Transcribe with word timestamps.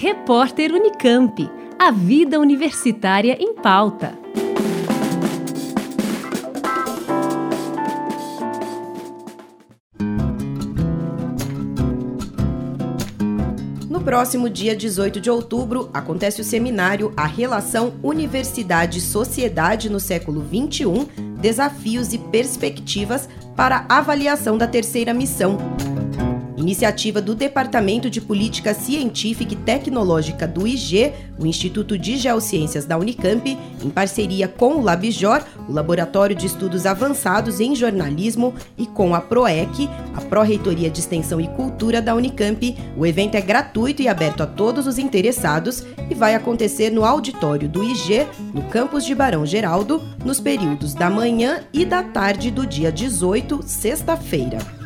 Repórter 0.00 0.72
Unicamp. 0.72 1.50
A 1.76 1.90
vida 1.90 2.38
universitária 2.38 3.36
em 3.40 3.52
pauta. 3.52 4.16
No 13.90 14.00
próximo 14.00 14.48
dia 14.48 14.76
18 14.76 15.20
de 15.20 15.28
outubro, 15.28 15.90
acontece 15.92 16.40
o 16.40 16.44
seminário 16.44 17.12
A 17.16 17.26
Relação 17.26 17.94
Universidade-Sociedade 18.00 19.90
no 19.90 19.98
século 19.98 20.46
XXI 20.46 21.08
Desafios 21.40 22.12
e 22.12 22.18
Perspectivas 22.18 23.28
para 23.56 23.84
Avaliação 23.88 24.56
da 24.56 24.68
Terceira 24.68 25.12
Missão 25.12 25.58
Iniciativa 26.58 27.22
do 27.22 27.36
Departamento 27.36 28.10
de 28.10 28.20
Política 28.20 28.74
Científica 28.74 29.54
e 29.54 29.56
Tecnológica 29.56 30.46
do 30.46 30.66
IG, 30.66 31.12
o 31.38 31.46
Instituto 31.46 31.96
de 31.96 32.16
Geociências 32.16 32.84
da 32.84 32.98
Unicamp, 32.98 33.56
em 33.80 33.90
parceria 33.90 34.48
com 34.48 34.74
o 34.74 34.82
Labjor, 34.82 35.44
o 35.68 35.72
Laboratório 35.72 36.34
de 36.34 36.46
Estudos 36.46 36.84
Avançados 36.84 37.60
em 37.60 37.76
Jornalismo, 37.76 38.52
e 38.76 38.86
com 38.86 39.14
a 39.14 39.20
PROEC, 39.20 39.88
a 40.14 40.20
Pró-Reitoria 40.20 40.90
de 40.90 40.98
Extensão 40.98 41.40
e 41.40 41.46
Cultura 41.46 42.02
da 42.02 42.16
Unicamp. 42.16 42.76
O 42.96 43.06
evento 43.06 43.36
é 43.36 43.40
gratuito 43.40 44.02
e 44.02 44.08
aberto 44.08 44.42
a 44.42 44.46
todos 44.46 44.88
os 44.88 44.98
interessados 44.98 45.84
e 46.10 46.14
vai 46.14 46.34
acontecer 46.34 46.90
no 46.90 47.04
auditório 47.04 47.68
do 47.68 47.84
IG, 47.84 48.26
no 48.52 48.62
campus 48.64 49.04
de 49.04 49.14
Barão 49.14 49.46
Geraldo, 49.46 50.02
nos 50.24 50.40
períodos 50.40 50.92
da 50.92 51.08
manhã 51.08 51.60
e 51.72 51.84
da 51.84 52.02
tarde 52.02 52.50
do 52.50 52.66
dia 52.66 52.90
18, 52.90 53.60
sexta-feira. 53.64 54.77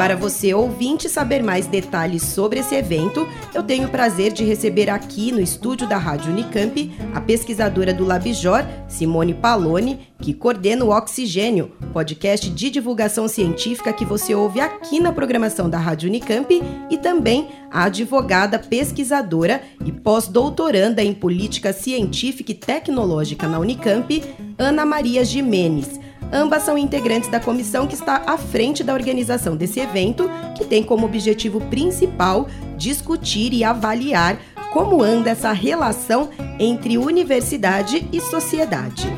Para 0.00 0.16
você 0.16 0.54
ouvinte 0.54 1.10
saber 1.10 1.42
mais 1.42 1.66
detalhes 1.66 2.22
sobre 2.22 2.60
esse 2.60 2.74
evento, 2.74 3.28
eu 3.52 3.62
tenho 3.62 3.86
o 3.86 3.90
prazer 3.90 4.32
de 4.32 4.42
receber 4.42 4.88
aqui 4.88 5.30
no 5.30 5.42
estúdio 5.42 5.86
da 5.86 5.98
Rádio 5.98 6.32
Unicamp 6.32 6.90
a 7.12 7.20
pesquisadora 7.20 7.92
do 7.92 8.06
Labjor, 8.06 8.64
Simone 8.88 9.34
Paloni, 9.34 10.08
que 10.18 10.32
coordena 10.32 10.86
o 10.86 10.88
Oxigênio, 10.88 11.72
podcast 11.92 12.48
de 12.48 12.70
divulgação 12.70 13.28
científica 13.28 13.92
que 13.92 14.06
você 14.06 14.34
ouve 14.34 14.58
aqui 14.58 14.98
na 15.00 15.12
programação 15.12 15.68
da 15.68 15.76
Rádio 15.76 16.08
Unicamp, 16.08 16.62
e 16.90 16.96
também 16.96 17.50
a 17.70 17.84
advogada 17.84 18.58
pesquisadora 18.58 19.60
e 19.84 19.92
pós-doutoranda 19.92 21.04
em 21.04 21.12
política 21.12 21.74
científica 21.74 22.52
e 22.52 22.54
tecnológica 22.54 23.46
na 23.46 23.58
Unicamp, 23.58 24.24
Ana 24.56 24.86
Maria 24.86 25.22
Jimenez. 25.26 26.00
Ambas 26.32 26.62
são 26.62 26.78
integrantes 26.78 27.28
da 27.28 27.40
comissão 27.40 27.86
que 27.86 27.94
está 27.94 28.22
à 28.26 28.38
frente 28.38 28.84
da 28.84 28.94
organização 28.94 29.56
desse 29.56 29.80
evento, 29.80 30.30
que 30.56 30.64
tem 30.64 30.82
como 30.82 31.06
objetivo 31.06 31.60
principal 31.62 32.46
discutir 32.76 33.52
e 33.52 33.64
avaliar 33.64 34.38
como 34.72 35.02
anda 35.02 35.30
essa 35.30 35.52
relação 35.52 36.30
entre 36.58 36.96
universidade 36.96 38.08
e 38.12 38.20
sociedade. 38.20 39.08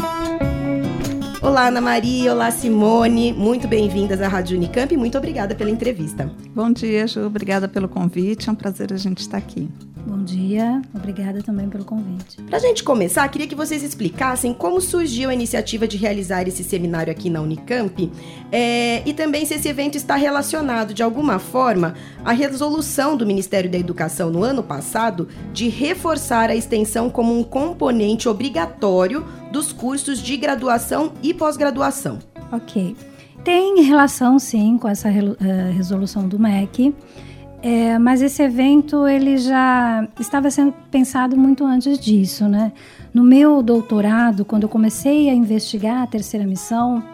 Olá, 1.43 1.67
Ana 1.67 1.81
Maria. 1.81 2.33
Olá, 2.33 2.51
Simone. 2.51 3.33
Muito 3.33 3.69
bem-vindas 3.69 4.23
à 4.23 4.29
Rádio 4.29 4.57
Unicamp 4.57 4.95
e 4.95 4.97
muito 4.97 5.19
obrigada 5.19 5.55
pela 5.55 5.71
entrevista. 5.71 6.31
Bom 6.55 6.73
dia, 6.73 7.07
Ju. 7.07 7.27
Obrigada 7.27 7.69
pelo 7.69 7.89
convite. 7.89 8.49
É 8.49 8.53
um 8.53 8.55
prazer 8.55 8.93
a 8.93 8.97
gente 8.97 9.19
estar 9.19 9.37
aqui. 9.37 9.69
Bom 10.05 10.25
dia, 10.25 10.83
obrigada 10.93 11.43
também 11.43 11.69
pelo 11.69 11.85
convite. 11.85 12.43
Para 12.43 12.57
a 12.57 12.61
gente 12.61 12.83
começar, 12.83 13.27
queria 13.29 13.47
que 13.47 13.55
vocês 13.55 13.85
explicassem 13.85 14.53
como 14.53 14.81
surgiu 14.81 15.31
a 15.31 15.35
iniciativa 15.35 15.87
de 15.87 15.97
realizar 15.97 16.47
esse 16.49 16.65
seminário 16.65 17.13
aqui 17.13 17.31
na 17.31 17.41
Unicamp 17.41 18.11
é, 18.51 19.09
e 19.09 19.15
também 19.15 19.47
se 19.47 19.55
esse 19.55 19.69
evento 19.69 19.97
está 19.97 20.17
relacionado 20.17 20.93
de 20.93 21.03
alguma 21.03 21.39
forma 21.39 21.95
à 22.25 22.33
resolução 22.33 23.17
do 23.17 23.25
Ministério 23.25 23.71
da 23.71 23.79
Educação 23.79 24.29
no 24.29 24.43
ano 24.43 24.63
passado 24.63 25.29
de 25.53 25.69
reforçar 25.69 26.51
a 26.51 26.57
extensão 26.57 27.09
como 27.09 27.39
um 27.39 27.45
componente 27.45 28.29
obrigatório 28.29 29.25
dos 29.53 29.73
cursos 29.73 30.21
de 30.21 30.37
graduação 30.37 31.13
e 31.23 31.33
pós-graduação. 31.33 32.19
Ok. 32.51 32.97
Tem 33.45 33.83
relação, 33.83 34.39
sim, 34.39 34.79
com 34.79 34.89
essa 34.89 35.09
uh, 35.09 35.73
resolução 35.73 36.29
do 36.29 36.39
MEC. 36.39 36.95
É, 37.63 37.97
mas 37.97 38.21
esse 38.21 38.43
evento 38.43 39.07
ele 39.07 39.39
já 39.39 40.09
estava 40.19 40.51
sendo 40.51 40.75
pensado 40.91 41.37
muito 41.37 41.65
antes 41.65 41.97
disso, 41.97 42.49
né? 42.49 42.73
No 43.15 43.23
meu 43.23 43.63
doutorado, 43.63 44.45
quando 44.45 44.65
eu 44.65 44.69
comecei 44.69 45.31
a 45.31 45.35
investigar 45.35 46.03
a 46.03 46.07
terceira 46.07 46.45
missão, 46.45 47.05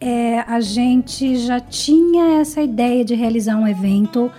é, 0.00 0.40
a 0.46 0.60
gente 0.60 1.36
já 1.36 1.58
tinha 1.58 2.40
essa 2.40 2.62
ideia 2.62 3.04
de 3.04 3.16
realizar 3.16 3.56
um 3.56 3.66
evento 3.66 4.30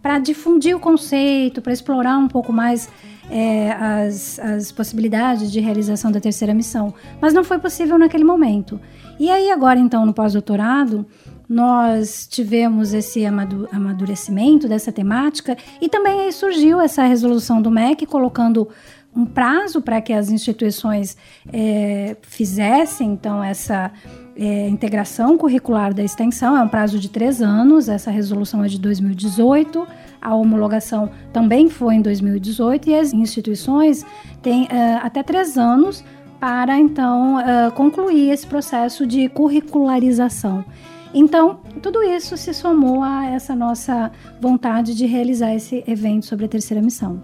para 0.00 0.18
difundir 0.20 0.76
o 0.76 0.80
conceito, 0.80 1.60
para 1.60 1.72
explorar 1.72 2.16
um 2.16 2.28
pouco 2.28 2.52
mais 2.52 2.88
é, 3.30 3.72
as, 3.72 4.38
as 4.38 4.72
possibilidades 4.72 5.50
de 5.50 5.60
realização 5.60 6.12
da 6.12 6.20
terceira 6.20 6.54
missão. 6.54 6.94
Mas 7.20 7.34
não 7.34 7.42
foi 7.42 7.58
possível 7.58 7.98
naquele 7.98 8.24
momento. 8.24 8.80
E 9.18 9.28
aí, 9.28 9.50
agora, 9.50 9.78
então, 9.78 10.06
no 10.06 10.14
pós-doutorado, 10.14 11.04
nós 11.50 12.28
tivemos 12.28 12.94
esse 12.94 13.26
amadurecimento 13.26 14.68
dessa 14.68 14.92
temática 14.92 15.56
e 15.80 15.88
também 15.88 16.20
aí 16.20 16.32
surgiu 16.32 16.80
essa 16.80 17.02
resolução 17.02 17.60
do 17.60 17.72
MEC 17.72 18.06
colocando 18.06 18.68
um 19.12 19.26
prazo 19.26 19.82
para 19.82 20.00
que 20.00 20.12
as 20.12 20.30
instituições 20.30 21.16
é, 21.52 22.16
fizessem 22.22 23.10
então 23.10 23.42
essa 23.42 23.90
é, 24.36 24.68
integração 24.68 25.36
curricular 25.36 25.92
da 25.92 26.04
extensão, 26.04 26.56
é 26.56 26.62
um 26.62 26.68
prazo 26.68 27.00
de 27.00 27.10
três 27.10 27.42
anos, 27.42 27.88
essa 27.88 28.12
resolução 28.12 28.62
é 28.62 28.68
de 28.68 28.78
2018, 28.78 29.84
a 30.22 30.32
homologação 30.36 31.10
também 31.32 31.68
foi 31.68 31.96
em 31.96 32.00
2018 32.00 32.90
e 32.90 32.94
as 32.94 33.12
instituições 33.12 34.06
têm 34.40 34.68
é, 34.70 35.00
até 35.02 35.24
três 35.24 35.58
anos 35.58 36.04
para 36.38 36.78
então 36.78 37.36
concluir 37.74 38.30
esse 38.30 38.46
processo 38.46 39.06
de 39.06 39.28
curricularização. 39.28 40.64
Então, 41.12 41.60
tudo 41.82 42.02
isso 42.02 42.36
se 42.36 42.54
somou 42.54 43.02
a 43.02 43.26
essa 43.26 43.54
nossa 43.54 44.12
vontade 44.40 44.94
de 44.94 45.06
realizar 45.06 45.54
esse 45.54 45.82
evento 45.86 46.26
sobre 46.26 46.44
a 46.44 46.48
terceira 46.48 46.82
missão. 46.82 47.20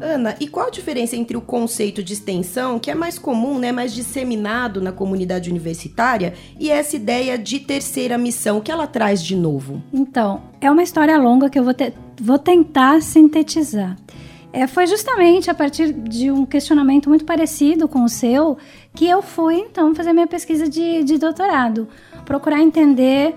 Ana, 0.00 0.36
e 0.38 0.46
qual 0.46 0.66
a 0.66 0.70
diferença 0.70 1.16
entre 1.16 1.34
o 1.36 1.40
conceito 1.40 2.02
de 2.02 2.12
extensão, 2.12 2.78
que 2.78 2.90
é 2.90 2.94
mais 2.94 3.18
comum, 3.18 3.58
né, 3.58 3.72
mais 3.72 3.94
disseminado 3.94 4.80
na 4.80 4.92
comunidade 4.92 5.50
universitária, 5.50 6.34
e 6.60 6.70
essa 6.70 6.94
ideia 6.94 7.38
de 7.38 7.58
terceira 7.58 8.18
missão, 8.18 8.60
que 8.60 8.70
ela 8.70 8.86
traz 8.86 9.22
de 9.22 9.34
novo? 9.34 9.82
Então, 9.92 10.42
é 10.60 10.70
uma 10.70 10.82
história 10.82 11.16
longa 11.16 11.48
que 11.48 11.58
eu 11.58 11.64
vou, 11.64 11.72
te 11.72 11.92
vou 12.20 12.38
tentar 12.38 13.00
sintetizar. 13.02 13.96
É, 14.54 14.68
foi 14.68 14.86
justamente 14.86 15.50
a 15.50 15.54
partir 15.54 15.92
de 15.92 16.30
um 16.30 16.46
questionamento 16.46 17.08
muito 17.08 17.24
parecido 17.24 17.88
com 17.88 18.04
o 18.04 18.08
seu 18.08 18.56
que 18.94 19.04
eu 19.04 19.20
fui, 19.20 19.56
então, 19.56 19.92
fazer 19.96 20.12
minha 20.12 20.28
pesquisa 20.28 20.68
de, 20.68 21.02
de 21.02 21.18
doutorado 21.18 21.88
procurar 22.24 22.62
entender 22.62 23.34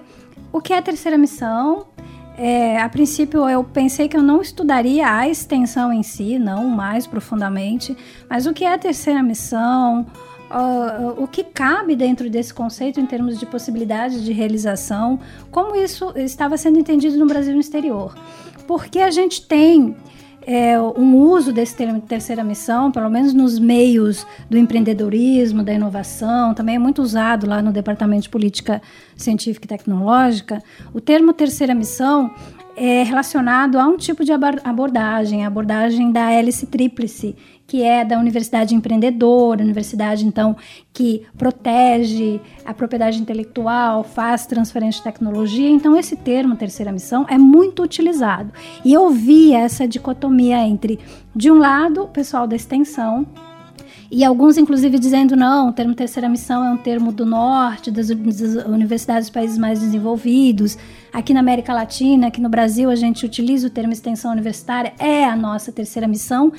o 0.54 0.62
que 0.62 0.72
é 0.72 0.80
terceira 0.80 1.18
missão. 1.18 1.88
É, 2.38 2.80
a 2.80 2.88
princípio 2.88 3.50
eu 3.50 3.64
pensei 3.64 4.08
que 4.08 4.16
eu 4.16 4.22
não 4.22 4.42
estudaria 4.44 5.12
a 5.12 5.28
extensão 5.28 5.92
em 5.92 6.04
si, 6.04 6.38
não 6.38 6.68
mais 6.70 7.08
profundamente, 7.08 7.98
mas 8.30 8.46
o 8.46 8.54
que 8.54 8.64
é 8.64 8.72
a 8.72 8.78
terceira 8.78 9.24
missão, 9.24 10.06
uh, 10.52 11.20
o 11.20 11.28
que 11.28 11.44
cabe 11.44 11.96
dentro 11.96 12.30
desse 12.30 12.54
conceito 12.54 13.00
em 13.00 13.08
termos 13.08 13.40
de 13.40 13.46
possibilidades 13.48 14.24
de 14.24 14.32
realização, 14.34 15.20
como 15.50 15.76
isso 15.76 16.14
estava 16.16 16.58
sendo 16.58 16.78
entendido 16.78 17.18
no 17.18 17.26
Brasil 17.26 17.54
e 17.54 17.56
no 17.56 17.62
exterior. 17.62 18.16
Porque 18.68 19.00
a 19.00 19.10
gente 19.10 19.48
tem 19.48 19.96
é, 20.50 20.80
um 20.80 21.18
uso 21.18 21.52
desse 21.52 21.76
termo 21.76 22.00
terceira 22.00 22.42
missão, 22.42 22.90
pelo 22.90 23.10
menos 23.10 23.34
nos 23.34 23.60
meios 23.60 24.26
do 24.50 24.58
empreendedorismo, 24.58 25.62
da 25.62 25.74
inovação, 25.74 26.54
também 26.54 26.76
é 26.76 26.80
muito 26.80 27.02
usado 27.02 27.46
lá 27.46 27.62
no 27.62 27.74
Departamento 27.74 28.24
de 28.24 28.30
Política 28.30 28.82
Científica 29.18 29.66
e 29.66 29.68
Tecnológica. 29.68 30.64
O 30.94 31.02
termo 31.02 31.34
terceira 31.34 31.76
missão 31.76 32.34
é 32.78 33.04
relacionado 33.04 33.78
a 33.78 33.86
um 33.86 33.98
tipo 33.98 34.24
de 34.24 34.32
abordagem, 34.32 35.44
a 35.44 35.48
abordagem 35.48 36.14
da 36.14 36.32
hélice 36.32 36.66
tríplice, 36.66 37.36
que 37.68 37.84
é 37.84 38.06
da 38.06 38.18
universidade 38.18 38.74
empreendedora, 38.74 39.62
universidade 39.62 40.26
então 40.26 40.56
que 40.94 41.24
protege 41.38 42.40
a 42.66 42.74
propriedade 42.74 43.20
intelectual, 43.20 44.04
faz 44.04 44.46
transferência 44.46 45.00
de 45.00 45.04
tecnologia. 45.04 45.70
Então 45.70 45.96
esse 45.98 46.16
termo 46.16 46.56
terceira 46.56 46.92
missão 46.92 47.26
é 47.30 47.38
muito 47.38 47.84
utilizado. 47.84 48.52
E 48.86 48.94
eu 48.94 49.10
vi 49.10 49.54
essa 49.54 49.86
dicotomia 49.86 50.66
entre 50.66 50.98
de 51.36 51.52
um 51.52 51.58
lado 51.58 52.04
o 52.04 52.08
pessoal 52.08 52.48
da 52.48 52.56
extensão 52.56 53.28
e 54.10 54.24
alguns, 54.24 54.58
inclusive, 54.58 54.98
dizendo 54.98 55.36
não, 55.36 55.70
o 55.70 55.74
termo 55.74 55.94
terceira 55.94 56.30
missão 56.30 56.64
é 56.64 56.70
um 56.70 56.78
termo 56.78 57.12
do 57.12 57.26
norte, 57.26 57.92
das, 57.92 58.10
universidades 58.10 59.28
dos 59.28 59.34
países 59.34 59.58
mais 59.58 59.82
desenvolvidos. 59.82 60.78
Aqui 61.12 61.34
na 61.34 61.42
América 61.42 61.74
Latina, 61.74 62.28
aqui 62.28 62.40
no 62.40 62.48
Brasil, 62.48 62.90
a 62.90 62.96
gente 62.96 63.26
utiliza 63.26 63.68
o 63.68 63.70
termo 63.70 63.92
extensão 63.92 64.32
universitária, 64.32 64.94
é 64.98 65.26
a 65.26 65.36
nossa 65.36 65.74
terceira 65.74 66.08
missão. 66.08 66.54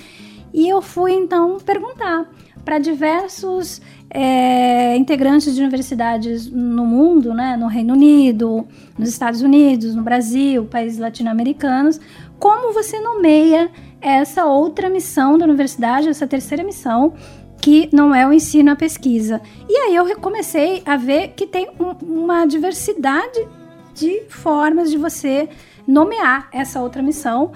E 0.52 0.68
eu 0.68 0.80
fui 0.80 1.12
então 1.12 1.58
perguntar 1.58 2.26
para 2.64 2.78
diversos 2.78 3.80
é, 4.10 4.96
integrantes 4.96 5.54
de 5.54 5.60
universidades 5.60 6.50
no 6.50 6.84
mundo, 6.84 7.32
né, 7.32 7.56
no 7.56 7.66
Reino 7.66 7.94
Unido, 7.94 8.66
nos 8.98 9.08
Estados 9.08 9.40
Unidos, 9.40 9.94
no 9.94 10.02
Brasil, 10.02 10.66
países 10.66 10.98
latino-americanos, 10.98 12.00
como 12.38 12.72
você 12.72 13.00
nomeia 13.00 13.70
essa 14.00 14.44
outra 14.44 14.88
missão 14.88 15.38
da 15.38 15.44
universidade, 15.44 16.08
essa 16.08 16.26
terceira 16.26 16.62
missão, 16.62 17.14
que 17.60 17.88
não 17.92 18.14
é 18.14 18.26
o 18.26 18.32
ensino, 18.32 18.70
a 18.70 18.76
pesquisa. 18.76 19.40
E 19.68 19.76
aí 19.76 19.94
eu 19.94 20.18
comecei 20.20 20.82
a 20.84 20.96
ver 20.96 21.28
que 21.28 21.46
tem 21.46 21.68
um, 21.80 21.90
uma 22.04 22.46
diversidade 22.46 23.46
de 23.94 24.22
formas 24.28 24.90
de 24.90 24.96
você 24.96 25.48
nomear 25.86 26.48
essa 26.52 26.80
outra 26.80 27.02
missão. 27.02 27.52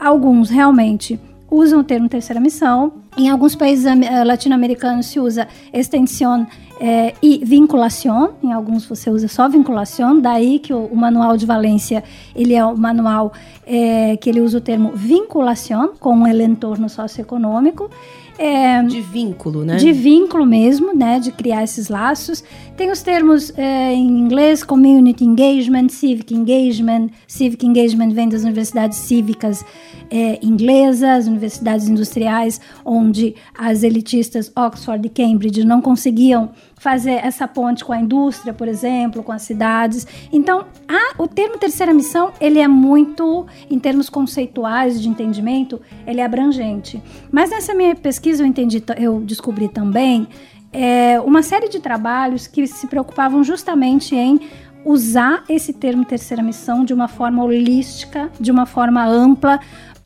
Alguns 0.00 0.50
realmente 0.50 1.20
usam 1.54 1.80
o 1.80 1.84
termo 1.84 2.08
terceira 2.08 2.40
missão. 2.40 2.92
Em 3.16 3.30
alguns 3.30 3.54
países 3.54 3.86
eh, 3.86 4.24
latino-americanos 4.24 5.06
se 5.06 5.20
usa 5.20 5.46
extensão 5.72 6.46
é, 6.80 7.14
e 7.22 7.40
vinculação. 7.44 8.34
Em 8.42 8.52
alguns 8.52 8.84
você 8.84 9.08
usa 9.08 9.28
só 9.28 9.48
vinculação. 9.48 10.20
Daí 10.20 10.58
que 10.58 10.72
o, 10.72 10.86
o 10.86 10.96
manual 10.96 11.36
de 11.36 11.46
Valência 11.46 12.02
ele 12.34 12.54
é 12.54 12.64
o 12.64 12.76
manual 12.76 13.32
é, 13.66 14.16
que 14.16 14.28
ele 14.28 14.40
usa 14.40 14.58
o 14.58 14.60
termo 14.60 14.92
vinculação 14.94 15.92
com 15.98 16.22
o 16.22 16.26
entorno 16.26 16.88
socioeconômico. 16.88 17.88
É, 18.38 18.82
de 18.82 19.00
vínculo, 19.00 19.64
né? 19.64 19.76
De 19.76 19.92
vínculo 19.92 20.44
mesmo, 20.44 20.94
né? 20.94 21.20
De 21.20 21.30
criar 21.30 21.62
esses 21.62 21.88
laços. 21.88 22.42
Tem 22.76 22.90
os 22.90 23.02
termos 23.02 23.56
é, 23.56 23.92
em 23.92 24.18
inglês, 24.18 24.64
community 24.64 25.24
engagement, 25.24 25.88
civic 25.88 26.34
engagement. 26.34 27.08
Civic 27.26 27.64
engagement 27.64 28.10
vem 28.10 28.28
das 28.28 28.42
universidades 28.42 28.98
cívicas 28.98 29.64
é, 30.10 30.38
inglesas, 30.42 31.26
universidades 31.26 31.88
industriais, 31.88 32.60
onde 32.84 33.34
as 33.56 33.82
elitistas 33.82 34.50
Oxford 34.56 35.06
e 35.06 35.10
Cambridge 35.10 35.64
não 35.64 35.80
conseguiam 35.80 36.50
fazer 36.84 37.12
essa 37.12 37.48
ponte 37.48 37.82
com 37.82 37.94
a 37.94 37.98
indústria, 37.98 38.52
por 38.52 38.68
exemplo, 38.68 39.22
com 39.22 39.32
as 39.32 39.40
cidades. 39.40 40.06
Então, 40.30 40.66
a, 40.86 41.22
o 41.22 41.26
termo 41.26 41.56
terceira 41.56 41.94
missão, 41.94 42.30
ele 42.38 42.58
é 42.58 42.68
muito, 42.68 43.46
em 43.70 43.78
termos 43.78 44.10
conceituais 44.10 45.00
de 45.00 45.08
entendimento, 45.08 45.80
ele 46.06 46.20
é 46.20 46.24
abrangente. 46.26 47.02
Mas 47.32 47.48
nessa 47.48 47.72
minha 47.72 47.96
pesquisa 47.96 48.42
eu 48.42 48.46
entendi, 48.46 48.84
eu 48.98 49.20
descobri 49.20 49.66
também 49.66 50.28
é, 50.70 51.18
uma 51.20 51.42
série 51.42 51.70
de 51.70 51.80
trabalhos 51.80 52.46
que 52.46 52.66
se 52.66 52.86
preocupavam 52.86 53.42
justamente 53.42 54.14
em 54.14 54.38
usar 54.84 55.42
esse 55.48 55.72
termo 55.72 56.04
terceira 56.04 56.42
missão 56.42 56.84
de 56.84 56.92
uma 56.92 57.08
forma 57.08 57.42
holística, 57.42 58.30
de 58.38 58.50
uma 58.50 58.66
forma 58.66 59.02
ampla, 59.02 59.58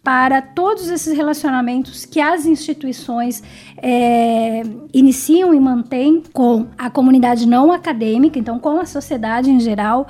para 0.03 0.41
todos 0.41 0.89
esses 0.89 1.17
relacionamentos 1.17 2.05
que 2.05 2.21
as 2.21 2.47
instituições 2.47 3.43
é, 3.77 4.63
iniciam 4.93 5.53
e 5.53 5.61
mantêm 5.61 6.23
com 6.33 6.67
a 6.79 6.89
comunidade 6.89 7.47
não 7.47 7.73
acadêmica, 7.73 8.39
então 8.39 8.59
com 8.59 8.79
a 8.81 8.87
sociedade 8.87 9.51
em 9.51 9.61
geral, 9.61 10.07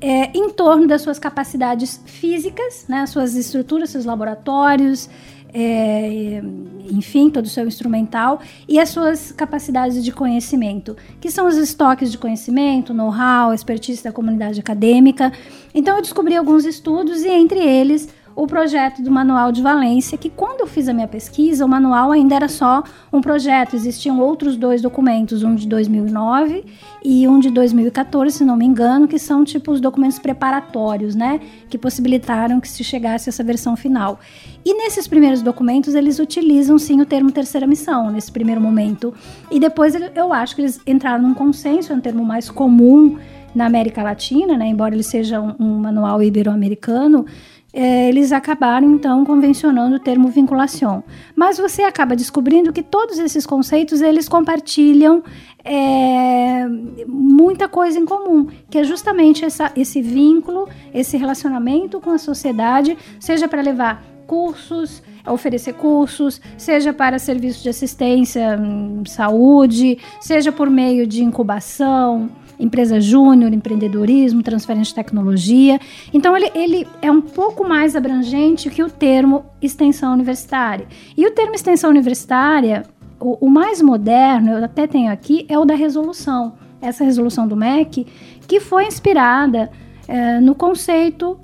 é, 0.00 0.36
em 0.36 0.50
torno 0.50 0.86
das 0.86 1.02
suas 1.02 1.18
capacidades 1.18 2.00
físicas, 2.06 2.86
né, 2.88 3.06
suas 3.06 3.36
estruturas, 3.36 3.90
seus 3.90 4.04
laboratórios, 4.04 5.08
é, 5.54 6.42
enfim, 6.90 7.28
todo 7.28 7.44
o 7.44 7.48
seu 7.48 7.66
instrumental 7.66 8.40
e 8.66 8.80
as 8.80 8.88
suas 8.88 9.32
capacidades 9.32 10.02
de 10.02 10.10
conhecimento, 10.10 10.96
que 11.20 11.30
são 11.30 11.46
os 11.46 11.56
estoques 11.56 12.10
de 12.10 12.16
conhecimento, 12.16 12.94
know-how, 12.94 13.52
expertise 13.52 14.02
da 14.02 14.10
comunidade 14.10 14.58
acadêmica. 14.58 15.30
Então, 15.74 15.96
eu 15.96 16.02
descobri 16.02 16.34
alguns 16.34 16.64
estudos 16.64 17.22
e, 17.22 17.28
entre 17.28 17.60
eles, 17.60 18.08
o 18.34 18.46
projeto 18.46 19.02
do 19.02 19.10
Manual 19.10 19.52
de 19.52 19.60
Valência, 19.62 20.16
que 20.16 20.30
quando 20.30 20.60
eu 20.60 20.66
fiz 20.66 20.88
a 20.88 20.92
minha 20.92 21.08
pesquisa, 21.08 21.64
o 21.64 21.68
manual 21.68 22.10
ainda 22.10 22.34
era 22.34 22.48
só 22.48 22.82
um 23.12 23.20
projeto, 23.20 23.76
existiam 23.76 24.20
outros 24.20 24.56
dois 24.56 24.80
documentos, 24.80 25.42
um 25.42 25.54
de 25.54 25.66
2009 25.66 26.64
e 27.04 27.28
um 27.28 27.38
de 27.38 27.50
2014, 27.50 28.38
se 28.38 28.44
não 28.44 28.56
me 28.56 28.64
engano, 28.64 29.06
que 29.06 29.18
são 29.18 29.44
tipo 29.44 29.70
os 29.72 29.80
documentos 29.80 30.18
preparatórios, 30.18 31.14
né, 31.14 31.40
que 31.68 31.76
possibilitaram 31.76 32.60
que 32.60 32.68
se 32.68 32.82
chegasse 32.82 33.28
a 33.28 33.30
essa 33.30 33.44
versão 33.44 33.76
final. 33.76 34.18
E 34.64 34.74
nesses 34.74 35.06
primeiros 35.06 35.42
documentos, 35.42 35.94
eles 35.94 36.18
utilizam 36.18 36.78
sim 36.78 37.00
o 37.00 37.06
termo 37.06 37.30
terceira 37.30 37.66
missão, 37.66 38.10
nesse 38.10 38.30
primeiro 38.30 38.60
momento. 38.60 39.12
E 39.50 39.58
depois 39.58 39.94
eu 40.14 40.32
acho 40.32 40.54
que 40.54 40.62
eles 40.62 40.80
entraram 40.86 41.22
num 41.22 41.34
consenso, 41.34 41.92
é 41.92 41.96
um 41.96 42.00
termo 42.00 42.24
mais 42.24 42.48
comum 42.48 43.18
na 43.54 43.66
América 43.66 44.02
Latina, 44.02 44.56
né, 44.56 44.66
embora 44.66 44.94
ele 44.94 45.02
seja 45.02 45.40
um, 45.40 45.54
um 45.58 45.78
manual 45.78 46.22
ibero-americano, 46.22 47.26
é, 47.72 48.08
eles 48.08 48.32
acabaram 48.32 48.92
então 48.92 49.24
convencionando 49.24 49.96
o 49.96 50.00
termo 50.00 50.28
vinculação. 50.28 51.02
Mas 51.34 51.58
você 51.58 51.82
acaba 51.82 52.14
descobrindo 52.14 52.72
que 52.72 52.82
todos 52.82 53.18
esses 53.18 53.46
conceitos 53.46 54.00
eles 54.02 54.28
compartilham 54.28 55.22
é, 55.64 56.66
muita 57.06 57.68
coisa 57.68 57.98
em 57.98 58.04
comum, 58.04 58.48
que 58.68 58.78
é 58.78 58.84
justamente 58.84 59.44
essa, 59.44 59.72
esse 59.74 60.02
vínculo, 60.02 60.68
esse 60.92 61.16
relacionamento 61.16 62.00
com 62.00 62.10
a 62.10 62.18
sociedade, 62.18 62.98
seja 63.18 63.48
para 63.48 63.62
levar 63.62 64.04
cursos, 64.26 65.02
oferecer 65.26 65.74
cursos, 65.74 66.40
seja 66.56 66.92
para 66.92 67.18
serviços 67.18 67.62
de 67.62 67.68
assistência, 67.68 68.58
hum, 68.58 69.02
saúde, 69.06 69.98
seja 70.20 70.50
por 70.50 70.68
meio 70.68 71.06
de 71.06 71.22
incubação, 71.22 72.30
empresa 72.58 73.00
júnior, 73.00 73.52
empreendedorismo, 73.52 74.42
transferência 74.42 74.90
de 74.90 74.94
tecnologia. 74.94 75.80
Então, 76.12 76.36
ele, 76.36 76.50
ele 76.54 76.88
é 77.00 77.10
um 77.10 77.20
pouco 77.20 77.66
mais 77.66 77.96
abrangente 77.96 78.70
que 78.70 78.82
o 78.82 78.90
termo 78.90 79.44
extensão 79.60 80.12
universitária. 80.12 80.86
E 81.16 81.26
o 81.26 81.30
termo 81.32 81.54
extensão 81.54 81.90
universitária, 81.90 82.84
o, 83.18 83.46
o 83.46 83.50
mais 83.50 83.80
moderno, 83.80 84.52
eu 84.52 84.64
até 84.64 84.86
tenho 84.86 85.10
aqui, 85.12 85.46
é 85.48 85.58
o 85.58 85.64
da 85.64 85.74
resolução. 85.74 86.54
Essa 86.80 87.04
resolução 87.04 87.46
do 87.46 87.56
MEC, 87.56 88.06
que 88.46 88.60
foi 88.60 88.86
inspirada 88.86 89.70
é, 90.08 90.40
no 90.40 90.54
conceito 90.54 91.38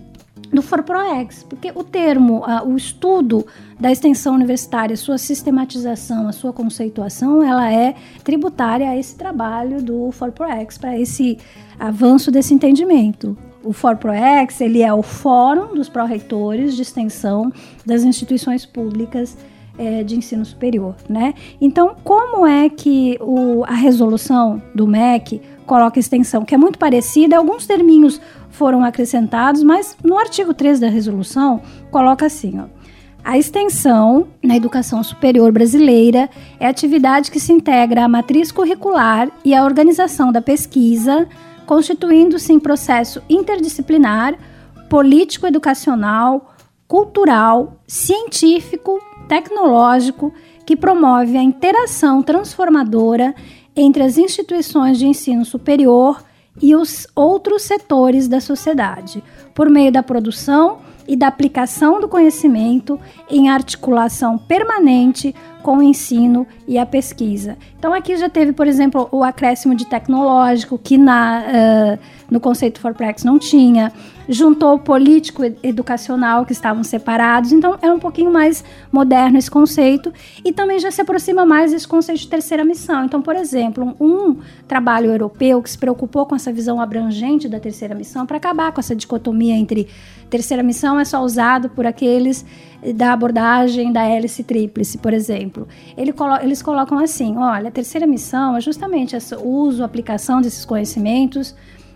do 0.52 0.62
ForProEx, 0.62 1.44
porque 1.44 1.70
o 1.75 1.84
termo, 1.84 2.43
o 2.66 2.76
estudo 2.76 3.46
da 3.78 3.92
extensão 3.92 4.34
universitária, 4.34 4.96
sua 4.96 5.19
sistematização, 5.19 6.28
a 6.28 6.32
sua 6.32 6.52
conceituação, 6.52 7.42
ela 7.42 7.72
é 7.72 7.94
tributária 8.25 8.88
a 8.88 8.96
esse 8.96 9.14
trabalho 9.14 9.80
do 9.82 10.10
ForProEx, 10.10 10.78
para 10.78 10.98
esse 10.98 11.38
avanço 11.78 12.30
desse 12.30 12.52
entendimento. 12.52 13.36
O 13.62 13.72
ForProEx, 13.72 14.60
ele 14.60 14.82
é 14.82 14.92
o 14.92 15.02
fórum 15.02 15.75
dos 15.75 15.88
pró-reitores 15.88 16.75
de 16.75 16.82
extensão 16.82 17.52
das 17.84 18.02
instituições 18.02 18.66
públicas 18.66 19.36
é, 19.78 20.02
de 20.02 20.16
ensino 20.16 20.44
superior, 20.44 20.96
né? 21.08 21.34
Então, 21.60 21.94
como 22.02 22.44
é 22.46 22.69
que 22.69 23.16
o, 23.20 23.64
a 23.64 23.75
resolução 23.75 24.60
do 24.75 24.86
MEC 24.86 25.40
coloca 25.66 26.00
extensão, 26.00 26.44
que 26.44 26.54
é 26.54 26.58
muito 26.58 26.78
parecida, 26.78 27.36
alguns 27.36 27.66
terminhos 27.66 28.20
foram 28.50 28.82
acrescentados, 28.82 29.62
mas 29.62 29.96
no 30.02 30.19
artigo 30.19 30.52
3 30.52 30.80
da 30.80 30.88
resolução 30.88 31.60
coloca 31.90 32.26
assim, 32.26 32.58
ó, 32.58 32.77
a 33.25 33.37
extensão 33.37 34.28
na 34.42 34.56
educação 34.56 35.02
superior 35.02 35.52
brasileira 35.52 36.30
é 36.58 36.66
atividade 36.66 37.30
que 37.30 37.40
se 37.40 37.52
integra 37.52 38.04
à 38.04 38.08
matriz 38.08 38.50
curricular 38.50 39.30
e 39.44 39.54
à 39.54 39.64
organização 39.64 40.32
da 40.32 40.40
pesquisa, 40.40 41.28
constituindo-se 41.66 42.52
em 42.52 42.58
processo 42.58 43.22
interdisciplinar, 43.28 44.34
político-educacional, 44.88 46.54
cultural, 46.87 47.82
científico, 47.87 48.98
tecnológico, 49.28 50.32
que 50.64 50.75
promove 50.75 51.37
a 51.37 51.42
interação 51.42 52.22
transformadora 52.22 53.34
entre 53.76 54.02
as 54.02 54.16
instituições 54.16 54.98
de 54.98 55.06
ensino 55.06 55.44
superior 55.44 56.22
e 56.60 56.75
os 56.75 57.06
outros 57.14 57.62
setores 57.62 58.26
da 58.26 58.40
sociedade, 58.40 59.22
por 59.54 59.68
meio 59.68 59.92
da 59.92 60.02
produção 60.02 60.78
e 61.09 61.17
da 61.17 61.27
aplicação 61.27 61.99
do 62.00 62.07
conhecimento 62.07 63.00
em 63.31 63.49
articulação 63.49 64.37
permanente 64.37 65.35
com 65.68 65.76
o 65.76 65.82
ensino 65.82 66.46
e 66.66 66.78
a 66.78 66.87
pesquisa. 66.87 67.58
Então 67.78 67.92
aqui 67.92 68.16
já 68.16 68.30
teve, 68.30 68.54
por 68.54 68.66
exemplo, 68.66 69.06
o 69.12 69.22
acréscimo 69.22 69.75
de 69.75 69.84
tecnológico 69.84 70.78
que 70.78 70.96
na 70.96 71.42
uh, 71.42 71.98
no 72.30 72.40
conceito 72.40 72.80
Forprex 72.80 73.22
não 73.22 73.38
tinha, 73.38 73.92
juntou 74.26 74.75
o 74.75 74.78
político 74.78 75.44
e 75.44 75.54
educacional 75.62 76.46
que 76.46 76.52
estavam 76.52 76.82
separados, 76.82 77.52
então 77.52 77.78
é 77.82 77.90
um 77.90 77.98
pouquinho 77.98 78.30
mais 78.30 78.64
moderno 78.90 79.37
esse 79.37 79.50
conceito 79.50 80.12
e 80.42 80.52
também 80.52 80.78
já 80.78 80.90
se 80.90 81.02
aproxima 81.02 81.44
mais 81.44 81.72
desse 81.72 81.88
conceito 81.88 82.20
de 82.20 82.28
terceira 82.28 82.64
missão. 82.64 83.04
Então, 83.04 83.20
por 83.20 83.37
exemplo, 83.37 83.94
um, 84.00 84.06
um 84.06 84.37
trabalho 84.66 85.10
europeu 85.10 85.62
que 85.62 85.70
se 85.70 85.76
preocupou 85.76 86.25
com 86.25 86.34
essa 86.34 86.52
visão 86.52 86.80
abrangente 86.80 87.48
da 87.48 87.60
terceira 87.60 87.94
missão 87.94 88.25
para 88.25 88.38
acabar 88.38 88.72
com 88.72 88.80
essa 88.80 88.96
dicotomia 88.96 89.54
entre 89.54 89.87
terceira 90.28 90.62
missão 90.62 91.00
é 91.00 91.04
só 91.04 91.22
usado 91.22 91.70
por 91.70 91.87
aqueles 91.87 92.44
da 92.94 93.12
abordagem 93.12 93.92
da 93.92 94.04
hélice 94.04 94.44
tríplice, 94.44 94.98
por 94.98 95.12
exemplo. 95.12 95.58
Ele 95.97 96.12
colo 96.12 96.37
eles 96.43 96.62
colocam 96.62 96.99
assim: 96.99 97.37
olha, 97.37 97.69
a 97.69 97.73
terceira 97.73 98.07
missão 98.07 98.57
é 98.57 98.61
justamente 98.61 99.17
o 99.37 99.49
uso, 99.49 99.83
aplicação 99.83 100.41
desses 100.41 100.65
conhecimentos 100.65 101.55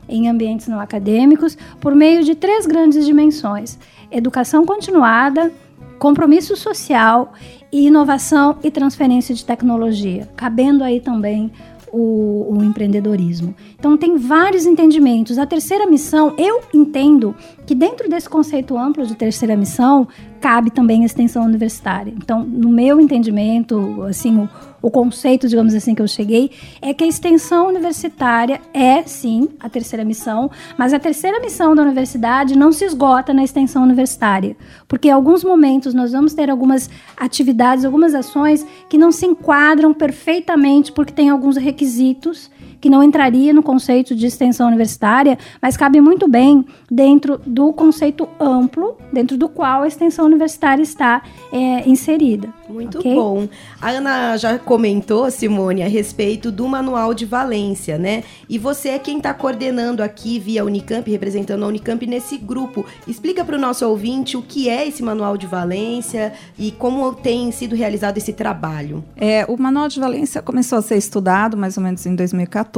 em 0.09 0.29
ambientes 0.29 0.67
não 0.67 0.81
acadêmicos 0.81 1.57
por 1.81 1.95
meio 1.95 2.25
de 2.25 2.35
três 2.35 2.67
grandes 2.67 3.05
dimensões: 3.05 3.79
educação 4.11 4.65
continuada, 4.65 5.53
compromisso 5.99 6.57
social 6.57 7.33
inovação 7.73 8.59
e 8.63 8.71
transferência 8.71 9.35
de 9.35 9.45
tecnologia, 9.45 10.29
cabendo 10.37 10.85
aí 10.85 11.01
também 11.01 11.51
o, 11.93 12.57
o, 12.57 12.65
empreendedorismo. 12.65 13.55
Então, 13.79 13.97
tem 13.97 14.17
vários 14.17 14.65
entendimentos. 14.65 15.39
A 15.39 15.47
terceira 15.47 15.87
missão, 15.87 16.35
eu 16.39 16.63
entendo 16.73 17.35
que 17.67 17.75
dentro 17.75 18.09
desse 18.09 18.29
conceito 18.29 18.77
amplo 18.77 19.07
de 19.07 19.15
terceira 19.15 19.55
missão, 19.55 20.09
cabe 20.41 20.71
também 20.71 21.03
a 21.03 21.07
extensão 21.07 21.45
universitária. 21.45 22.13
Então, 22.17 22.43
no 22.43 22.71
meu 22.71 23.01
entendimento, 23.01 24.03
assim, 24.03 24.39
o, 24.39 24.49
o 24.83 24.91
conceito, 24.91 25.49
digamos 25.49 25.75
assim, 25.75 25.95
que 25.95 26.03
eu 26.03 26.09
cheguei, 26.09 26.51
é 26.83 26.93
que 26.93 27.05
a 27.05 27.07
extensão 27.07 27.69
universitária 27.69 28.61
é, 28.75 29.03
sim, 29.05 29.49
a 29.61 29.69
terceira 29.69 30.05
missão, 30.05 30.51
mas 30.77 30.93
a 30.93 30.99
terceira 30.99 31.41
missão 31.41 31.75
da 31.75 31.83
universidade 31.83 32.59
não 32.59 32.73
se 32.73 32.85
esgota 32.85 33.33
na 33.33 33.45
extensão 33.45 33.85
universitária, 33.85 34.57
porque 34.89 35.09
em 35.09 35.13
alguns 35.13 35.45
momentos 35.45 35.95
nós 35.95 36.11
vamos 36.11 36.35
ter 36.35 36.51
algumas 36.51 36.91
atividades, 37.17 37.85
algumas 37.85 38.15
ações 38.15 38.67
que 38.89 38.99
não 38.99 39.13
se 39.13 39.25
enquadram 39.25 39.95
perfeitamente 39.95 40.91
porque 40.91 41.13
tem 41.13 41.31
alguns 41.31 41.57
requisitos 41.57 42.51
que 42.83 42.91
não 42.91 43.01
entraria 43.01 43.53
no 43.55 43.63
conceito 43.63 44.13
de 44.15 44.27
extensão 44.27 44.67
universitária, 44.67 45.39
mas 45.63 45.77
cabe 45.77 46.01
muito 46.01 46.29
bem 46.29 46.67
dentro 46.91 47.41
do 47.47 47.73
conceito 47.73 48.29
amplo, 48.41 48.99
dentro 49.13 49.39
do 49.39 49.49
qual 49.49 49.85
a 49.85 49.89
extensão 49.89 50.27
universitária 50.27 50.83
está 50.83 51.23
é, 51.53 51.89
inserida. 51.89 52.53
Muito 52.69 52.99
okay? 52.99 53.15
bom. 53.15 53.49
A 53.81 53.91
Ana 53.91 54.37
já 54.37 54.59
comentou, 54.59 55.31
Simone, 55.31 55.83
a 55.83 55.89
respeito 55.89 56.51
do 56.51 56.67
manual 56.67 57.15
de 57.15 57.25
valência, 57.25 57.97
né? 57.99 58.25
E 58.49 58.59
você 58.59 58.91
é 58.91 58.99
quem 58.99 59.19
está 59.19 59.33
coordenando 59.33 60.03
aqui 60.03 60.41
via 60.41 60.65
Unicamp, 60.65 61.09
representando 61.09 61.65
a 61.65 61.69
Unicamp 61.69 62.05
nesse 62.07 62.37
grupo. 62.37 62.85
Explica 63.07 63.45
para 63.45 63.57
o 63.57 63.61
nosso 63.61 63.87
ouvinte 63.87 64.37
o 64.37 64.43
que 64.43 64.69
é 64.69 64.89
esse 64.89 65.03
manual 65.03 65.37
de 65.37 65.47
valência 65.47 66.33
e 66.59 66.73
como 66.73 67.15
tem 67.15 67.53
sido 67.53 67.77
realizado 67.77 68.19
esse 68.19 68.33
trabalho. 68.33 69.05
É, 69.17 69.45
o 69.49 69.57
manual 69.57 69.87
de 69.89 70.01
valência 70.01 70.43
começou 70.43 70.79
a 70.79 70.83
ser 70.83 70.97
estudado 70.97 71.57
mais 71.57 71.77
ou 71.77 71.83
menos 71.83 72.05
em 72.07 72.17
2014, 72.17 72.72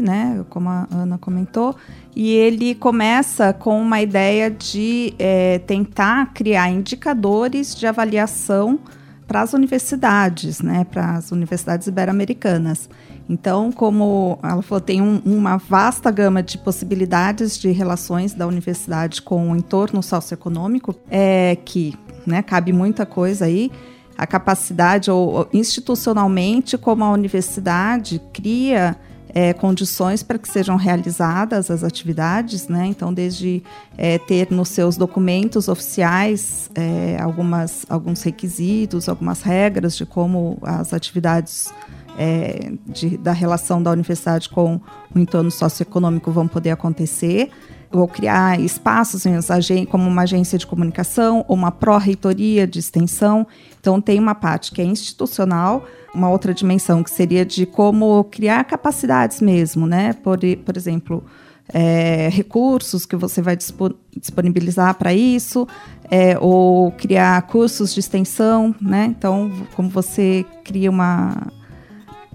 né? 0.00 0.44
Como 0.50 0.68
a 0.68 0.86
Ana 0.90 1.18
comentou. 1.18 1.76
E 2.14 2.30
ele 2.30 2.74
começa 2.74 3.52
com 3.52 3.80
uma 3.80 4.00
ideia 4.00 4.50
de 4.50 5.14
é, 5.18 5.58
tentar 5.60 6.32
criar 6.32 6.70
indicadores 6.70 7.74
de 7.74 7.86
avaliação 7.86 8.80
para 9.26 9.42
as 9.42 9.52
universidades, 9.52 10.60
né, 10.60 10.84
para 10.84 11.16
as 11.16 11.32
universidades 11.32 11.86
ibero-americanas. 11.88 12.88
Então, 13.28 13.72
como 13.72 14.38
ela 14.42 14.62
falou, 14.62 14.80
tem 14.80 15.02
um, 15.02 15.20
uma 15.24 15.56
vasta 15.56 16.10
gama 16.10 16.42
de 16.42 16.56
possibilidades 16.58 17.58
de 17.58 17.70
relações 17.72 18.32
da 18.32 18.46
universidade 18.46 19.20
com 19.20 19.50
o 19.50 19.56
entorno 19.56 20.02
socioeconômico, 20.02 20.94
é 21.10 21.58
que 21.64 21.94
né, 22.24 22.40
cabe 22.40 22.72
muita 22.72 23.04
coisa 23.04 23.46
aí. 23.46 23.70
A 24.16 24.26
capacidade, 24.26 25.10
ou 25.10 25.48
institucionalmente, 25.52 26.78
como 26.78 27.04
a 27.04 27.10
universidade 27.10 28.22
cria 28.32 28.96
é, 29.36 29.52
condições 29.52 30.22
para 30.22 30.38
que 30.38 30.48
sejam 30.48 30.76
realizadas 30.76 31.70
as 31.70 31.84
atividades, 31.84 32.68
né? 32.68 32.86
Então, 32.86 33.12
desde 33.12 33.62
é, 33.98 34.16
ter 34.16 34.50
nos 34.50 34.70
seus 34.70 34.96
documentos 34.96 35.68
oficiais 35.68 36.70
é, 36.74 37.18
algumas, 37.20 37.84
alguns 37.86 38.22
requisitos, 38.22 39.10
algumas 39.10 39.42
regras 39.42 39.94
de 39.94 40.06
como 40.06 40.56
as 40.62 40.94
atividades 40.94 41.70
é, 42.18 42.72
de, 42.86 43.18
da 43.18 43.32
relação 43.32 43.82
da 43.82 43.90
universidade 43.90 44.48
com 44.48 44.80
o 45.14 45.18
entorno 45.18 45.50
socioeconômico 45.50 46.30
vão 46.30 46.48
poder 46.48 46.70
acontecer 46.70 47.50
ou 47.92 48.06
criar 48.06 48.60
espaços 48.60 49.24
como 49.90 50.08
uma 50.08 50.22
agência 50.22 50.58
de 50.58 50.66
comunicação 50.66 51.44
ou 51.48 51.56
uma 51.56 51.70
pró-reitoria 51.70 52.66
de 52.66 52.78
extensão. 52.78 53.46
Então, 53.80 54.00
tem 54.00 54.18
uma 54.18 54.34
parte 54.34 54.72
que 54.72 54.82
é 54.82 54.84
institucional, 54.84 55.86
uma 56.14 56.30
outra 56.30 56.52
dimensão 56.52 57.02
que 57.02 57.10
seria 57.10 57.44
de 57.44 57.66
como 57.66 58.24
criar 58.24 58.64
capacidades 58.64 59.40
mesmo, 59.40 59.86
né? 59.86 60.12
Por, 60.12 60.38
por 60.64 60.76
exemplo, 60.76 61.24
é, 61.72 62.28
recursos 62.30 63.04
que 63.04 63.16
você 63.16 63.42
vai 63.42 63.56
disponibilizar 63.56 64.94
para 64.94 65.12
isso, 65.12 65.66
é, 66.10 66.38
ou 66.38 66.92
criar 66.92 67.42
cursos 67.42 67.92
de 67.92 68.00
extensão, 68.00 68.74
né? 68.80 69.06
Então, 69.16 69.50
como 69.74 69.88
você 69.88 70.44
cria 70.64 70.90
uma 70.90 71.52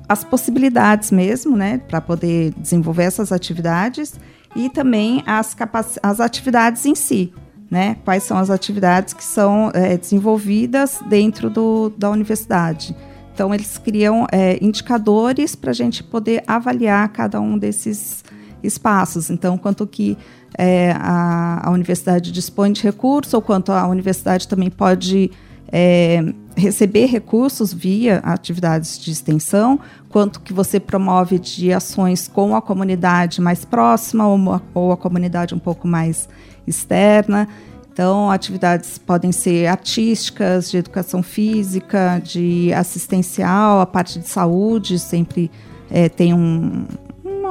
as 0.08 0.26
possibilidades 0.26 1.10
mesmo, 1.10 1.56
né, 1.56 1.78
para 1.78 2.02
poder 2.02 2.54
desenvolver 2.58 3.04
essas 3.04 3.32
atividades 3.32 4.20
e 4.56 4.70
também 4.70 5.24
as, 5.26 5.56
as 6.02 6.20
atividades 6.20 6.86
em 6.86 6.96
si, 6.96 7.34
né? 7.70 7.96
Quais 8.04 8.24
são 8.24 8.38
as 8.38 8.50
atividades 8.50 9.14
que 9.14 9.24
são 9.24 9.72
é, 9.74 9.98
desenvolvidas 9.98 11.00
dentro 11.10 11.50
do, 11.50 11.90
da 11.98 12.10
universidade. 12.10 12.96
Então, 13.34 13.54
eles 13.54 13.78
criam 13.78 14.28
é, 14.32 14.58
indicadores 14.62 15.56
para 15.56 15.72
a 15.72 15.74
gente 15.74 16.04
poder 16.04 16.44
avaliar 16.46 17.08
cada 17.10 17.40
um 17.40 17.58
desses 17.58 18.24
espaços. 18.62 19.30
Então, 19.30 19.58
quanto 19.58 19.88
que 19.88 20.18
é, 20.58 20.92
a, 21.00 21.68
a, 21.68 21.72
universidade 21.72 22.32
dispõe 22.32 22.72
de 22.72 22.84
recursos, 22.84 23.34
ou 23.34 23.42
quanto 23.42 23.72
a 23.72 23.88
universidade 23.88 24.48
também 24.48 24.70
pode 24.70 25.32
é, 25.72 26.22
receber 26.56 27.06
recursos 27.06 27.74
via 27.74 28.18
atividades 28.20 29.00
de 29.00 29.12
extensão, 29.12 29.80
quanto 30.10 30.42
que 30.42 30.54
você 30.54 30.80
promove 30.80 31.40
de 31.40 31.72
ações 31.72 32.28
com 32.28 32.56
a 32.56 32.62
comunidade 32.62 33.42
mais 33.42 33.66
próxima 33.66 34.28
ou, 34.28 34.62
ou 34.74 34.92
a 34.92 34.98
comunidade 34.98 35.56
um 35.56 35.60
pouco 35.60 35.88
mais 35.88 36.28
externa. 36.68 37.48
Então, 37.92 38.32
atividades 38.32 38.98
podem 38.98 39.32
ser 39.32 39.68
artísticas, 39.68 40.72
de 40.72 40.78
educação 40.78 41.22
física, 41.22 42.22
de 42.24 42.72
assistencial, 42.74 43.82
a 43.82 43.86
parte 43.86 44.20
de 44.20 44.28
saúde 44.28 44.98
sempre 44.98 45.52
é, 45.90 46.08
tem 46.08 46.34
um, 46.34 46.86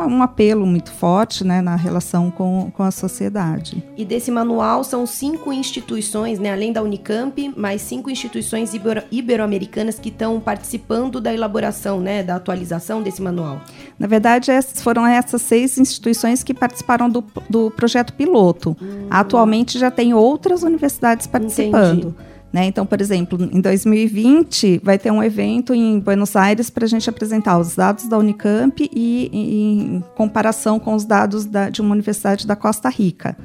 um 0.06 0.22
apelo 0.22 0.66
muito 0.66 0.90
forte 0.90 1.44
né, 1.44 1.60
na 1.60 1.76
relação 1.76 2.30
com, 2.30 2.70
com 2.74 2.82
a 2.82 2.90
sociedade. 2.90 3.82
E 3.96 4.04
desse 4.04 4.30
manual 4.30 4.82
são 4.84 5.06
cinco 5.06 5.52
instituições, 5.52 6.38
né, 6.38 6.52
além 6.52 6.72
da 6.72 6.82
Unicamp, 6.82 7.52
mais 7.56 7.82
cinco 7.82 8.10
instituições 8.10 8.72
ibero-americanas 9.10 9.98
que 9.98 10.08
estão 10.08 10.40
participando 10.40 11.20
da 11.20 11.32
elaboração, 11.32 12.00
né, 12.00 12.22
da 12.22 12.36
atualização 12.36 13.02
desse 13.02 13.22
manual. 13.22 13.60
Na 13.98 14.06
verdade, 14.06 14.50
essas 14.50 14.80
foram 14.82 15.06
essas 15.06 15.42
seis 15.42 15.78
instituições 15.78 16.42
que 16.42 16.54
participaram 16.54 17.08
do, 17.08 17.24
do 17.48 17.70
projeto 17.70 18.12
piloto. 18.14 18.76
Hum. 18.80 19.06
Atualmente 19.10 19.78
já 19.78 19.90
tem 19.90 20.14
outras 20.14 20.62
universidades 20.62 21.26
participando. 21.26 21.98
Entendi. 21.98 22.29
Né? 22.52 22.64
Então, 22.66 22.84
por 22.84 23.00
exemplo, 23.00 23.38
em 23.52 23.60
2020 23.60 24.80
vai 24.82 24.98
ter 24.98 25.10
um 25.12 25.22
evento 25.22 25.72
em 25.72 26.00
Buenos 26.00 26.34
Aires 26.34 26.68
para 26.68 26.84
a 26.84 26.88
gente 26.88 27.08
apresentar 27.08 27.58
os 27.58 27.76
dados 27.76 28.08
da 28.08 28.18
Unicamp 28.18 28.90
e, 28.92 29.30
em 29.32 30.04
comparação 30.16 30.80
com 30.80 30.94
os 30.94 31.04
dados 31.04 31.44
da, 31.44 31.70
de 31.70 31.80
uma 31.80 31.92
universidade 31.92 32.46
da 32.46 32.56
Costa 32.56 32.88
Rica. 32.88 33.36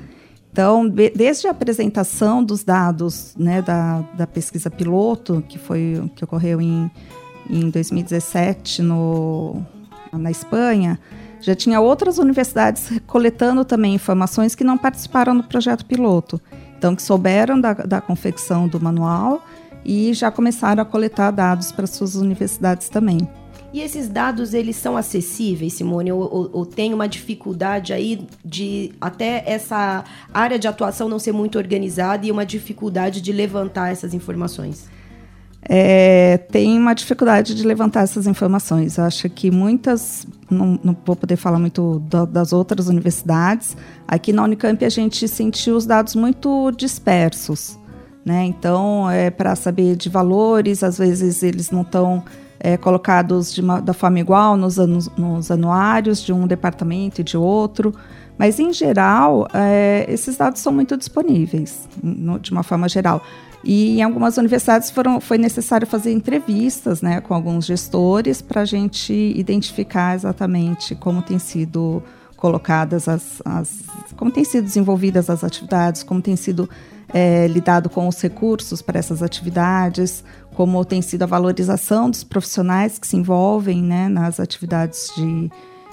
Então, 0.52 0.88
desde 0.88 1.48
a 1.48 1.52
apresentação 1.52 2.44
dos 2.44 2.64
dados 2.64 3.36
né, 3.38 3.62
da, 3.62 4.02
da 4.18 4.26
pesquisa 4.26 4.72
piloto, 4.72 5.44
que 5.50 5.60
foi 5.60 6.02
que 6.16 6.24
ocorreu 6.24 6.62
em, 6.62 6.90
em 7.50 7.70
2017 7.70 8.82
no, 8.82 9.62
na 10.14 10.32
Espanha, 10.32 10.98
já 11.42 11.54
tinha 11.54 11.80
outras 11.80 12.18
universidades 12.18 12.90
coletando 13.06 13.64
também 13.66 13.94
informações 13.94 14.56
que 14.56 14.64
não 14.64 14.78
participaram 14.78 15.36
do 15.38 15.44
projeto 15.44 15.86
piloto. 15.86 16.42
Então, 16.78 16.96
que 16.96 17.02
souberam 17.02 17.60
da, 17.60 17.74
da 17.74 18.02
confecção 18.02 18.68
do 18.68 18.80
manual 18.80 19.44
e 19.84 20.14
já 20.14 20.32
começaram 20.32 20.82
a 20.82 20.86
coletar 20.86 21.32
dados 21.32 21.72
para 21.72 21.86
suas 21.88 22.16
universidades 22.16 22.90
também. 22.90 23.20
E 23.76 23.82
esses 23.82 24.08
dados, 24.08 24.54
eles 24.54 24.78
são 24.78 24.96
acessíveis, 24.96 25.74
Simone? 25.74 26.10
Ou, 26.12 26.22
ou, 26.22 26.50
ou, 26.54 26.66
tem 26.66 26.94
uma 26.94 27.10
dificuldade 27.10 27.92
aí 27.92 28.26
de 28.44 28.94
até 29.02 29.44
essa 29.46 30.06
área 30.34 30.58
de 30.58 30.66
atuação 30.66 31.10
não 31.10 31.20
ser 31.20 31.34
muito 31.34 31.58
organizada 31.58 32.26
e 32.26 32.32
uma 32.32 32.46
dificuldade 32.46 33.20
de 33.20 33.34
levantar 33.34 33.92
essas 33.92 34.14
informações? 34.14 34.88
É, 35.68 36.38
tem 36.52 36.78
uma 36.78 36.94
dificuldade 36.94 37.56
de 37.56 37.66
levantar 37.66 38.02
essas 38.02 38.28
informações. 38.28 38.98
Eu 38.98 39.04
acho 39.04 39.30
que 39.30 39.50
muitas, 39.50 40.28
não, 40.50 40.80
não 40.84 40.96
vou 41.06 41.16
poder 41.16 41.36
falar 41.36 41.60
muito 41.60 42.00
do, 42.00 42.26
das 42.26 42.54
outras 42.54 42.88
universidades, 42.88 43.76
aqui 44.08 44.32
na 44.32 44.44
Unicamp 44.44 44.84
a 44.86 44.90
gente 44.90 45.28
sentiu 45.28 45.76
os 45.76 45.86
dados 45.86 46.16
muito 46.16 46.72
dispersos. 46.72 47.80
Né? 48.24 48.46
Então, 48.46 49.10
é, 49.10 49.30
para 49.30 49.56
saber 49.56 49.96
de 49.96 50.10
valores, 50.10 50.84
às 50.84 50.98
vezes 50.98 51.44
eles 51.44 51.70
não 51.70 51.82
estão 51.82 52.24
é, 52.60 52.78
colocados 52.78 53.56
uma, 53.58 53.80
da 53.80 53.94
forma 53.94 54.20
igual 54.20 54.58
nos, 54.58 54.80
anos, 54.80 55.10
nos 55.16 55.52
anuários 55.52 56.22
de 56.22 56.34
um 56.34 56.48
departamento 56.48 57.22
e 57.22 57.24
de 57.24 57.38
outro. 57.38 57.94
Mas, 58.38 58.60
em 58.60 58.74
geral, 58.74 59.48
é, 59.54 60.06
esses 60.10 60.36
dados 60.38 60.62
são 60.62 60.74
muito 60.74 60.98
disponíveis, 60.98 61.88
no, 62.02 62.40
de 62.40 62.52
uma 62.52 62.64
forma 62.64 62.90
geral. 62.90 63.22
E 63.66 63.98
em 63.98 64.04
algumas 64.04 64.38
universidades 64.38 64.92
foram, 64.92 65.20
foi 65.20 65.40
necessário 65.40 65.88
fazer 65.88 66.12
entrevistas 66.12 67.02
né, 67.02 67.20
com 67.20 67.34
alguns 67.34 67.66
gestores 67.66 68.40
para 68.40 68.62
a 68.62 68.66
gente 68.66 69.12
identificar 69.12 70.14
exatamente 70.14 70.94
como 70.94 71.24
tem 71.24 71.40
sido 71.40 72.04
colocadas 72.36 73.08
as, 73.08 73.42
as, 73.44 73.72
como 74.16 74.30
têm 74.30 74.44
sido 74.44 74.66
desenvolvidas 74.66 75.32
as 75.32 75.44
atividades, 75.44 76.04
como 76.04 76.22
tem 76.22 76.36
sido 76.36 76.70
é, 77.12 77.48
lidado 77.48 77.90
com 77.90 78.08
os 78.08 78.22
recursos 78.22 78.84
para 78.84 79.00
essas 79.00 79.24
atividades, 79.24 80.24
como 80.54 80.86
tem 80.86 81.02
sido 81.02 81.24
a 81.24 81.26
valorização 81.26 82.08
dos 82.08 82.24
profissionais 82.24 83.00
que 83.00 83.08
se 83.08 83.18
envolvem 83.18 83.82
né, 83.82 84.08
nas 84.08 84.40
atividades 84.40 85.12
de 85.18 85.50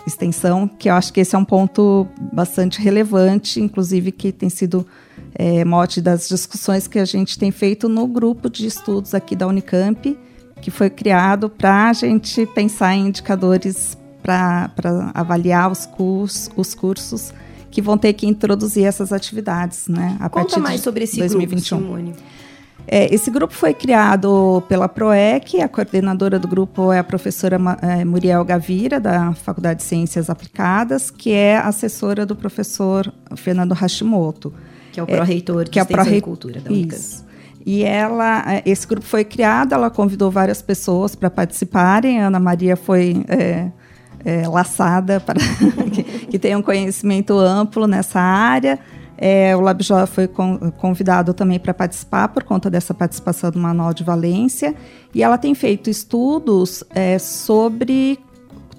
extensão, 0.06 0.68
que 0.68 0.90
eu 0.90 0.94
acho 0.94 1.10
que 1.10 1.20
esse 1.20 1.34
é 1.34 1.38
um 1.38 1.44
ponto 1.44 2.06
bastante 2.32 2.82
relevante, 2.82 3.60
inclusive 3.60 4.12
que 4.12 4.30
tem 4.30 4.50
sido 4.50 4.86
é, 5.34 5.64
mote 5.64 6.00
das 6.00 6.28
discussões 6.28 6.86
que 6.86 6.98
a 6.98 7.04
gente 7.04 7.38
tem 7.38 7.50
feito 7.50 7.88
no 7.88 8.06
grupo 8.06 8.50
de 8.50 8.66
estudos 8.66 9.14
aqui 9.14 9.34
da 9.34 9.46
Unicamp, 9.46 10.16
que 10.60 10.70
foi 10.70 10.90
criado 10.90 11.48
para 11.48 11.88
a 11.88 11.92
gente 11.92 12.46
pensar 12.46 12.94
em 12.94 13.08
indicadores 13.08 13.96
para 14.22 14.70
avaliar 15.14 15.70
os, 15.70 15.86
cursos, 15.86 16.50
os 16.56 16.74
cursos 16.74 17.32
que 17.70 17.82
vão 17.82 17.98
ter 17.98 18.12
que 18.12 18.26
introduzir 18.26 18.84
essas 18.84 19.12
atividades, 19.12 19.88
né? 19.88 20.16
A 20.20 20.28
Conta 20.28 20.58
mais 20.60 20.80
sobre 20.80 21.04
esse 21.04 21.18
2021. 21.18 21.78
grupo, 21.78 21.94
Simone. 21.94 22.14
É, 22.86 23.12
esse 23.14 23.30
grupo 23.30 23.54
foi 23.54 23.72
criado 23.72 24.62
pela 24.68 24.88
PROEC, 24.88 25.60
a 25.60 25.68
coordenadora 25.68 26.38
do 26.38 26.48
grupo 26.48 26.92
é 26.92 26.98
a 26.98 27.04
professora 27.04 27.58
é, 27.80 28.04
Muriel 28.04 28.44
Gavira, 28.44 28.98
da 28.98 29.32
Faculdade 29.32 29.80
de 29.80 29.84
Ciências 29.84 30.28
Aplicadas, 30.28 31.10
que 31.10 31.32
é 31.32 31.56
assessora 31.56 32.26
do 32.26 32.34
professor 32.34 33.12
Fernando 33.36 33.72
Hashimoto. 33.72 34.52
Que 34.92 35.00
é 35.00 35.02
o 35.02 35.06
pró-reitor 35.06 35.64
de 35.64 35.70
que 35.70 35.78
é 35.78 35.82
Extensão 35.82 36.12
é 36.12 36.16
e 36.16 36.20
Cultura 36.20 36.60
da 36.60 36.70
Unicamp. 36.70 37.00
Isso. 37.00 37.24
E 37.64 37.84
ela, 37.84 38.44
é, 38.46 38.62
esse 38.66 38.86
grupo 38.86 39.06
foi 39.06 39.24
criado, 39.24 39.72
ela 39.72 39.88
convidou 39.88 40.30
várias 40.30 40.60
pessoas 40.60 41.14
para 41.14 41.30
participarem. 41.30 42.20
A 42.20 42.26
Ana 42.26 42.40
Maria 42.40 42.76
foi 42.76 43.24
é, 43.28 43.70
é, 44.24 44.48
laçada 44.48 45.20
para 45.20 45.38
que, 45.92 46.02
que 46.02 46.38
tenha 46.38 46.58
um 46.58 46.62
conhecimento 46.62 47.38
amplo 47.38 47.86
nessa 47.86 48.20
área. 48.20 48.78
É, 49.16 49.54
o 49.54 49.60
LabJOA 49.60 50.06
foi 50.06 50.28
convidado 50.78 51.32
também 51.32 51.60
para 51.60 51.72
participar 51.72 52.26
por 52.28 52.42
conta 52.42 52.68
dessa 52.68 52.92
participação 52.92 53.52
do 53.52 53.58
Manual 53.58 53.94
de 53.94 54.02
Valência 54.02 54.74
e 55.14 55.22
ela 55.22 55.38
tem 55.38 55.54
feito 55.54 55.88
estudos 55.88 56.82
é, 56.90 57.20
sobre 57.20 58.18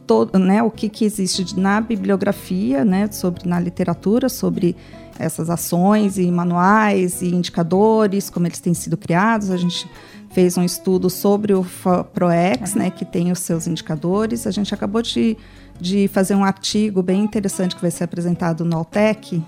todo, 0.06 0.38
né, 0.38 0.62
o 0.62 0.70
que, 0.70 0.90
que 0.90 1.06
existe 1.06 1.58
na 1.58 1.80
bibliografia, 1.80 2.84
né, 2.84 3.10
sobre 3.10 3.48
na 3.48 3.58
literatura, 3.58 4.28
sobre 4.28 4.76
essas 5.20 5.50
ações 5.50 6.18
e 6.18 6.30
manuais 6.32 7.22
e 7.22 7.28
indicadores, 7.28 8.30
como 8.30 8.48
eles 8.48 8.60
têm 8.60 8.74
sido 8.74 8.98
criados. 8.98 9.50
A 9.50 9.58
gente 9.58 9.90
fez 10.32 10.58
um 10.58 10.64
estudo 10.64 11.10
sobre 11.10 11.54
o 11.54 11.66
ProEx, 12.14 12.74
né, 12.74 12.90
que 12.90 13.06
tem 13.06 13.32
os 13.32 13.40
seus 13.40 13.68
indicadores. 13.68 14.48
A 14.48 14.52
gente 14.52 14.74
acabou 14.74 15.02
de, 15.02 15.38
de 15.80 16.08
fazer 16.08 16.36
um 16.36 16.44
artigo 16.44 17.04
bem 17.04 17.24
interessante 17.24 17.76
que 17.76 17.82
vai 17.82 17.92
ser 17.92 18.04
apresentado 18.04 18.66
no 18.66 18.78
Altec 18.78 19.42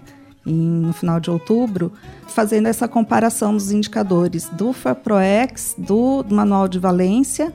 no 0.45 0.93
final 0.93 1.19
de 1.19 1.31
outubro, 1.31 1.91
fazendo 2.27 2.67
essa 2.67 2.87
comparação 2.87 3.53
dos 3.53 3.71
indicadores 3.71 4.47
do 4.49 4.71
FAPROEX, 4.71 5.73
do, 5.75 6.21
do 6.21 6.35
Manual 6.35 6.67
de 6.67 6.77
Valência 6.77 7.51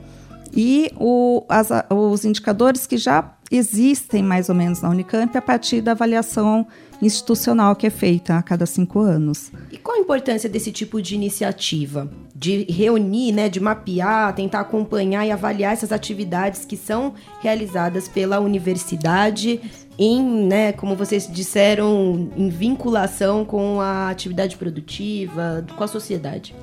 e 0.53 0.91
o, 0.97 1.45
as, 1.47 1.69
os 1.89 2.25
indicadores 2.25 2.85
que 2.85 2.97
já 2.97 3.33
existem 3.51 4.23
mais 4.23 4.49
ou 4.49 4.55
menos 4.55 4.81
na 4.81 4.89
Unicamp 4.89 5.37
a 5.37 5.41
partir 5.41 5.81
da 5.81 5.91
avaliação 5.91 6.65
institucional 7.01 7.75
que 7.75 7.87
é 7.87 7.89
feita 7.89 8.37
a 8.37 8.43
cada 8.43 8.65
cinco 8.65 8.99
anos. 8.99 9.51
E 9.71 9.77
qual 9.77 9.97
a 9.97 9.99
importância 9.99 10.47
desse 10.47 10.71
tipo 10.71 11.01
de 11.01 11.15
iniciativa? 11.15 12.09
De 12.35 12.63
reunir, 12.71 13.31
né, 13.31 13.49
de 13.49 13.59
mapear, 13.59 14.33
tentar 14.35 14.61
acompanhar 14.61 15.25
e 15.25 15.31
avaliar 15.31 15.73
essas 15.73 15.91
atividades 15.91 16.63
que 16.63 16.77
são 16.77 17.13
realizadas 17.41 18.07
pela 18.07 18.39
universidade 18.39 19.59
em, 19.97 20.47
né, 20.47 20.71
como 20.71 20.95
vocês 20.95 21.27
disseram, 21.31 22.29
em 22.35 22.49
vinculação 22.49 23.43
com 23.43 23.81
a 23.81 24.09
atividade 24.09 24.55
produtiva, 24.57 25.65
com 25.75 25.83
a 25.83 25.87
sociedade? 25.87 26.55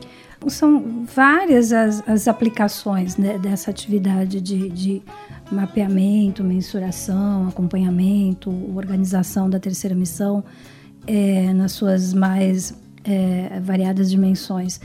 São 0.46 1.04
várias 1.04 1.72
as, 1.72 2.02
as 2.08 2.28
aplicações 2.28 3.16
né, 3.16 3.38
dessa 3.38 3.70
atividade 3.70 4.40
de, 4.40 4.68
de 4.68 5.02
mapeamento, 5.50 6.44
mensuração, 6.44 7.48
acompanhamento, 7.48 8.50
organização 8.74 9.48
da 9.48 9.58
terceira 9.58 9.94
missão 9.94 10.44
é, 11.06 11.52
nas 11.52 11.72
suas 11.72 12.12
mais 12.12 12.74
é, 13.04 13.60
variadas 13.60 14.10
dimensões. 14.10 14.80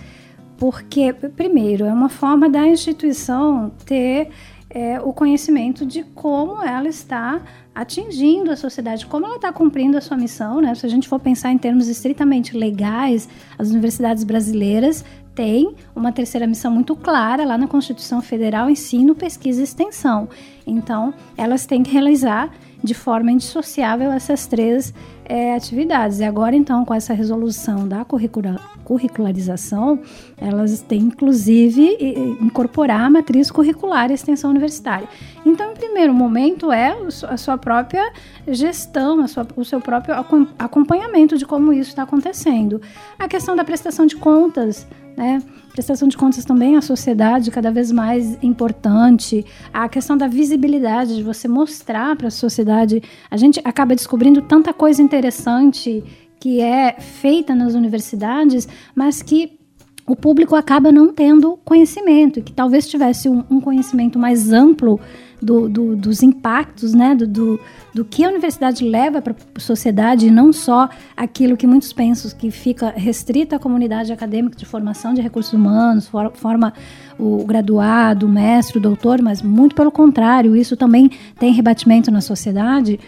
Porque, 0.58 1.12
primeiro, 1.12 1.86
é 1.86 1.93
uma 1.93 2.10
forma 2.10 2.49
da 2.49 2.65
instituição 2.67 3.71
ter 3.86 4.30
é, 4.69 4.99
o 5.02 5.13
conhecimento 5.13 5.86
de 5.86 6.04
como 6.04 6.63
ela 6.63 6.88
está 6.88 7.41
atingindo 7.76 8.52
a 8.52 8.56
sociedade, 8.56 9.06
como 9.06 9.26
ela 9.26 9.36
está 9.36 9.52
cumprindo 9.52 9.97
a 9.97 10.02
sua 10.02 10.17
missão. 10.17 10.62
Né? 10.62 10.73
Se 10.76 10.86
a 10.86 10.89
gente 10.89 11.08
for 11.08 11.19
pensar 11.19 11.52
em 11.52 11.58
termos 11.58 11.88
estritamente 11.88 12.56
legais, 12.58 13.28
as 13.58 13.69
universidades 13.69 14.23
brasileiras 14.23 15.04
tem 15.36 15.76
uma 15.95 16.12
terceira 16.12 16.45
missão 16.45 16.71
muito 16.71 16.95
clara 16.95 17.43
lá 17.43 17.58
na 17.58 17.67
Constituição 17.67 18.21
Federal, 18.21 18.69
ensino, 18.69 19.15
pesquisa 19.15 19.62
e 19.62 19.63
extensão. 19.63 20.30
Então, 20.65 21.13
elas 21.38 21.65
têm 21.65 21.84
que 21.84 21.91
realizar 21.91 22.52
de 22.84 22.93
forma 22.93 23.32
indissociável 23.32 24.12
essas 24.12 24.45
três 24.45 24.93
é, 25.26 25.56
atividades. 25.56 26.19
E 26.19 26.23
agora, 26.23 26.56
então, 26.56 26.84
com 26.84 26.93
essa 26.93 27.13
resolução 27.13 27.88
da 27.88 28.04
curricula 28.04 28.60
curricularização, 28.84 30.02
elas 30.38 30.82
têm, 30.82 31.04
inclusive, 31.04 31.97
incorporar 32.41 32.99
a 32.99 33.10
matriz 33.10 33.49
curricular 33.49 34.12
e 34.12 34.13
extensão 34.13 34.49
universitária. 34.49 35.08
Então, 35.45 35.71
em 35.71 35.76
primeiro 35.76 36.13
momento, 36.13 36.69
é 36.69 36.93
a 37.30 37.38
sua 37.38 37.58
própria 37.58 38.12
gestão, 38.45 39.26
sua, 39.26 39.47
o 39.56 39.63
seu 39.63 39.80
próprio 39.80 40.13
acompanhamento 40.60 41.38
de 41.38 41.45
como 41.45 41.71
isso 41.71 41.91
está 41.91 42.04
acontecendo. 42.04 42.82
A 43.17 43.28
questão 43.30 43.56
da 43.56 43.63
prestação 43.63 44.06
de 44.06 44.17
contas, 44.17 44.86
né? 45.15 45.41
Prestação 45.73 46.07
de 46.07 46.15
contas 46.15 46.45
também 46.45 46.77
à 46.77 46.81
sociedade 46.81 47.49
cada 47.49 47.71
vez 47.71 47.91
mais 47.91 48.38
importante. 48.43 49.43
A 49.73 49.89
questão 49.89 50.15
da 50.15 50.27
visibilidade, 50.27 51.15
de 51.15 51.23
você 51.23 51.47
mostrar 51.47 52.15
para 52.15 52.27
a 52.27 52.31
sociedade. 52.31 53.01
A 53.29 53.36
gente 53.38 53.59
acaba 53.65 53.95
descobrindo 53.95 54.39
tanta 54.43 54.71
coisa 54.71 55.01
interessante 55.01 56.03
que 56.39 56.62
é 56.62 56.95
feita 56.99 57.55
nas 57.55 57.73
universidades, 57.73 58.67
mas 58.93 59.23
que 59.23 59.57
o 60.05 60.15
público 60.15 60.55
acaba 60.55 60.91
não 60.91 61.12
tendo 61.12 61.57
conhecimento, 61.65 62.43
que 62.43 62.53
talvez 62.53 62.88
tivesse 62.88 63.27
um, 63.27 63.43
um 63.49 63.59
conhecimento 63.59 64.19
mais 64.19 64.53
amplo 64.53 64.99
do, 65.43 65.67
do, 65.67 65.95
dos 65.95 66.23
impactos, 66.23 66.93
né, 66.93 67.13
do, 67.13 67.27
do, 67.27 67.60
do, 67.93 68.06
que 68.06 68.23
a 68.23 68.29
universidade 68.29 68.88
leva 68.88 69.21
para 69.21 69.36
a 69.56 69.60
sociedade, 69.60 70.32
não 70.32 70.53
só 70.53 70.89
aquilo 71.15 71.58
que 71.58 71.67
muitos 71.67 71.91
pensam 71.91 72.32
que 72.38 72.49
fica 72.49 72.93
restrito 72.95 73.56
à 73.56 73.60
comunidade 73.60 74.12
acadêmica 74.12 74.58
de 74.58 74.65
formação 74.65 75.13
de 75.13 75.21
recursos 75.21 75.53
humanos, 75.53 76.08
for, 76.08 76.32
forma 76.34 76.73
o 77.19 77.43
graduado, 77.45 78.25
o 78.25 78.29
mestre, 78.29 78.77
o 78.77 78.82
doutor, 78.82 79.21
mas 79.21 79.41
muito 79.41 79.75
pelo 79.75 79.91
contrário, 79.91 80.56
isso 80.56 80.75
também 80.75 81.12
tem 81.38 81.51
rebatimento 81.53 82.10
na 82.10 82.21
sociedade. 82.21 82.99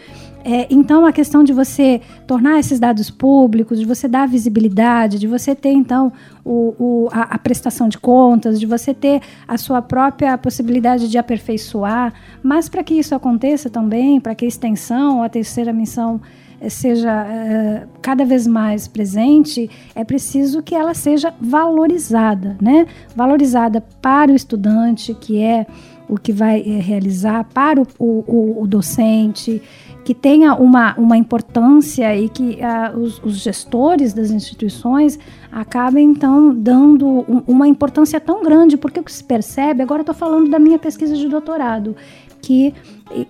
É, 0.48 0.68
então, 0.70 1.08
a 1.08 1.12
questão 1.12 1.44
de 1.44 1.52
você 1.52 2.00
tornar 2.28 2.60
esses 2.60 2.80
dados 2.80 3.10
públicos, 3.10 3.80
de 3.80 3.86
você 3.86 4.08
dar 4.08 4.28
visibilidade, 4.28 5.18
de 5.18 5.26
você 5.26 5.56
ter, 5.56 5.72
então, 5.72 6.14
o, 6.44 6.76
o, 6.78 7.10
a, 7.12 7.34
a, 7.34 7.40
prestação 7.40 7.90
de 7.90 7.98
contas, 7.98 8.60
de 8.60 8.68
você 8.68 8.94
ter 8.94 9.24
a 9.48 9.58
sua 9.58 9.82
própria 9.82 10.38
possibilidade 10.38 11.10
de 11.10 11.18
aperfeiçoar, 11.18 12.14
mas 12.44 12.70
para 12.70 12.84
que 12.84 12.94
isso 12.94 13.16
aconteça 13.16 13.72
também, 13.72 14.20
para 14.20 14.36
que 14.36 14.46
a 14.46 14.48
extensão, 14.48 15.24
a 15.24 15.30
terceira 15.30 15.74
missão 15.74 16.22
eh, 16.62 16.70
seja 16.70 17.26
é, 17.26 17.88
cada 18.00 18.24
vez 18.24 18.46
mais 18.46 18.88
presente, 18.88 19.68
é 19.96 20.04
preciso 20.04 20.62
que 20.62 20.76
ela 20.76 20.94
seja 20.94 21.34
valorizada, 21.42 22.56
né? 22.62 22.86
Valorizada 23.16 23.82
para 24.00 24.32
o 24.32 24.36
estudante, 24.36 25.12
que 25.16 25.42
é 25.42 25.66
o 26.08 26.18
que 26.18 26.32
vai 26.32 26.62
é, 26.62 26.80
realizar, 26.80 27.44
para 27.46 27.82
o, 27.82 27.88
o, 28.00 28.62
o 28.62 28.68
docente, 28.68 29.62
que 30.06 30.14
tenha 30.14 30.54
uma, 30.54 30.94
uma 31.00 31.18
importância 31.18 32.16
e 32.16 32.30
que 32.30 32.60
uh, 32.62 33.00
os, 33.00 33.20
os, 33.24 33.38
gestores 33.38 34.14
das 34.14 34.30
instituições 34.30 35.18
acabem, 35.52 36.12
então, 36.12 36.54
dando 36.54 37.08
um, 37.28 37.42
uma 37.48 37.68
importância 37.68 38.20
tão 38.20 38.44
grande, 38.44 38.78
porque 38.78 39.00
o 39.00 39.04
que 39.04 39.12
se 39.12 39.24
percebe, 39.24 39.82
agora 39.82 40.04
estou 40.04 40.14
falando 40.14 40.48
da 40.48 40.60
minha 40.60 40.78
pesquisa 40.78 41.16
de 41.16 41.28
doutorado, 41.28 41.96
que, 42.40 42.72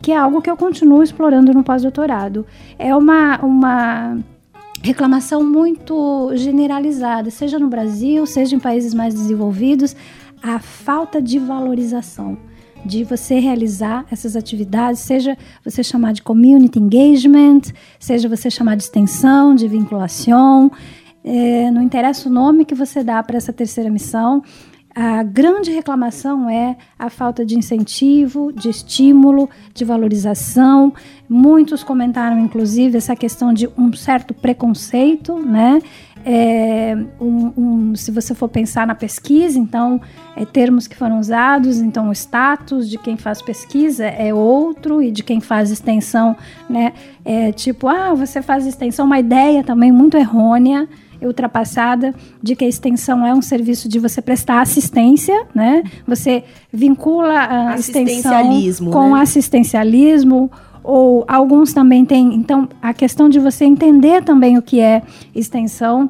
que 0.01 0.11
é 0.11 0.17
algo 0.17 0.41
que 0.41 0.51
eu 0.51 0.57
continuo 0.57 1.01
explorando 1.01 1.53
no 1.53 1.63
pós-doutorado. 1.63 2.45
É 2.77 2.93
uma, 2.93 3.39
uma 3.39 4.17
reclamação 4.83 5.41
muito 5.41 6.29
generalizada, 6.35 7.31
seja 7.31 7.57
no 7.57 7.69
Brasil, 7.69 8.25
seja 8.25 8.53
em 8.53 8.59
países 8.59 8.93
mais 8.93 9.13
desenvolvidos, 9.13 9.95
a 10.43 10.59
falta 10.59 11.21
de 11.21 11.39
valorização 11.39 12.37
de 12.85 13.03
você 13.03 13.39
realizar 13.39 14.05
essas 14.11 14.35
atividades, 14.35 15.01
seja 15.01 15.37
você 15.63 15.83
chamar 15.83 16.13
de 16.13 16.21
community 16.21 16.79
engagement, 16.79 17.61
seja 17.99 18.29
você 18.29 18.49
chamar 18.49 18.75
de 18.75 18.83
extensão, 18.83 19.55
de 19.55 19.67
vinculação, 19.67 20.71
é, 21.23 21.71
não 21.71 21.81
interessa 21.81 22.29
o 22.29 22.31
nome 22.31 22.63
que 22.63 22.75
você 22.75 23.03
dá 23.03 23.21
para 23.23 23.37
essa 23.37 23.51
terceira 23.51 23.89
missão, 23.89 24.43
a 24.95 25.23
grande 25.23 25.71
reclamação 25.71 26.49
é 26.49 26.77
a 26.97 27.09
falta 27.09 27.45
de 27.45 27.57
incentivo, 27.57 28.53
de 28.53 28.69
estímulo, 28.69 29.49
de 29.73 29.83
valorização. 29.83 30.93
Muitos 31.27 31.83
comentaram, 31.83 32.39
inclusive, 32.39 32.97
essa 32.97 33.13
questão 33.13 33.53
de 33.53 33.69
um 33.77 33.91
certo 33.91 34.33
preconceito, 34.33 35.37
né? 35.37 35.81
É, 36.23 36.97
um, 37.19 37.51
um, 37.57 37.95
se 37.95 38.09
você 38.09 38.33
for 38.33 38.47
pensar 38.47 38.87
na 38.87 38.95
pesquisa, 38.95 39.59
então, 39.59 39.99
é, 40.33 40.45
termos 40.45 40.87
que 40.87 40.95
foram 40.95 41.19
usados, 41.19 41.81
então, 41.81 42.07
o 42.07 42.13
status 42.13 42.89
de 42.89 42.97
quem 42.97 43.17
faz 43.17 43.41
pesquisa 43.41 44.05
é 44.05 44.33
outro 44.33 45.03
e 45.03 45.11
de 45.11 45.23
quem 45.23 45.41
faz 45.41 45.71
extensão, 45.71 46.37
né? 46.69 46.93
É 47.25 47.51
tipo, 47.51 47.89
ah, 47.89 48.13
você 48.13 48.41
faz 48.41 48.65
extensão, 48.65 49.05
uma 49.05 49.19
ideia 49.19 49.61
também 49.61 49.91
muito 49.91 50.15
errônea 50.15 50.87
ultrapassada 51.25 52.13
de 52.41 52.55
que 52.55 52.65
a 52.65 52.67
extensão 52.67 53.25
é 53.25 53.33
um 53.33 53.41
serviço 53.41 53.87
de 53.89 53.99
você 53.99 54.21
prestar 54.21 54.61
assistência, 54.61 55.45
né? 55.53 55.83
Você 56.07 56.43
vincula 56.71 57.71
a 57.71 57.75
extensão 57.75 58.91
com 58.91 59.15
né? 59.15 59.21
assistencialismo 59.21 60.51
ou 60.83 61.25
alguns 61.27 61.73
também 61.73 62.05
têm, 62.05 62.35
então 62.35 62.69
a 62.81 62.93
questão 62.93 63.27
de 63.27 63.39
você 63.39 63.65
entender 63.65 64.23
também 64.23 64.55
o 64.57 64.61
que 64.61 64.79
é 64.79 65.01
extensão, 65.33 66.09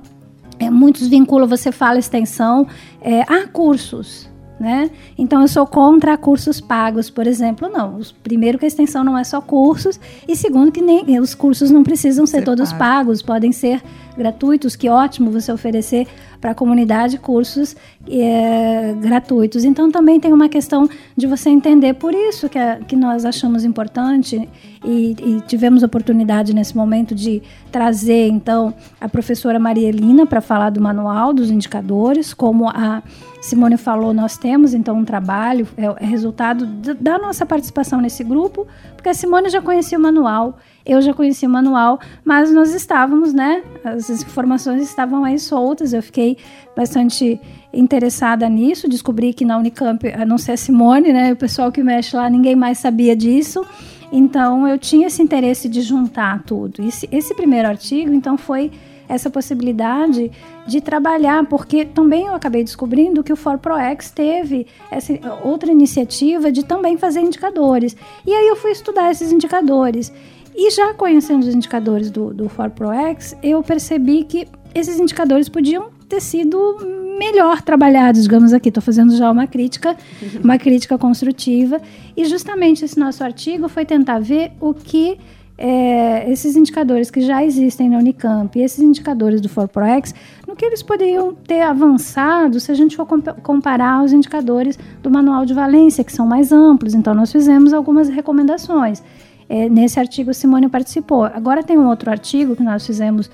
é, 0.59 0.69
muitos 0.69 1.07
vinculam, 1.07 1.47
você 1.47 1.71
fala 1.71 1.97
extensão, 1.97 2.67
é, 3.01 3.21
a 3.21 3.47
cursos, 3.47 4.29
né? 4.59 4.89
Então 5.17 5.41
eu 5.41 5.47
sou 5.47 5.65
contra 5.65 6.17
cursos 6.17 6.61
pagos, 6.61 7.09
por 7.09 7.27
exemplo. 7.27 7.69
Não, 7.69 7.99
primeiro 8.23 8.57
que 8.57 8.65
a 8.65 8.67
extensão 8.67 9.03
não 9.03 9.17
é 9.17 9.23
só 9.23 9.41
cursos 9.41 9.99
e 10.27 10.35
segundo 10.35 10.71
que 10.71 10.81
nem 10.81 11.19
os 11.19 11.35
cursos 11.35 11.69
não 11.69 11.83
precisam 11.83 12.25
ser, 12.25 12.39
ser 12.39 12.45
todos 12.45 12.71
pago. 12.71 12.79
pagos, 12.79 13.21
podem 13.21 13.51
ser 13.51 13.81
gratuitos. 14.17 14.75
Que 14.75 14.89
ótimo 14.89 15.29
você 15.29 15.51
oferecer 15.51 16.07
para 16.39 16.51
a 16.51 16.55
comunidade 16.55 17.17
cursos 17.17 17.75
é, 18.07 18.93
gratuitos. 18.99 19.63
Então 19.63 19.91
também 19.91 20.19
tem 20.19 20.31
uma 20.31 20.47
questão 20.47 20.87
de 21.15 21.27
você 21.27 21.49
entender 21.49 21.93
por 21.95 22.13
isso 22.13 22.47
que, 22.47 22.57
é, 22.57 22.79
que 22.87 22.95
nós 22.95 23.25
achamos 23.25 23.65
importante 23.65 24.47
e, 24.83 25.15
e, 25.19 25.41
tivemos 25.47 25.81
oportunidade 25.81 26.53
nesse 26.53 26.77
momento 26.77 27.15
de 27.15 27.41
trazer 27.71 28.27
então 28.27 28.73
a 29.01 29.09
professora 29.09 29.57
Maria 29.57 29.91
para 30.29 30.39
falar 30.39 30.69
do 30.69 30.79
manual 30.79 31.33
dos 31.33 31.49
indicadores, 31.49 32.33
como 32.33 32.69
a 32.69 33.01
Simone 33.45 33.77
falou, 33.77 34.13
nós 34.13 34.37
temos 34.37 34.73
então 34.73 34.97
um 34.97 35.05
trabalho, 35.05 35.67
é, 35.77 36.03
é 36.03 36.05
resultado 36.05 36.65
da 36.99 37.17
nossa 37.17 37.45
participação 37.45 38.01
nesse 38.01 38.23
grupo, 38.23 38.67
porque 38.95 39.09
a 39.09 39.13
Simone 39.13 39.49
já 39.49 39.61
conhecia 39.61 39.97
o 39.97 40.01
manual 40.01 40.57
eu 40.85 41.01
já 41.01 41.13
conhecia 41.15 41.49
o 41.49 41.51
manual, 41.51 41.99
mas 42.23 42.51
nós 42.53 42.75
estávamos, 42.75 43.33
né? 43.33 43.63
As 43.83 44.07
informações 44.09 44.83
estavam 44.83 45.25
aí 45.25 45.39
soltas. 45.39 45.93
Eu 45.93 46.03
fiquei 46.03 46.37
bastante 46.77 47.41
interessada 47.73 48.47
nisso. 48.47 48.87
Descobri 48.87 49.33
que 49.33 49.43
na 49.43 49.57
Unicamp, 49.57 50.07
a 50.07 50.23
não 50.23 50.37
ser 50.37 50.51
a 50.51 50.57
Simone, 50.57 51.11
né? 51.11 51.33
O 51.33 51.35
pessoal 51.35 51.71
que 51.71 51.81
mexe 51.81 52.15
lá, 52.15 52.29
ninguém 52.29 52.55
mais 52.55 52.77
sabia 52.77 53.15
disso. 53.15 53.65
Então 54.11 54.67
eu 54.67 54.77
tinha 54.77 55.07
esse 55.07 55.23
interesse 55.23 55.67
de 55.67 55.81
juntar 55.81 56.43
tudo. 56.43 56.83
Esse, 56.83 57.09
esse 57.11 57.33
primeiro 57.33 57.67
artigo, 57.67 58.13
então, 58.13 58.37
foi 58.37 58.71
essa 59.07 59.29
possibilidade 59.29 60.31
de 60.67 60.81
trabalhar, 60.81 61.45
porque 61.45 61.85
também 61.85 62.25
eu 62.25 62.35
acabei 62.35 62.63
descobrindo 62.63 63.23
que 63.23 63.31
o 63.31 63.35
For 63.35 63.57
ProEx 63.57 64.11
teve 64.11 64.67
essa 64.89 65.13
outra 65.43 65.71
iniciativa 65.71 66.51
de 66.51 66.63
também 66.63 66.97
fazer 66.97 67.21
indicadores. 67.21 67.95
E 68.25 68.33
aí 68.33 68.47
eu 68.47 68.55
fui 68.55 68.71
estudar 68.71 69.11
esses 69.11 69.31
indicadores. 69.31 70.11
E 70.55 70.71
já 70.71 70.93
conhecendo 70.93 71.43
os 71.43 71.53
indicadores 71.53 72.09
do, 72.09 72.33
do 72.33 72.49
ProX, 72.49 73.35
eu 73.43 73.61
percebi 73.61 74.23
que 74.23 74.47
esses 74.73 74.99
indicadores 74.99 75.49
podiam 75.49 75.89
ter 76.07 76.21
sido 76.21 76.77
melhor 77.17 77.61
trabalhados, 77.61 78.23
digamos 78.23 78.53
aqui. 78.53 78.69
Estou 78.69 78.83
fazendo 78.83 79.15
já 79.15 79.29
uma 79.29 79.47
crítica, 79.47 79.97
uma 80.43 80.57
crítica 80.57 80.97
construtiva. 80.97 81.81
E 82.15 82.25
justamente 82.25 82.85
esse 82.85 82.97
nosso 82.97 83.23
artigo 83.23 83.67
foi 83.67 83.85
tentar 83.85 84.19
ver 84.19 84.53
o 84.61 84.73
que 84.73 85.17
é, 85.57 86.29
esses 86.29 86.55
indicadores 86.55 87.09
que 87.09 87.21
já 87.21 87.43
existem 87.43 87.89
na 87.89 87.97
Unicamp 87.97 88.57
e 88.57 88.61
esses 88.61 88.79
indicadores 88.79 89.39
do 89.39 89.49
ProX, 89.49 90.13
no 90.47 90.55
que 90.55 90.65
eles 90.65 90.83
poderiam 90.83 91.33
ter 91.33 91.61
avançado 91.61 92.59
se 92.59 92.71
a 92.71 92.75
gente 92.75 92.95
for 92.95 93.07
comparar 93.41 94.03
os 94.03 94.11
indicadores 94.11 94.77
do 95.01 95.09
Manual 95.09 95.45
de 95.45 95.53
Valência, 95.53 96.03
que 96.03 96.11
são 96.11 96.27
mais 96.27 96.51
amplos. 96.51 96.93
Então, 96.93 97.13
nós 97.13 97.31
fizemos 97.31 97.73
algumas 97.73 98.09
recomendações. 98.09 99.01
É, 99.47 99.69
nesse 99.69 99.99
artigo, 99.99 100.33
Simone 100.33 100.67
participou. 100.67 101.23
Agora 101.23 101.63
tem 101.63 101.77
um 101.77 101.87
outro 101.87 102.09
artigo 102.09 102.55
que 102.55 102.63
nós 102.63 102.85
fizemos, 102.85 103.29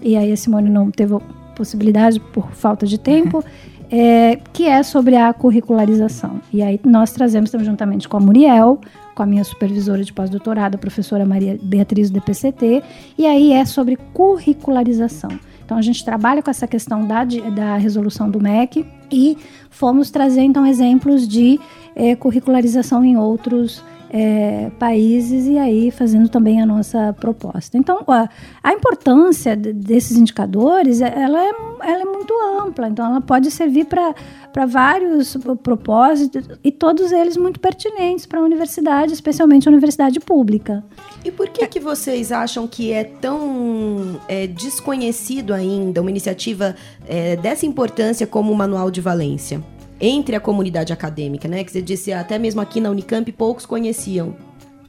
e 0.00 0.16
aí 0.16 0.32
a 0.32 0.36
Simone 0.36 0.70
não 0.70 0.90
teve 0.90 1.18
possibilidade 1.54 2.20
por 2.20 2.52
falta 2.52 2.86
de 2.86 2.98
tempo, 2.98 3.44
é, 3.90 4.38
que 4.52 4.66
é 4.66 4.82
sobre 4.82 5.16
a 5.16 5.32
curricularização. 5.32 6.40
E 6.52 6.62
aí 6.62 6.80
nós 6.84 7.12
trazemos 7.12 7.50
também 7.50 7.66
juntamente 7.66 8.08
com 8.08 8.16
a 8.16 8.20
Muriel, 8.20 8.80
com 9.16 9.22
a 9.22 9.26
minha 9.26 9.42
supervisora 9.42 10.04
de 10.04 10.12
pós-doutorado, 10.12 10.74
a 10.74 10.78
professora 10.78 11.24
Maria 11.24 11.58
Beatriz 11.60 12.10
do 12.10 12.20
DPCT, 12.20 12.82
e 13.16 13.26
aí 13.26 13.50
é 13.50 13.64
sobre 13.64 13.96
curricularização. 14.12 15.30
Então 15.64 15.78
a 15.78 15.82
gente 15.82 16.04
trabalha 16.04 16.42
com 16.42 16.50
essa 16.50 16.66
questão 16.68 17.04
da, 17.06 17.24
da 17.24 17.76
resolução 17.76 18.30
do 18.30 18.40
MEC 18.40 18.86
e 19.10 19.36
fomos 19.70 20.10
trazer 20.10 20.42
então 20.42 20.66
exemplos 20.66 21.26
de 21.26 21.58
é, 21.96 22.14
curricularização 22.14 23.02
em 23.04 23.16
outros 23.16 23.82
é, 24.10 24.70
países 24.78 25.46
e 25.46 25.58
aí 25.58 25.90
fazendo 25.90 26.28
também 26.28 26.60
a 26.60 26.66
nossa 26.66 27.12
proposta. 27.14 27.76
Então, 27.76 28.00
a, 28.06 28.28
a 28.62 28.72
importância 28.72 29.56
desses 29.56 30.16
indicadores, 30.16 31.00
é, 31.00 31.12
ela 31.16 31.42
é, 31.42 31.50
ela 31.82 32.02
é 32.02 32.04
muito 32.04 32.32
ampla, 32.60 32.88
então 32.88 33.06
ela 33.06 33.20
pode 33.20 33.50
servir 33.50 33.86
para 33.86 34.66
vários 34.66 35.36
propósitos 35.62 36.48
e 36.62 36.70
todos 36.72 37.12
eles 37.12 37.36
muito 37.36 37.60
pertinentes 37.60 38.26
para 38.26 38.40
a 38.40 38.42
universidade, 38.42 39.12
especialmente 39.12 39.68
a 39.68 39.70
universidade 39.70 40.20
pública. 40.20 40.84
E 41.24 41.30
por 41.30 41.48
que, 41.48 41.66
que 41.66 41.80
vocês 41.80 42.32
acham 42.32 42.66
que 42.66 42.92
é 42.92 43.04
tão 43.04 44.20
é, 44.28 44.46
desconhecido 44.46 45.52
ainda 45.52 46.00
uma 46.00 46.10
iniciativa 46.10 46.76
é, 47.06 47.36
dessa 47.36 47.66
importância 47.66 48.26
como 48.26 48.52
o 48.52 48.56
Manual 48.56 48.90
de 48.90 49.00
Valência? 49.00 49.75
Entre 50.00 50.36
a 50.36 50.40
comunidade 50.40 50.92
acadêmica, 50.92 51.48
né? 51.48 51.64
Que 51.64 51.72
você 51.72 51.82
disse 51.82 52.12
até 52.12 52.38
mesmo 52.38 52.60
aqui 52.60 52.80
na 52.80 52.90
Unicamp 52.90 53.30
poucos 53.32 53.66
conheciam. 53.66 54.36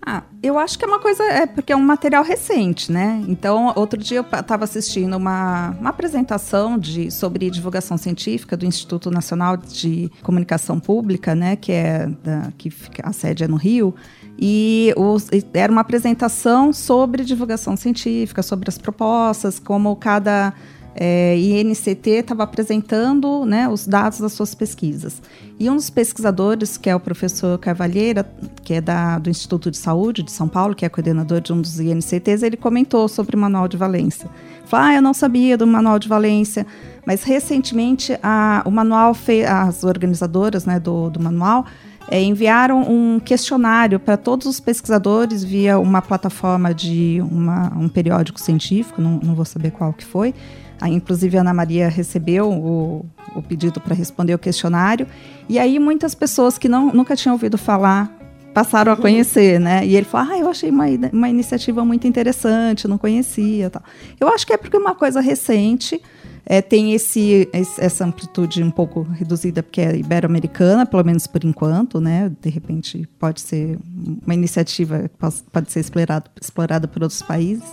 Ah, 0.09 0.23
eu 0.41 0.57
acho 0.57 0.79
que 0.79 0.85
é 0.85 0.87
uma 0.87 1.01
coisa, 1.01 1.21
é 1.21 1.45
porque 1.45 1.73
é 1.73 1.75
um 1.75 1.81
material 1.81 2.23
recente, 2.23 2.89
né? 2.89 3.21
Então, 3.27 3.73
outro 3.75 3.99
dia 3.99 4.19
eu 4.19 4.39
estava 4.39 4.63
assistindo 4.63 5.17
uma, 5.17 5.71
uma 5.71 5.89
apresentação 5.89 6.77
de, 6.77 7.11
sobre 7.11 7.49
divulgação 7.49 7.97
científica 7.97 8.55
do 8.55 8.65
Instituto 8.65 9.11
Nacional 9.11 9.57
de 9.57 10.09
Comunicação 10.23 10.79
Pública, 10.79 11.35
né? 11.35 11.57
Que 11.57 11.73
é 11.73 12.07
da, 12.23 12.53
que 12.57 12.69
fica, 12.69 13.05
a 13.05 13.11
sede 13.11 13.43
é 13.43 13.49
no 13.49 13.57
Rio. 13.57 13.93
E 14.39 14.93
os, 14.95 15.27
era 15.53 15.69
uma 15.69 15.81
apresentação 15.81 16.71
sobre 16.71 17.25
divulgação 17.25 17.75
científica, 17.75 18.41
sobre 18.41 18.69
as 18.69 18.77
propostas, 18.77 19.59
como 19.59 19.93
cada 19.97 20.53
é, 20.99 21.37
INCT 21.37 22.09
estava 22.09 22.43
apresentando 22.43 23.45
né, 23.45 23.69
os 23.69 23.85
dados 23.85 24.19
das 24.19 24.33
suas 24.33 24.55
pesquisas. 24.55 25.21
E 25.59 25.69
um 25.69 25.75
dos 25.75 25.91
pesquisadores, 25.91 26.75
que 26.75 26.89
é 26.89 26.95
o 26.95 26.99
professor 26.99 27.57
Carvalheira, 27.59 28.27
que 28.63 28.73
é 28.73 28.81
da, 28.81 29.19
do 29.19 29.29
Instituto 29.29 29.69
de 29.69 29.77
Saúde 29.77 30.23
de 30.23 30.31
São 30.31 30.47
Paulo, 30.47 30.73
que 30.73 30.85
é 30.85 30.89
coordenador 30.89 31.39
de 31.39 31.53
um 31.53 31.61
dos 31.61 31.79
INCTs, 31.79 32.41
ele 32.41 32.57
comentou 32.57 33.07
sobre 33.07 33.35
o 33.35 33.39
Manual 33.39 33.67
de 33.67 33.77
Valência. 33.77 34.27
Falou, 34.65 34.87
ah, 34.87 34.95
eu 34.95 35.01
não 35.01 35.13
sabia 35.13 35.55
do 35.55 35.67
Manual 35.67 35.99
de 35.99 36.09
Valência, 36.09 36.65
mas 37.05 37.23
recentemente 37.23 38.17
a, 38.21 38.63
o 38.65 38.71
manual, 38.71 39.13
fez, 39.13 39.47
as 39.47 39.83
organizadoras 39.83 40.65
né, 40.65 40.79
do, 40.79 41.09
do 41.09 41.19
manual, 41.19 41.65
é, 42.09 42.21
enviaram 42.21 42.81
um 42.81 43.19
questionário 43.19 43.99
para 43.99 44.17
todos 44.17 44.47
os 44.47 44.59
pesquisadores 44.59 45.43
via 45.43 45.77
uma 45.77 46.01
plataforma 46.01 46.73
de 46.73 47.21
uma, 47.29 47.73
um 47.77 47.89
periódico 47.89 48.39
científico, 48.39 49.01
não, 49.01 49.19
não 49.21 49.35
vou 49.35 49.45
saber 49.45 49.71
qual 49.71 49.93
que 49.93 50.05
foi, 50.05 50.33
Aí, 50.79 50.93
inclusive, 50.93 51.37
a 51.37 51.41
Ana 51.41 51.53
Maria 51.53 51.89
recebeu 51.89 52.51
o, 52.51 53.05
o 53.35 53.41
pedido 53.41 53.79
para 53.79 53.95
responder 53.95 54.33
o 54.33 54.39
questionário. 54.39 55.07
E 55.49 55.57
aí, 55.57 55.79
muitas 55.79 56.13
pessoas 56.13 56.57
que 56.57 56.69
não, 56.69 56.93
nunca 56.93 57.15
tinham 57.15 57.33
ouvido 57.33 57.57
falar 57.57 58.15
passaram 58.57 58.91
a 58.91 58.95
uhum. 58.95 59.01
conhecer, 59.01 59.59
né? 59.59 59.85
E 59.85 59.95
ele 59.95 60.05
falou: 60.05 60.33
Ah, 60.33 60.39
eu 60.39 60.49
achei 60.49 60.71
uma, 60.71 60.85
uma 61.13 61.29
iniciativa 61.29 61.85
muito 61.85 62.07
interessante, 62.07 62.87
não 62.87 62.97
conhecia. 62.97 63.69
Tal. 63.69 63.83
Eu 64.19 64.27
acho 64.29 64.47
que 64.47 64.53
é 64.53 64.57
porque 64.57 64.75
é 64.75 64.79
uma 64.79 64.95
coisa 64.95 65.21
recente. 65.21 66.01
É, 66.49 66.61
tem 66.61 66.93
esse, 66.93 67.49
essa 67.77 68.05
amplitude 68.05 68.63
um 68.63 68.71
pouco 68.71 69.01
reduzida, 69.01 69.61
porque 69.61 69.81
é 69.81 69.97
ibero-americana, 69.97 70.85
pelo 70.85 71.03
menos 71.03 71.27
por 71.27 71.43
enquanto, 71.43 71.99
né? 71.99 72.31
De 72.41 72.49
repente 72.49 73.05
pode 73.19 73.41
ser 73.41 73.77
uma 74.25 74.33
iniciativa 74.33 75.09
que 75.09 75.41
pode 75.51 75.69
ser 75.69 75.81
explorada, 75.81 76.25
explorada 76.41 76.87
por 76.87 77.03
outros 77.03 77.21
países. 77.21 77.67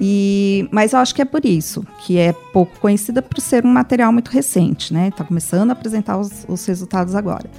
E, 0.00 0.68
mas 0.70 0.92
eu 0.92 1.00
acho 1.00 1.14
que 1.14 1.20
é 1.20 1.24
por 1.24 1.44
isso, 1.44 1.84
que 2.04 2.18
é 2.18 2.32
pouco 2.32 2.78
conhecida 2.78 3.20
por 3.20 3.40
ser 3.40 3.64
um 3.64 3.68
material 3.68 4.12
muito 4.12 4.28
recente, 4.28 4.94
né? 4.94 5.08
Está 5.08 5.24
começando 5.24 5.70
a 5.70 5.72
apresentar 5.72 6.16
os, 6.18 6.44
os, 6.46 6.64
resultados 6.66 7.16
agora. 7.16 7.50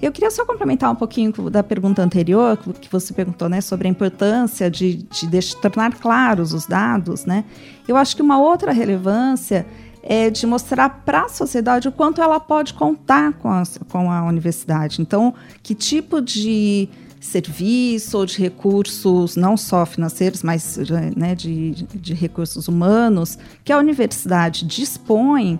Eu 0.00 0.12
queria 0.12 0.30
só 0.30 0.44
complementar 0.46 0.92
um 0.92 0.94
pouquinho 0.94 1.32
da 1.50 1.60
pergunta 1.60 2.00
anterior, 2.00 2.56
que 2.80 2.88
você 2.88 3.12
perguntou, 3.12 3.48
né, 3.48 3.60
sobre 3.60 3.88
a 3.88 3.90
importância 3.90 4.70
de, 4.70 4.98
de, 4.98 5.26
de 5.26 5.56
tornar 5.56 5.92
claros 5.94 6.52
os 6.52 6.66
dados, 6.66 7.24
né? 7.24 7.44
Eu 7.88 7.96
acho 7.96 8.14
que 8.14 8.22
uma 8.22 8.38
outra 8.38 8.70
relevância 8.70 9.66
é 10.00 10.30
de 10.30 10.46
mostrar 10.46 10.88
para 11.04 11.22
a 11.22 11.28
sociedade 11.28 11.88
o 11.88 11.92
quanto 11.92 12.22
ela 12.22 12.38
pode 12.38 12.74
contar 12.74 13.32
com 13.34 13.50
a, 13.50 13.62
com 13.88 14.10
a 14.10 14.22
universidade. 14.22 15.02
Então, 15.02 15.34
que 15.64 15.74
tipo 15.74 16.20
de 16.22 16.88
serviço 17.20 18.18
ou 18.18 18.26
de 18.26 18.38
recursos, 18.38 19.36
não 19.36 19.56
só 19.56 19.84
financeiros, 19.84 20.42
mas 20.42 20.78
né, 21.16 21.34
de, 21.34 21.72
de 21.94 22.14
recursos 22.14 22.68
humanos, 22.68 23.38
que 23.64 23.72
a 23.72 23.78
universidade 23.78 24.64
dispõe 24.64 25.58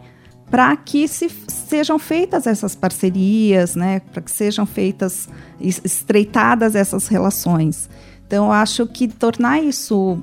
para 0.51 0.75
que 0.77 1.07
se, 1.07 1.31
sejam 1.47 1.99
feitas 1.99 2.47
essas 2.47 2.75
parcerias, 2.75 3.75
né, 3.75 4.01
para 4.13 4.23
que 4.23 4.31
sejam 4.31 4.65
feitas, 4.65 5.29
estreitadas 5.61 6.75
essas 6.75 7.09
relações. 7.09 7.89
Então, 8.27 8.51
acho 8.53 8.87
que 8.87 9.09
tornar 9.09 9.63
isso 9.63 10.23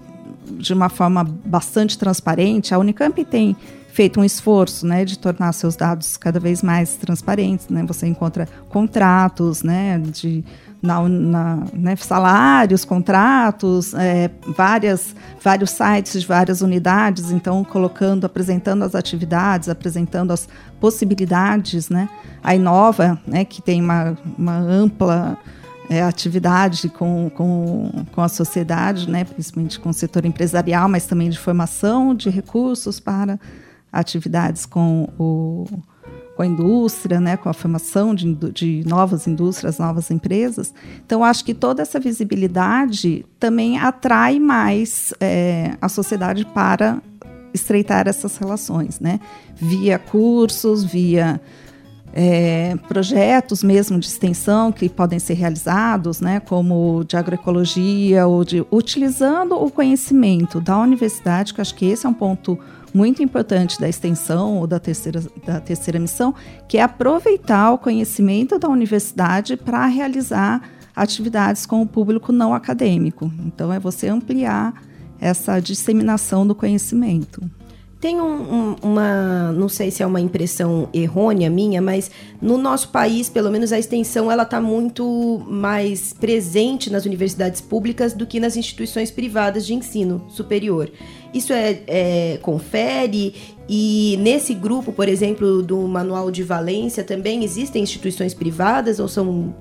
de 0.52 0.74
uma 0.74 0.90
forma 0.90 1.24
bastante 1.24 1.98
transparente, 1.98 2.74
a 2.74 2.80
Unicamp 2.80 3.24
tem 3.26 3.56
feito 3.96 4.20
um 4.20 4.26
esforço, 4.26 4.86
né, 4.86 5.06
de 5.06 5.18
tornar 5.18 5.54
seus 5.54 5.78
dados 5.78 6.18
cada 6.18 6.38
vez 6.38 6.62
mais 6.62 6.98
transparentes, 6.98 7.70
né? 7.70 7.82
Você 7.88 8.06
encontra 8.06 8.46
contratos, 8.68 9.64
né, 9.64 9.98
de 10.00 10.44
na, 10.82 11.08
na 11.08 11.64
né, 11.72 11.96
salários, 11.96 12.84
contratos, 12.84 13.94
é, 13.94 14.30
várias, 14.50 15.16
vários 15.42 15.70
sites 15.70 16.20
de 16.20 16.28
várias 16.28 16.62
unidades, 16.62 17.32
então 17.32 17.64
colocando, 17.64 18.26
apresentando 18.26 18.84
as 18.84 18.96
atividades, 18.96 19.70
apresentando 19.70 20.32
as 20.32 20.46
possibilidades, 20.78 21.88
né? 21.88 22.10
A 22.44 22.54
Inova, 22.54 23.18
né, 23.26 23.46
que 23.46 23.62
tem 23.62 23.82
uma, 23.82 24.18
uma 24.38 24.58
ampla 24.58 25.38
é, 25.90 26.04
atividade 26.04 26.90
com, 26.90 27.32
com, 27.34 28.06
com 28.12 28.22
a 28.22 28.28
sociedade, 28.28 29.10
né, 29.10 29.24
principalmente 29.24 29.80
com 29.80 29.90
o 29.90 29.94
setor 29.94 30.26
empresarial, 30.26 30.90
mas 30.90 31.06
também 31.06 31.30
de 31.30 31.40
formação 31.40 32.14
de 32.14 32.30
recursos 32.30 33.00
para 33.00 33.40
atividades 33.92 34.66
com 34.66 35.10
o 35.18 35.66
com 36.36 36.42
a 36.42 36.46
indústria, 36.46 37.20
né, 37.20 37.38
com 37.38 37.48
a 37.48 37.54
formação 37.54 38.14
de, 38.14 38.34
de 38.52 38.84
novas 38.86 39.26
indústrias, 39.26 39.80
novas 39.80 40.12
empresas. 40.12 40.74
Então, 41.06 41.24
acho 41.24 41.46
que 41.46 41.54
toda 41.54 41.82
essa 41.82 41.98
visibilidade 41.98 43.26
também 43.40 43.78
atrai 43.78 44.38
mais 44.38 45.14
é, 45.22 45.78
a 45.82 45.88
sociedade 45.88 46.46
para 46.46 47.02
estreitar 47.54 48.06
essas 48.10 48.36
relações, 48.36 49.00
né? 49.00 49.22
Via 49.56 49.98
cursos, 49.98 50.84
via 50.84 51.40
é, 52.14 52.76
projetos 52.88 53.64
mesmo 53.64 53.98
de 53.98 54.08
extensão 54.08 54.74
que 54.74 54.90
podem 54.90 55.20
ser 55.20 55.34
realizados, 55.34 56.22
né, 56.22 56.40
como 56.40 57.04
de 57.06 57.18
agroecologia 57.18 58.26
ou 58.28 58.44
de 58.44 58.66
utilizando 58.72 59.56
o 59.56 59.70
conhecimento 59.70 60.62
da 60.62 60.78
universidade, 60.78 61.54
que 61.54 61.60
acho 61.60 61.76
que 61.76 61.86
esse 61.86 62.06
é 62.06 62.10
um 62.10 62.14
ponto 62.14 62.58
muito 62.96 63.22
importante 63.22 63.78
da 63.80 63.90
extensão 63.90 64.58
ou 64.58 64.66
da 64.66 64.80
terceira, 64.80 65.22
da 65.46 65.60
terceira 65.60 66.00
missão, 66.00 66.34
que 66.66 66.78
é 66.78 66.82
aproveitar 66.82 67.74
o 67.74 67.78
conhecimento 67.78 68.58
da 68.58 68.70
universidade 68.70 69.58
para 69.58 69.86
realizar 69.86 70.62
atividades 70.96 71.66
com 71.66 71.82
o 71.82 71.86
público 71.86 72.32
não 72.32 72.54
acadêmico. 72.54 73.30
Então, 73.46 73.74
é 73.74 73.80
você 73.80 74.08
ampliar 74.08 74.82
essa 75.20 75.60
disseminação 75.60 76.48
do 76.48 76.56
conhecimento. 76.56 77.44
Tem 78.00 78.20
um, 78.22 78.26
um, 78.26 78.76
uma, 78.84 79.52
não 79.54 79.70
sei 79.70 79.90
se 79.90 80.04
é 80.04 80.06
uma 80.06 80.20
impressão 80.20 80.90
errônea 80.94 81.50
minha, 81.50 81.82
mas 81.82 82.12
no 82.42 82.58
nosso 82.58 82.90
país, 82.90 83.30
pelo 83.30 83.50
menos 83.50 83.72
a 83.72 83.80
extensão, 83.80 84.32
ela 84.32 84.44
está 84.44 84.60
muito 84.62 85.44
mais 85.48 86.14
presente 86.14 86.92
nas 86.92 87.06
universidades 87.06 87.62
públicas 87.62 88.14
do 88.14 88.28
que 88.28 88.40
nas 88.40 88.58
instituições 88.58 89.10
privadas 89.10 89.66
de 89.66 89.74
ensino 89.74 90.24
superior. 90.28 90.92
Isso 91.34 91.52
é, 91.52 91.80
é 91.88 92.38
confere 92.42 93.34
e 93.68 94.18
nesse 94.22 94.54
grupo, 94.54 94.92
por 94.92 95.08
exemplo, 95.08 95.64
do 95.64 95.88
Manual 95.88 96.30
de 96.30 96.44
Valência, 96.44 97.04
também 97.04 97.44
existem 97.44 97.82
instituições 97.82 98.34
privadas 98.34 99.00
ou 99.00 99.08
são 99.08 99.56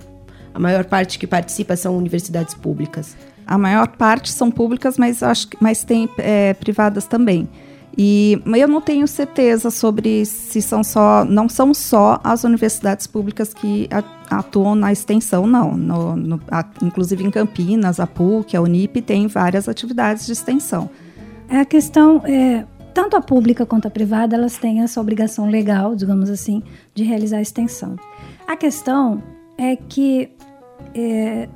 a 0.52 0.58
maior 0.58 0.84
parte 0.84 1.18
que 1.18 1.26
participa 1.26 1.76
são 1.76 1.96
universidades 1.96 2.54
públicas? 2.54 3.16
A 3.46 3.58
maior 3.58 3.88
parte 3.88 4.30
são 4.30 4.50
públicas, 4.50 4.96
mas 4.96 5.22
acho 5.22 5.48
mas 5.60 5.82
tem 5.82 6.08
é, 6.18 6.54
privadas 6.54 7.06
também. 7.06 7.48
E 7.96 8.40
eu 8.56 8.66
não 8.66 8.80
tenho 8.80 9.06
certeza 9.06 9.70
sobre 9.70 10.24
se 10.24 10.60
são 10.60 10.82
só, 10.82 11.24
não 11.24 11.48
são 11.48 11.72
só 11.72 12.20
as 12.24 12.42
universidades 12.42 13.06
públicas 13.06 13.54
que 13.54 13.88
atuam 14.30 14.74
na 14.74 14.92
extensão, 14.92 15.46
não. 15.46 15.76
No, 15.76 16.16
no, 16.16 16.40
a, 16.50 16.64
inclusive 16.82 17.24
em 17.24 17.30
Campinas, 17.30 18.00
a 18.00 18.06
PUC, 18.06 18.56
a 18.56 18.60
Unip 18.60 19.00
tem 19.02 19.26
várias 19.26 19.68
atividades 19.68 20.26
de 20.26 20.32
extensão. 20.32 20.90
É 21.48 21.58
a 21.58 21.64
questão, 21.64 22.22
é, 22.24 22.64
tanto 22.92 23.16
a 23.16 23.20
pública 23.20 23.64
quanto 23.64 23.86
a 23.86 23.90
privada, 23.90 24.34
elas 24.34 24.56
têm 24.56 24.82
essa 24.82 25.00
obrigação 25.00 25.48
legal, 25.48 25.94
digamos 25.94 26.30
assim, 26.30 26.62
de 26.94 27.04
realizar 27.04 27.38
a 27.38 27.42
extensão. 27.42 27.96
A 28.46 28.56
questão 28.56 29.22
é 29.56 29.76
que 29.76 30.30
é, 30.94 31.48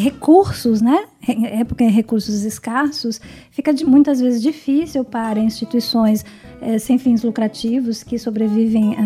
recursos, 0.00 0.80
né? 0.80 1.04
Época 1.28 1.84
em 1.84 1.90
recursos 1.90 2.42
escassos, 2.44 3.20
fica 3.50 3.72
de, 3.72 3.84
muitas 3.84 4.20
vezes 4.20 4.40
difícil 4.40 5.04
para 5.04 5.38
instituições 5.38 6.24
é, 6.62 6.78
sem 6.78 6.98
fins 6.98 7.22
lucrativos 7.22 8.02
que 8.02 8.18
sobrevivem 8.18 8.96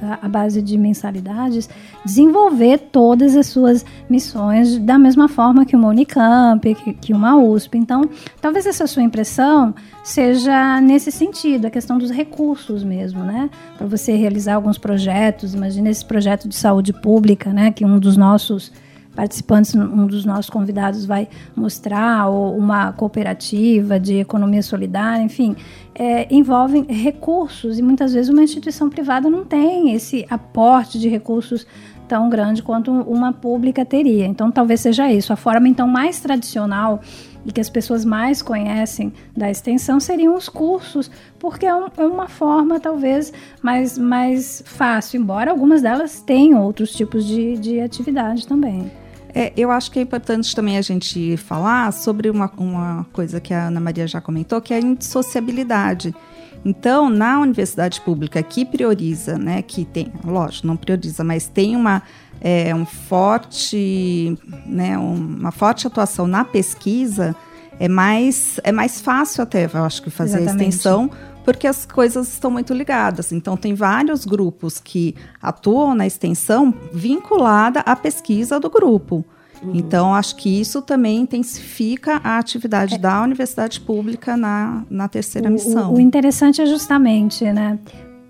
à 0.00 0.28
base 0.28 0.62
de 0.62 0.76
mensalidades 0.78 1.68
desenvolver 2.04 2.78
todas 2.92 3.36
as 3.36 3.46
suas 3.46 3.84
missões 4.08 4.78
da 4.78 4.98
mesma 4.98 5.28
forma 5.28 5.64
que 5.64 5.76
uma 5.76 5.88
Unicamp, 5.88 6.74
que, 6.74 6.94
que 6.94 7.12
uma 7.12 7.36
USP. 7.36 7.78
Então, 7.78 8.08
talvez 8.40 8.66
essa 8.66 8.86
sua 8.86 9.02
impressão 9.02 9.74
seja 10.02 10.80
nesse 10.80 11.12
sentido, 11.12 11.66
a 11.66 11.70
questão 11.70 11.98
dos 11.98 12.10
recursos 12.10 12.82
mesmo, 12.82 13.22
né? 13.22 13.50
Para 13.76 13.86
você 13.86 14.16
realizar 14.16 14.54
alguns 14.54 14.78
projetos, 14.78 15.54
imagine 15.54 15.90
esse 15.90 16.04
projeto 16.04 16.48
de 16.48 16.54
saúde 16.54 16.92
pública, 16.92 17.52
né? 17.52 17.70
Que 17.70 17.84
um 17.84 17.98
dos 17.98 18.16
nossos 18.16 18.72
participantes, 19.14 19.74
um 19.74 20.06
dos 20.06 20.24
nossos 20.24 20.48
convidados 20.48 21.04
vai 21.04 21.28
mostrar, 21.54 22.28
ou 22.28 22.56
uma 22.56 22.92
cooperativa 22.92 23.98
de 23.98 24.16
economia 24.16 24.62
solidária, 24.62 25.22
enfim, 25.22 25.56
é, 25.94 26.32
envolvem 26.32 26.84
recursos 26.84 27.78
e 27.78 27.82
muitas 27.82 28.12
vezes 28.12 28.30
uma 28.30 28.42
instituição 28.42 28.88
privada 28.88 29.28
não 29.28 29.44
tem 29.44 29.92
esse 29.92 30.26
aporte 30.30 30.98
de 30.98 31.08
recursos 31.08 31.66
tão 32.10 32.28
grande 32.28 32.60
quanto 32.60 32.90
uma 32.90 33.32
pública 33.32 33.84
teria. 33.84 34.26
Então, 34.26 34.50
talvez 34.50 34.80
seja 34.80 35.12
isso. 35.12 35.32
A 35.32 35.36
forma 35.36 35.68
então 35.68 35.86
mais 35.86 36.18
tradicional 36.18 37.00
e 37.46 37.52
que 37.52 37.60
as 37.60 37.70
pessoas 37.70 38.04
mais 38.04 38.42
conhecem 38.42 39.12
da 39.36 39.48
extensão 39.48 40.00
seriam 40.00 40.34
os 40.34 40.48
cursos, 40.48 41.10
porque 41.38 41.66
é, 41.66 41.74
um, 41.74 41.86
é, 41.96 42.04
uma 42.04 42.28
forma 42.28 42.80
talvez 42.80 43.32
mais, 43.62 43.96
mais 43.96 44.62
fácil, 44.66 45.20
embora 45.20 45.50
algumas 45.50 45.82
delas 45.82 46.20
tenham 46.20 46.62
outros 46.64 46.92
tipos 46.92 47.24
de, 47.24 47.56
de 47.58 47.80
atividade 47.80 48.46
também. 48.46 48.90
É, 49.34 49.52
eu 49.56 49.70
acho 49.70 49.90
que 49.90 49.98
é 49.98 50.02
importante 50.02 50.54
também 50.54 50.76
a 50.76 50.82
gente 50.82 51.36
falar 51.36 51.92
sobre 51.92 52.28
uma, 52.30 52.50
uma 52.56 53.06
coisa 53.12 53.40
que 53.40 53.54
a 53.54 53.68
Ana 53.68 53.80
Maria 53.80 54.06
já 54.06 54.20
comentou, 54.20 54.60
que 54.60 54.74
é 54.74 54.76
a 54.78 54.80
indissociabilidade. 54.80 56.14
Então, 56.64 57.08
na 57.08 57.40
universidade 57.40 58.00
pública 58.02 58.42
que 58.42 58.64
prioriza, 58.64 59.38
né, 59.38 59.62
que 59.62 59.84
tem, 59.84 60.12
lógico, 60.24 60.66
não 60.66 60.76
prioriza, 60.76 61.24
mas 61.24 61.46
tem 61.46 61.74
uma, 61.74 62.02
é, 62.40 62.74
um 62.74 62.84
forte, 62.84 64.36
né, 64.66 64.98
uma 64.98 65.50
forte 65.50 65.86
atuação 65.86 66.26
na 66.26 66.44
pesquisa, 66.44 67.34
é 67.78 67.88
mais, 67.88 68.60
é 68.62 68.70
mais 68.70 69.00
fácil 69.00 69.42
até, 69.42 69.70
eu 69.72 69.84
acho 69.84 70.02
que 70.02 70.10
fazer 70.10 70.42
Exatamente. 70.42 70.64
a 70.64 70.68
extensão, 70.68 71.10
porque 71.50 71.66
as 71.66 71.84
coisas 71.84 72.28
estão 72.28 72.48
muito 72.48 72.72
ligadas. 72.72 73.32
Então, 73.32 73.56
tem 73.56 73.74
vários 73.74 74.24
grupos 74.24 74.78
que 74.78 75.16
atuam 75.42 75.96
na 75.96 76.06
extensão 76.06 76.72
vinculada 76.92 77.80
à 77.80 77.96
pesquisa 77.96 78.60
do 78.60 78.70
grupo. 78.70 79.24
Uhum. 79.60 79.72
Então, 79.74 80.14
acho 80.14 80.36
que 80.36 80.60
isso 80.60 80.80
também 80.80 81.18
intensifica 81.18 82.20
a 82.22 82.38
atividade 82.38 82.94
é. 82.94 82.98
da 82.98 83.20
universidade 83.20 83.80
pública 83.80 84.36
na, 84.36 84.84
na 84.88 85.08
terceira 85.08 85.48
o, 85.48 85.52
missão. 85.52 85.92
O, 85.92 85.96
o 85.96 86.00
interessante 86.00 86.62
é 86.62 86.66
justamente, 86.66 87.44
né? 87.50 87.80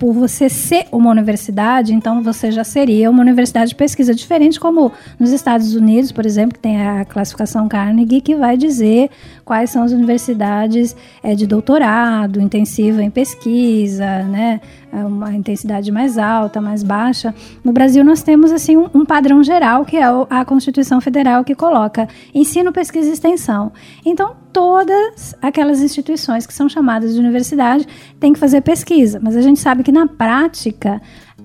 Por 0.00 0.14
você 0.14 0.48
ser 0.48 0.86
uma 0.90 1.10
universidade, 1.10 1.92
então 1.92 2.22
você 2.22 2.50
já 2.50 2.64
seria 2.64 3.10
uma 3.10 3.20
universidade 3.20 3.68
de 3.68 3.74
pesquisa, 3.74 4.14
diferente 4.14 4.58
como 4.58 4.90
nos 5.18 5.30
Estados 5.30 5.74
Unidos, 5.74 6.10
por 6.10 6.24
exemplo, 6.24 6.54
que 6.54 6.58
tem 6.58 6.80
a 6.80 7.04
classificação 7.04 7.68
Carnegie, 7.68 8.22
que 8.22 8.34
vai 8.34 8.56
dizer 8.56 9.10
quais 9.44 9.68
são 9.68 9.82
as 9.82 9.92
universidades 9.92 10.96
é, 11.22 11.34
de 11.34 11.46
doutorado, 11.46 12.40
intensiva 12.40 13.02
em 13.02 13.10
pesquisa, 13.10 14.22
né, 14.22 14.62
uma 14.92 15.32
intensidade 15.34 15.90
mais 15.90 16.18
alta, 16.18 16.60
mais 16.60 16.82
baixa. 16.82 17.34
No 17.64 17.72
Brasil 17.72 18.04
nós 18.04 18.22
temos 18.22 18.52
assim 18.52 18.76
um, 18.76 18.88
um 18.94 19.04
padrão 19.04 19.42
geral 19.42 19.84
que 19.84 19.96
é 19.96 20.04
a 20.28 20.44
Constituição 20.44 21.00
Federal 21.00 21.44
que 21.44 21.54
coloca 21.54 22.08
ensino, 22.34 22.72
pesquisa 22.72 23.08
e 23.08 23.12
extensão. 23.12 23.72
Então 24.04 24.36
todas 24.52 25.34
aquelas 25.40 25.80
instituições 25.80 26.46
que 26.46 26.52
são 26.52 26.68
chamadas 26.68 27.14
de 27.14 27.20
universidade 27.20 27.86
têm 28.18 28.32
que 28.32 28.38
fazer 28.38 28.60
pesquisa, 28.62 29.20
mas 29.22 29.36
a 29.36 29.42
gente 29.42 29.60
sabe 29.60 29.82
que 29.82 29.92
na 29.92 30.06
prática 30.06 31.00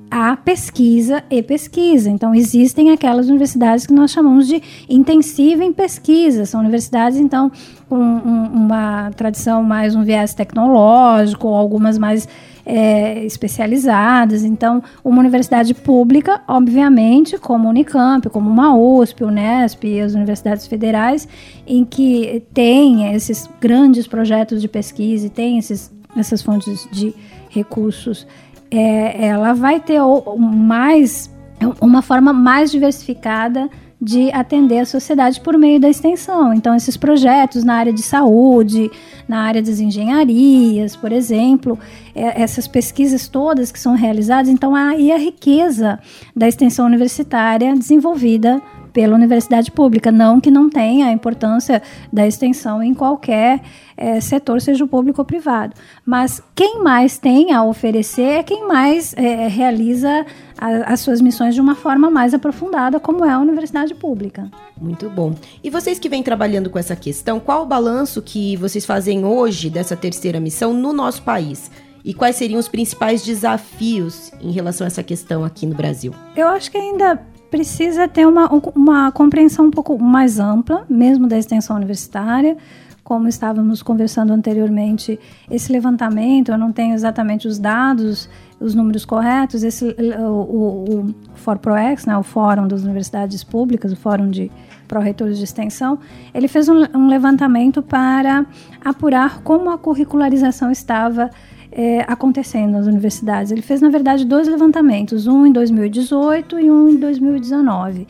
há 0.10 0.36
pesquisa 0.36 1.23
e 1.29 1.41
pesquisa. 1.41 2.10
Então, 2.10 2.34
existem 2.34 2.91
aquelas 2.91 3.27
universidades 3.27 3.86
que 3.86 3.93
nós 3.93 4.12
chamamos 4.12 4.47
de 4.47 4.62
intensiva 4.89 5.63
em 5.63 5.73
pesquisa. 5.73 6.45
São 6.45 6.62
universidades, 6.62 7.17
então, 7.17 7.51
com 7.89 7.97
um, 7.97 8.45
uma 8.45 9.12
tradição 9.12 9.63
mais 9.63 9.95
um 9.95 10.03
viés 10.03 10.34
tecnológico, 10.34 11.47
algumas 11.47 11.97
mais 11.97 12.27
é, 12.65 13.23
especializadas. 13.23 14.43
Então, 14.43 14.82
uma 15.04 15.19
universidade 15.19 15.73
pública, 15.73 16.41
obviamente, 16.47 17.38
como 17.38 17.67
a 17.67 17.69
Unicamp, 17.69 18.30
como 18.30 18.49
uma 18.49 18.75
USP, 18.75 19.23
Unesp 19.23 19.84
e 19.84 20.01
as 20.01 20.15
universidades 20.15 20.65
federais, 20.65 21.28
em 21.67 21.86
que 21.86 22.43
tem 22.54 23.13
esses 23.13 23.49
grandes 23.62 24.08
projetos 24.08 24.62
de 24.62 24.67
pesquisa 24.67 25.28
e 25.28 25.30
tem 25.30 25.58
esses, 25.58 25.91
essas 26.17 26.41
fontes 26.41 26.88
de 26.91 27.13
recursos, 27.49 28.25
é, 28.71 29.28
ela 29.28 29.54
vai 29.54 29.80
ter 29.80 30.01
mais 30.38 31.34
uma 31.80 32.01
forma 32.01 32.34
mais 32.34 32.71
diversificada 32.71 33.69
de 34.05 34.31
atender 34.31 34.77
a 34.77 34.85
sociedade 34.85 35.41
por 35.41 35.57
meio 35.57 35.79
da 35.79 35.89
extensão. 35.89 36.53
Então, 36.53 36.75
esses 36.75 36.95
projetos 36.95 37.63
na 37.63 37.73
área 37.73 37.91
de 37.91 38.03
saúde, 38.03 38.91
na 39.27 39.39
área 39.39 39.63
das 39.63 39.79
engenharias, 39.79 40.95
por 40.95 41.11
exemplo, 41.11 41.77
é, 42.13 42.39
essas 42.39 42.67
pesquisas 42.67 43.27
todas 43.27 43.71
que 43.71 43.79
são 43.79 43.95
realizadas, 43.95 44.47
então 44.47 44.75
aí 44.75 45.11
a 45.11 45.17
riqueza 45.17 45.99
da 46.35 46.47
extensão 46.47 46.85
universitária 46.85 47.75
desenvolvida 47.75 48.61
pela 48.93 49.15
universidade 49.15 49.71
pública. 49.71 50.11
Não 50.11 50.39
que 50.39 50.51
não 50.51 50.69
tenha 50.69 51.07
a 51.07 51.11
importância 51.11 51.81
da 52.13 52.27
extensão 52.27 52.83
em 52.83 52.93
qualquer 52.93 53.59
é, 53.97 54.21
setor, 54.21 54.61
seja 54.61 54.85
o 54.85 54.87
público 54.87 55.19
ou 55.19 55.25
privado. 55.25 55.73
Mas 56.05 56.43
quem 56.53 56.83
mais 56.83 57.17
tem 57.17 57.51
a 57.51 57.63
oferecer 57.63 58.39
é 58.39 58.43
quem 58.43 58.67
mais 58.67 59.15
é, 59.17 59.47
realiza 59.47 60.25
a, 60.57 60.93
as 60.93 60.99
suas 60.99 61.21
missões 61.21 61.55
de 61.55 61.61
uma 61.61 61.75
forma 61.75 62.09
mais 62.09 62.33
aprofundada, 62.33 62.99
como 62.99 63.25
é 63.25 63.31
a 63.31 63.39
universidade 63.39 63.93
pública. 63.93 64.49
Muito 64.79 65.09
bom. 65.09 65.33
E 65.63 65.69
vocês 65.69 65.99
que 65.99 66.09
vêm 66.09 66.23
trabalhando 66.23 66.69
com 66.69 66.79
essa 66.79 66.95
questão, 66.95 67.39
qual 67.39 67.63
o 67.63 67.65
balanço 67.65 68.21
que 68.21 68.55
vocês 68.57 68.85
fazem 68.85 69.25
hoje 69.25 69.69
dessa 69.69 69.95
terceira 69.95 70.39
missão 70.39 70.73
no 70.73 70.93
nosso 70.93 71.21
país? 71.23 71.71
E 72.03 72.13
quais 72.13 72.35
seriam 72.35 72.59
os 72.59 72.67
principais 72.67 73.23
desafios 73.23 74.31
em 74.39 74.51
relação 74.51 74.85
a 74.85 74.87
essa 74.87 75.01
questão 75.01 75.43
aqui 75.43 75.65
no 75.65 75.73
Brasil? 75.73 76.13
Eu 76.35 76.47
acho 76.49 76.69
que 76.69 76.77
ainda 76.77 77.19
precisa 77.49 78.07
ter 78.07 78.27
uma, 78.27 78.47
uma 78.75 79.11
compreensão 79.11 79.65
um 79.65 79.71
pouco 79.71 79.97
mais 79.97 80.39
ampla, 80.39 80.85
mesmo 80.89 81.25
da 81.25 81.37
extensão 81.37 81.75
universitária. 81.75 82.57
Como 83.03 83.27
estávamos 83.27 83.81
conversando 83.81 84.33
anteriormente, 84.33 85.19
esse 85.49 85.71
levantamento, 85.71 86.51
eu 86.51 86.57
não 86.57 86.71
tenho 86.71 86.93
exatamente 86.93 87.47
os 87.47 87.57
dados, 87.57 88.29
os 88.59 88.73
números 88.73 89.05
corretos, 89.05 89.63
esse, 89.63 89.95
o, 90.17 91.05
o, 91.09 91.15
FORPROEX, 91.35 92.05
né, 92.05 92.17
o 92.17 92.23
Fórum 92.23 92.67
das 92.67 92.83
Universidades 92.83 93.43
Públicas, 93.43 93.91
o 93.91 93.95
Fórum 93.95 94.29
de 94.29 94.51
Pró-Reitores 94.87 95.37
de 95.37 95.43
Extensão, 95.43 95.99
ele 96.33 96.47
fez 96.47 96.69
um, 96.69 96.83
um 96.93 97.07
levantamento 97.07 97.81
para 97.81 98.45
apurar 98.83 99.41
como 99.41 99.69
a 99.69 99.77
curricularização 99.77 100.71
estava 100.71 101.29
é, 101.71 102.01
acontecendo 102.07 102.71
nas 102.71 102.87
universidades. 102.87 103.51
Ele 103.51 103.61
fez, 103.61 103.81
na 103.81 103.89
verdade, 103.89 104.25
dois 104.25 104.47
levantamentos, 104.47 105.27
um 105.27 105.45
em 105.45 105.51
2018 105.51 106.59
e 106.59 106.71
um 106.71 106.89
em 106.89 106.95
2019. 106.95 108.07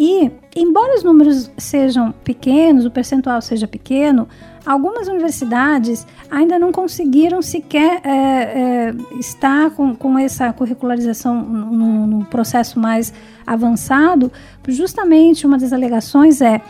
E, 0.00 0.30
embora 0.54 0.94
os 0.94 1.02
números 1.02 1.50
sejam 1.58 2.12
pequenos, 2.22 2.84
o 2.84 2.90
percentual 2.90 3.42
seja 3.42 3.66
pequeno, 3.66 4.28
algumas 4.64 5.08
universidades 5.08 6.06
ainda 6.30 6.56
não 6.56 6.70
conseguiram 6.70 7.42
sequer 7.42 8.00
é, 8.04 8.10
é, 8.10 8.94
estar 9.18 9.70
com, 9.70 9.96
com 9.96 10.16
essa 10.16 10.52
curricularização 10.52 11.42
num 11.42 12.22
processo 12.24 12.78
mais 12.78 13.12
avançado. 13.44 14.30
Justamente 14.68 15.44
uma 15.44 15.58
das 15.58 15.72
alegações 15.72 16.40
é 16.40 16.60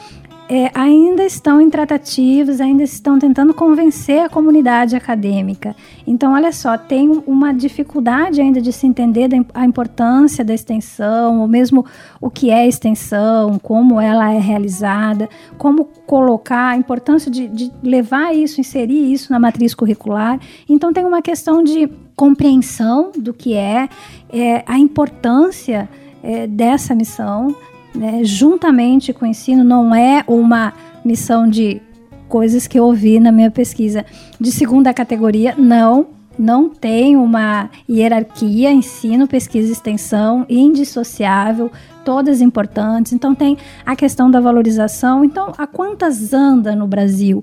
é, 0.48 0.70
ainda 0.72 1.24
estão 1.24 1.60
em 1.60 1.68
tratativas, 1.68 2.60
ainda 2.60 2.82
estão 2.82 3.18
tentando 3.18 3.52
convencer 3.52 4.24
a 4.24 4.30
comunidade 4.30 4.96
acadêmica. 4.96 5.76
Então, 6.06 6.32
olha 6.32 6.50
só, 6.52 6.78
tem 6.78 7.22
uma 7.26 7.52
dificuldade 7.52 8.40
ainda 8.40 8.60
de 8.60 8.72
se 8.72 8.86
entender 8.86 9.28
a 9.52 9.64
importância 9.66 10.42
da 10.42 10.54
extensão, 10.54 11.40
ou 11.40 11.48
mesmo 11.48 11.84
o 12.18 12.30
que 12.30 12.50
é 12.50 12.66
extensão, 12.66 13.58
como 13.58 14.00
ela 14.00 14.32
é 14.32 14.38
realizada, 14.38 15.28
como 15.58 15.84
colocar, 16.06 16.70
a 16.70 16.76
importância 16.76 17.30
de, 17.30 17.46
de 17.46 17.70
levar 17.82 18.34
isso, 18.34 18.58
inserir 18.58 19.12
isso 19.12 19.30
na 19.30 19.38
matriz 19.38 19.74
curricular. 19.74 20.40
Então, 20.66 20.94
tem 20.94 21.04
uma 21.04 21.20
questão 21.20 21.62
de 21.62 21.86
compreensão 22.16 23.12
do 23.14 23.34
que 23.34 23.52
é, 23.54 23.88
é 24.30 24.64
a 24.66 24.78
importância 24.78 25.88
é, 26.22 26.46
dessa 26.46 26.94
missão 26.94 27.54
né, 27.94 28.22
juntamente 28.24 29.12
com 29.12 29.24
o 29.24 29.28
ensino, 29.28 29.64
não 29.64 29.94
é 29.94 30.24
uma 30.26 30.72
missão 31.04 31.48
de 31.48 31.80
coisas 32.28 32.66
que 32.66 32.78
eu 32.78 32.84
ouvi 32.84 33.18
na 33.18 33.32
minha 33.32 33.50
pesquisa 33.50 34.04
de 34.38 34.52
segunda 34.52 34.92
categoria, 34.92 35.54
não. 35.56 36.18
Não 36.38 36.68
tem 36.68 37.16
uma 37.16 37.68
hierarquia, 37.90 38.70
ensino, 38.70 39.26
pesquisa 39.26 39.70
e 39.70 39.72
extensão, 39.72 40.46
indissociável, 40.48 41.68
todas 42.04 42.40
importantes. 42.40 43.12
Então, 43.12 43.34
tem 43.34 43.58
a 43.84 43.96
questão 43.96 44.30
da 44.30 44.38
valorização. 44.38 45.24
Então, 45.24 45.52
a 45.58 45.66
quantas 45.66 46.32
anda 46.32 46.76
no 46.76 46.86
Brasil? 46.86 47.42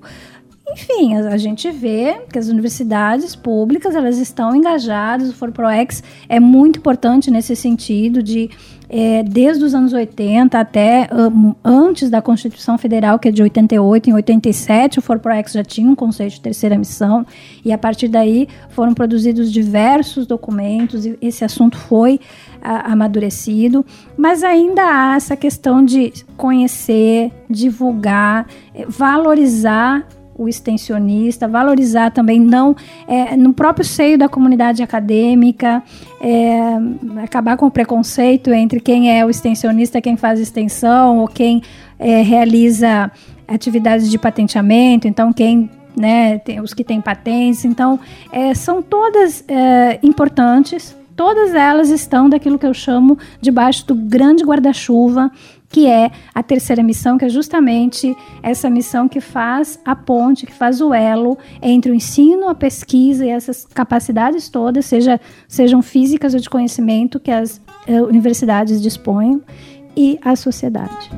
Enfim, 0.68 1.14
a, 1.14 1.28
a, 1.28 1.36
gente 1.36 1.70
vê 1.70 2.22
que 2.32 2.38
as 2.38 2.48
universidades 2.48 3.36
públicas 3.36 3.94
elas 3.94 4.18
estão 4.18 4.56
engajadas, 4.56 5.30
o 5.30 5.34
ForProEx 5.34 6.02
é 6.28 6.40
muito 6.40 6.78
importante 6.80 7.30
nesse 7.30 7.54
sentido 7.54 8.22
de 8.22 8.50
é, 8.88 9.22
desde 9.22 9.64
os 9.64 9.74
anos 9.74 9.92
80 9.92 10.58
até 10.58 11.08
um, 11.12 11.54
antes 11.64 12.08
da 12.08 12.22
Constituição 12.22 12.78
Federal, 12.78 13.18
que 13.18 13.28
é 13.28 13.32
de 13.32 13.42
88, 13.42 14.10
em 14.10 14.12
87 14.14 14.98
o 14.98 15.02
ForProEx 15.02 15.52
já 15.52 15.64
tinha 15.64 15.90
um 15.90 15.94
conceito 15.94 16.34
de 16.34 16.40
terceira 16.40 16.78
missão 16.78 17.26
e 17.64 17.72
a 17.72 17.78
partir 17.78 18.08
daí 18.08 18.48
foram 18.70 18.94
produzidos 18.94 19.52
diversos 19.52 20.26
documentos 20.26 21.04
e 21.04 21.18
esse 21.20 21.44
assunto 21.44 21.76
foi 21.76 22.20
a, 22.62 22.92
amadurecido, 22.92 23.84
mas 24.16 24.44
ainda 24.44 24.82
há 24.82 25.16
essa 25.16 25.36
questão 25.36 25.84
de 25.84 26.12
conhecer, 26.36 27.32
divulgar, 27.50 28.46
é, 28.74 28.86
valorizar 28.86 30.06
o 30.38 30.48
extensionista, 30.48 31.48
valorizar 31.48 32.10
também 32.10 32.40
não 32.40 32.76
é, 33.06 33.36
no 33.36 33.52
próprio 33.52 33.84
seio 33.84 34.18
da 34.18 34.28
comunidade 34.28 34.82
acadêmica, 34.82 35.82
é, 36.20 36.76
acabar 37.22 37.56
com 37.56 37.66
o 37.66 37.70
preconceito 37.70 38.52
entre 38.52 38.80
quem 38.80 39.16
é 39.16 39.24
o 39.24 39.30
extensionista, 39.30 40.00
quem 40.00 40.16
faz 40.16 40.38
extensão 40.38 41.18
ou 41.18 41.28
quem 41.28 41.62
é, 41.98 42.22
realiza 42.22 43.10
atividades 43.48 44.10
de 44.10 44.18
patenteamento, 44.18 45.06
então 45.08 45.32
quem 45.32 45.70
né, 45.96 46.38
tem, 46.38 46.60
os 46.60 46.74
que 46.74 46.84
têm 46.84 47.00
patentes, 47.00 47.64
então 47.64 47.98
é, 48.30 48.52
são 48.54 48.82
todas 48.82 49.42
é, 49.48 49.98
importantes. 50.02 50.94
Todas 51.16 51.54
elas 51.54 51.88
estão 51.88 52.28
daquilo 52.28 52.58
que 52.58 52.66
eu 52.66 52.74
chamo 52.74 53.18
debaixo 53.40 53.86
do 53.86 53.94
grande 53.94 54.44
guarda-chuva 54.44 55.30
que 55.68 55.86
é 55.86 56.10
a 56.34 56.42
terceira 56.42 56.82
missão, 56.82 57.18
que 57.18 57.24
é 57.24 57.28
justamente 57.28 58.16
essa 58.42 58.70
missão 58.70 59.08
que 59.08 59.20
faz 59.20 59.78
a 59.84 59.94
ponte, 59.94 60.46
que 60.46 60.52
faz 60.52 60.80
o 60.80 60.94
elo 60.94 61.36
entre 61.60 61.90
o 61.90 61.94
ensino, 61.94 62.48
a 62.48 62.54
pesquisa 62.54 63.24
e 63.24 63.30
essas 63.30 63.66
capacidades 63.66 64.48
todas, 64.48 64.86
seja, 64.86 65.20
sejam 65.48 65.82
físicas 65.82 66.34
ou 66.34 66.40
de 66.40 66.48
conhecimento 66.48 67.20
que 67.20 67.30
as 67.30 67.60
uh, 67.88 68.04
universidades 68.08 68.80
dispõem 68.80 69.42
e 69.96 70.18
a 70.22 70.36
sociedade. 70.36 71.10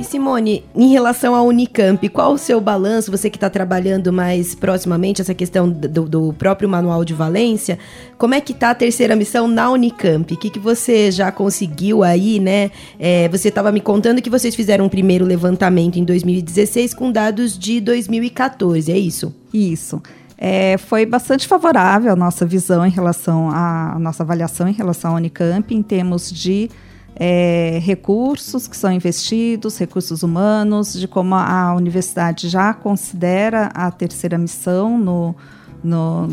E 0.00 0.04
Simone, 0.04 0.64
em 0.74 0.88
relação 0.88 1.34
à 1.34 1.42
Unicamp, 1.42 2.08
qual 2.08 2.32
o 2.32 2.38
seu 2.38 2.58
balanço? 2.58 3.10
Você 3.10 3.28
que 3.28 3.36
está 3.36 3.50
trabalhando 3.50 4.10
mais 4.10 4.54
proximamente 4.54 5.20
essa 5.20 5.34
questão 5.34 5.68
do, 5.68 6.08
do, 6.08 6.32
próprio 6.32 6.66
manual 6.66 7.04
de 7.04 7.12
Valência, 7.12 7.78
como 8.16 8.32
é 8.32 8.40
que 8.40 8.52
está 8.52 8.70
a 8.70 8.74
terceira 8.74 9.14
missão 9.14 9.46
na 9.46 9.70
Unicamp? 9.70 10.32
O 10.32 10.38
que, 10.38 10.48
que 10.48 10.58
você 10.58 11.10
já 11.10 11.30
conseguiu 11.30 12.02
aí, 12.02 12.40
né? 12.40 12.70
É, 12.98 13.28
você 13.28 13.48
estava 13.48 13.70
me 13.70 13.82
contando 13.82 14.22
que 14.22 14.30
vocês 14.30 14.54
fizeram 14.54 14.86
um 14.86 14.88
primeiro 14.88 15.26
levantamento 15.26 15.98
em 15.98 16.04
2016 16.04 16.94
com 16.94 17.12
dados 17.12 17.58
de 17.58 17.78
2014, 17.78 18.90
é 18.90 18.98
isso? 18.98 19.34
Isso. 19.52 20.02
É, 20.38 20.78
foi 20.78 21.04
bastante 21.04 21.46
favorável 21.46 22.10
a 22.10 22.16
nossa 22.16 22.46
visão 22.46 22.86
em 22.86 22.90
relação 22.90 23.50
à 23.50 23.98
nossa 24.00 24.22
avaliação 24.22 24.66
em 24.66 24.72
relação 24.72 25.10
à 25.10 25.16
Unicamp 25.16 25.74
em 25.74 25.82
termos 25.82 26.32
de 26.32 26.70
é, 27.22 27.78
recursos 27.82 28.66
que 28.66 28.74
são 28.74 28.90
investidos, 28.90 29.76
recursos 29.76 30.22
humanos, 30.22 30.94
de 30.94 31.06
como 31.06 31.34
a 31.34 31.74
universidade 31.74 32.48
já 32.48 32.72
considera 32.72 33.66
a 33.74 33.90
terceira 33.90 34.38
missão 34.38 34.96
no, 34.96 35.36
no, 35.84 36.26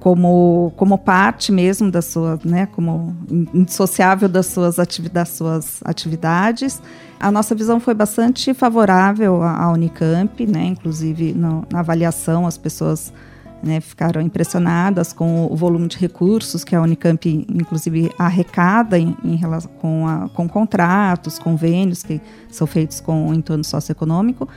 como, 0.00 0.72
como 0.76 0.98
parte 0.98 1.52
mesmo 1.52 1.88
da 1.88 2.02
sua, 2.02 2.36
né, 2.44 2.66
como 2.66 3.16
indissociável 3.54 4.28
das 4.28 4.46
suas, 4.46 4.80
ativi 4.80 5.08
das 5.08 5.28
suas 5.28 5.80
atividades. 5.84 6.82
A 7.20 7.30
nossa 7.30 7.54
visão 7.54 7.78
foi 7.78 7.94
bastante 7.94 8.52
favorável 8.52 9.40
à 9.40 9.70
Unicamp, 9.70 10.44
né, 10.44 10.64
inclusive 10.64 11.32
no, 11.32 11.64
na 11.70 11.78
avaliação 11.78 12.44
as 12.44 12.58
pessoas 12.58 13.12
né, 13.62 13.80
ficaram 13.80 14.20
impressionadas 14.20 15.12
com 15.12 15.46
o 15.46 15.56
volume 15.56 15.88
de 15.88 15.98
recursos 15.98 16.64
que 16.64 16.74
a 16.74 16.80
Unicamp, 16.80 17.46
inclusive, 17.48 18.10
arrecada 18.18 18.98
em, 18.98 19.16
em 19.24 19.36
relação 19.36 19.70
com, 19.80 20.06
a, 20.06 20.28
com 20.28 20.48
contratos, 20.48 21.38
convênios 21.38 22.02
que 22.02 22.20
são 22.50 22.66
feitos 22.66 23.00
com 23.00 23.28
o 23.28 23.34
entorno 23.34 23.64
socioeconômico. 23.64 24.48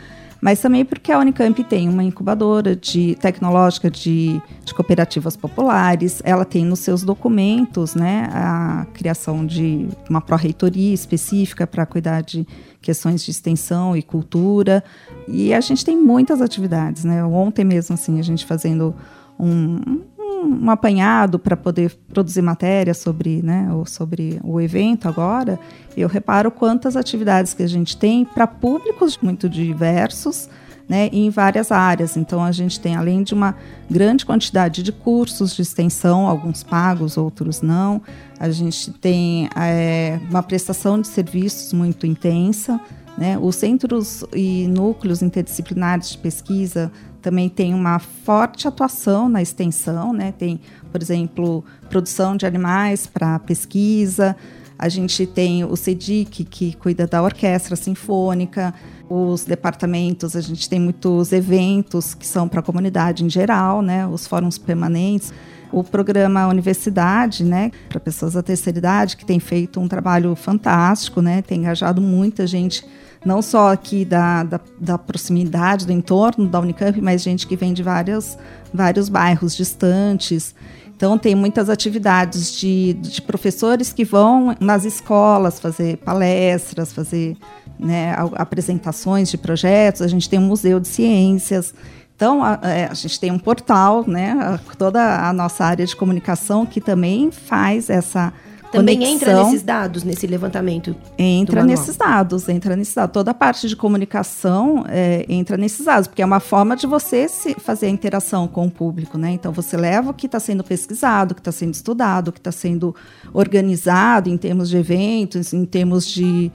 Mas 0.42 0.60
também 0.60 0.84
porque 0.84 1.12
a 1.12 1.20
Unicamp 1.20 1.64
tem 1.64 1.88
uma 1.88 2.04
incubadora 2.04 2.76
de 2.76 3.16
tecnológica 3.22 3.92
de, 3.92 4.42
de 4.66 4.74
cooperativas 4.74 5.38
populares, 5.38 6.22
ela 6.26 6.44
tem 6.44 6.66
nos 6.66 6.80
seus 6.80 7.04
documentos 7.04 7.94
né, 7.94 8.28
a 8.34 8.88
criação 8.94 9.46
de 9.46 9.88
uma 10.10 10.20
pró-reitoria 10.20 10.94
específica 10.94 11.68
para 11.68 11.86
cuidar 11.86 12.22
de 12.22 12.48
questões 12.82 13.24
de 13.24 13.30
extensão 13.30 13.96
e 13.96 14.02
cultura, 14.02 14.84
e 15.28 15.54
a 15.54 15.62
gente 15.62 15.86
tem 15.86 15.96
muitas 15.96 16.42
atividades. 16.42 17.04
Né? 17.04 17.24
Ontem 17.24 17.64
mesmo, 17.64 17.94
assim, 17.94 18.20
a 18.20 18.24
gente 18.24 18.44
fazendo 18.44 18.96
um, 19.40 20.02
um, 20.42 20.70
apanhado 20.70 21.38
para 21.38 21.56
poder 21.56 21.96
produzir 22.14 22.42
matéria 22.42 22.94
sobre, 22.94 23.42
né, 23.42 23.70
ou 23.72 23.86
sobre 23.86 24.40
o 24.44 24.60
evento 24.60 25.08
agora, 25.08 25.60
eu 25.96 26.08
reparo 26.08 26.52
quantas 26.52 26.96
atividades 26.96 27.54
que 27.54 27.64
a 27.64 27.68
gente 27.68 27.96
tem 27.98 28.26
para 28.26 28.48
públicos 28.48 29.18
muito 29.22 29.48
diversos, 29.48 30.50
né, 30.90 31.10
em 31.14 31.30
várias 31.30 31.72
áreas. 31.72 32.18
Então, 32.18 32.44
a 32.44 32.52
gente 32.52 32.80
tem, 32.80 32.96
além 32.96 33.24
de 33.24 33.34
uma 33.34 33.56
grande 33.90 34.26
quantidade 34.26 34.84
de 34.84 34.92
cursos 34.92 35.56
de 35.56 35.62
extensão, 35.62 36.28
alguns 36.28 36.64
pagos, 36.64 37.16
outros 37.16 37.62
não, 37.62 38.02
a 38.40 38.50
gente 38.50 38.92
tem 38.92 39.48
é, 39.56 40.20
uma 40.30 40.44
prestação 40.44 41.00
de 41.00 41.08
serviços 41.08 41.72
muito 41.72 42.06
intensa. 42.06 42.80
Né? 43.18 43.38
Os 43.40 43.56
centros 43.56 44.24
e 44.34 44.68
núcleos 44.68 45.22
interdisciplinares 45.22 46.12
de 46.12 46.18
pesquisa 46.18 46.92
também 47.22 47.48
tem 47.48 47.74
uma 47.74 48.00
forte 48.00 48.68
atuação 48.68 49.30
na 49.30 49.42
extensão, 49.42 50.12
né? 50.12 50.34
Tem, 50.38 50.60
por 50.92 51.02
exemplo, 51.02 51.64
produção 51.90 52.36
de 52.36 52.46
animais 52.46 53.08
para 53.08 53.40
pesquisa. 53.40 54.36
A 54.78 54.90
gente 54.90 55.28
tem 55.28 55.64
o 55.64 55.76
CEDIC, 55.76 56.44
que 56.44 56.74
cuida 56.74 57.06
da 57.06 57.22
orquestra 57.22 57.76
sinfônica, 57.76 58.74
os 59.08 59.44
departamentos, 59.44 60.36
a 60.36 60.42
gente 60.42 60.68
tem 60.68 60.80
muitos 60.80 61.32
eventos 61.32 62.14
que 62.14 62.26
são 62.26 62.48
para 62.48 62.62
a 62.62 62.64
comunidade 62.64 63.24
em 63.24 63.30
geral, 63.30 63.82
né? 63.82 64.08
Os 64.08 64.26
fóruns 64.26 64.58
permanentes. 64.58 65.34
O 65.72 65.84
programa 65.84 66.48
Universidade, 66.48 67.46
né, 67.46 67.72
para 67.88 67.98
pessoas 67.98 68.34
da 68.34 68.44
terceira 68.44 68.78
idade, 68.78 69.16
que 69.16 69.24
tem 69.24 69.40
feito 69.40 69.80
um 69.80 69.88
trabalho 69.88 70.36
fantástico, 70.36 71.22
né? 71.22 71.42
Tem 71.42 71.60
engajado 71.60 72.02
muita 72.02 72.46
gente 72.46 72.86
não 73.26 73.42
só 73.42 73.72
aqui 73.72 74.04
da, 74.04 74.44
da, 74.44 74.60
da, 74.80 74.98
proximidade, 74.98 75.86
do 75.86 75.92
entorno 75.92 76.48
da 76.48 76.60
Unicamp, 76.60 77.00
mas 77.02 77.22
gente 77.22 77.46
que 77.46 77.56
vem 77.56 77.74
de 77.74 77.84
vários, 77.84 78.38
vários 78.74 79.10
bairros 79.10 79.56
distantes. 79.56 80.56
Então, 80.96 81.18
tem 81.18 81.36
muitas 81.36 81.70
atividades 81.70 82.60
de, 82.60 82.94
de 82.94 83.22
professores 83.22 83.94
que 83.94 84.04
vão 84.04 84.56
nas 84.60 84.86
escolas 84.86 85.60
fazer 85.60 85.98
palestras, 85.98 86.94
fazer 86.94 87.38
né, 87.80 88.16
apresentações 88.36 89.30
de 89.30 89.38
projetos. 89.38 90.02
A 90.02 90.08
gente 90.08 90.30
tem 90.30 90.40
um 90.40 90.46
museu 90.46 90.80
de 90.80 90.88
ciências. 90.88 91.74
Então, 92.16 92.44
a, 92.44 92.60
é, 92.64 92.86
a, 92.86 92.94
gente 92.94 93.20
tem 93.20 93.32
um 93.32 93.40
portal, 93.40 94.04
né, 94.08 94.60
toda 94.78 95.28
a 95.28 95.34
nossa 95.34 95.66
área 95.66 95.86
de 95.86 95.96
comunicação 95.96 96.66
que 96.68 96.80
também 96.80 97.32
faz 97.32 97.90
essa 97.90 98.32
também 98.72 98.98
conexão. 98.98 99.16
entra 99.16 99.44
nesses 99.44 99.62
dados, 99.62 100.04
nesse 100.04 100.26
levantamento? 100.26 100.96
Entra 101.18 101.64
nesses 101.64 101.98
dados, 101.98 102.48
entra 102.48 102.76
nesses 102.76 102.94
dados. 102.94 103.14
Toda 103.14 103.32
a 103.32 103.34
parte 103.34 103.68
de 103.68 103.76
comunicação 103.76 104.86
é, 104.88 105.26
entra 105.28 105.58
nesses 105.58 105.86
dados, 105.86 106.08
porque 106.08 106.22
é 106.22 106.26
uma 106.26 106.40
forma 106.40 106.76
de 106.76 106.88
você 106.88 107.28
se 107.28 107.54
fazer 107.56 107.88
a 107.88 107.90
interação 107.90 108.48
com 108.48 108.66
o 108.66 108.72
público, 108.72 109.18
né? 109.18 109.32
Então 109.32 109.52
você 109.52 109.76
leva 109.76 110.12
o 110.12 110.14
que 110.14 110.26
está 110.26 110.40
sendo 110.40 110.64
pesquisado, 110.64 111.34
o 111.34 111.36
que 111.36 111.42
está 111.42 111.52
sendo 111.52 111.74
estudado, 111.74 112.30
o 112.30 112.32
que 112.32 112.40
está 112.40 112.52
sendo 112.52 112.96
organizado 113.34 114.30
em 114.30 114.38
termos 114.38 114.70
de 114.70 114.78
eventos, 114.78 115.54
em 115.54 115.66
termos 115.66 116.08
de 116.08 116.52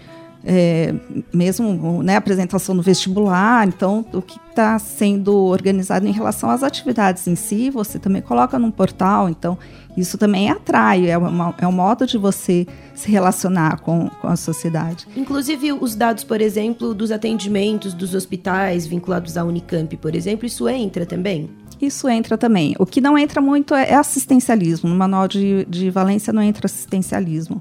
é, 0.49 0.95
mesmo 1.35 2.03
né, 2.05 2.15
apresentação 2.15 2.73
no 2.73 2.81
vestibular, 2.81 3.67
então 3.67 4.07
o 4.13 4.23
que 4.23 4.39
está 4.49 4.79
sendo 4.79 5.37
organizado 5.37 6.07
em 6.07 6.13
relação 6.13 6.49
às 6.49 6.63
atividades 6.63 7.27
em 7.27 7.35
si, 7.35 7.69
você 7.69 7.99
também 7.99 8.23
coloca 8.23 8.57
num 8.57 8.71
portal, 8.71 9.29
então 9.29 9.59
isso 9.97 10.17
também 10.17 10.49
atrai, 10.49 11.11
é, 11.11 11.19
uma, 11.19 11.53
é 11.59 11.67
um 11.67 11.73
modo 11.73 12.07
de 12.07 12.17
você 12.17 12.65
se 12.95 13.11
relacionar 13.11 13.81
com, 13.81 14.09
com 14.09 14.29
a 14.29 14.37
sociedade. 14.37 15.09
Inclusive 15.17 15.73
os 15.73 15.97
dados, 15.97 16.23
por 16.23 16.41
exemplo, 16.41 16.95
dos 16.95 17.11
atendimentos 17.11 17.93
dos 17.93 18.15
hospitais 18.15 18.87
vinculados 18.87 19.37
à 19.37 19.45
Unicamp, 19.45 19.97
por 19.97 20.15
exemplo, 20.15 20.47
isso 20.47 20.69
entra 20.69 21.05
também? 21.05 21.51
Isso 21.81 22.09
entra 22.09 22.39
também. 22.39 22.75
O 22.79 22.87
que 22.87 23.01
não 23.01 23.19
entra 23.19 23.41
muito 23.41 23.75
é 23.75 23.95
assistencialismo. 23.95 24.89
No 24.89 24.97
manual 24.97 25.29
de, 25.29 25.67
de 25.67 25.91
Valência 25.91 26.33
não 26.33 26.41
entra 26.41 26.67
assistencialismo. 26.67 27.61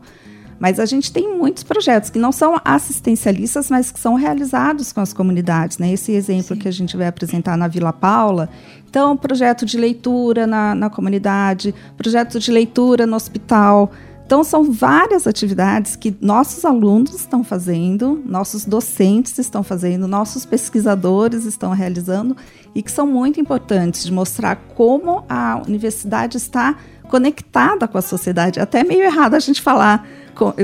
Mas 0.59 0.79
a 0.79 0.85
gente 0.85 1.11
tem 1.11 1.37
muitos 1.37 1.63
projetos 1.63 2.09
que 2.09 2.17
não 2.17 2.31
são 2.31 2.59
assistencialistas, 2.63 3.69
mas 3.69 3.91
que 3.91 3.99
são 3.99 4.15
realizados 4.15 4.93
com 4.93 5.01
as 5.01 5.13
comunidades. 5.13 5.77
Né? 5.77 5.91
Esse 5.91 6.13
exemplo 6.13 6.55
Sim. 6.55 6.61
que 6.61 6.67
a 6.67 6.71
gente 6.71 6.95
vai 6.95 7.07
apresentar 7.07 7.57
na 7.57 7.67
Vila 7.67 7.91
Paula. 7.91 8.49
Então, 8.89 9.17
projeto 9.17 9.65
de 9.65 9.77
leitura 9.77 10.47
na, 10.47 10.73
na 10.73 10.89
comunidade, 10.89 11.75
projeto 11.97 12.39
de 12.39 12.51
leitura 12.51 13.05
no 13.05 13.15
hospital. 13.15 13.91
Então, 14.25 14.43
são 14.43 14.71
várias 14.71 15.27
atividades 15.27 15.95
que 15.95 16.15
nossos 16.19 16.65
alunos 16.65 17.13
estão 17.13 17.43
fazendo, 17.43 18.23
nossos 18.25 18.65
docentes 18.65 19.37
estão 19.37 19.61
fazendo, 19.61 20.07
nossos 20.07 20.45
pesquisadores 20.45 21.45
estão 21.45 21.73
realizando 21.73 22.35
e 22.73 22.81
que 22.81 22.91
são 22.91 23.05
muito 23.05 23.39
importantes 23.39 24.03
de 24.03 24.11
mostrar 24.11 24.55
como 24.73 25.23
a 25.29 25.61
universidade 25.67 26.37
está 26.37 26.75
conectada 27.07 27.87
com 27.87 27.97
a 27.97 28.01
sociedade. 28.01 28.59
Até 28.59 28.83
meio 28.83 29.03
errado 29.03 29.35
a 29.35 29.39
gente 29.39 29.61
falar 29.61 30.07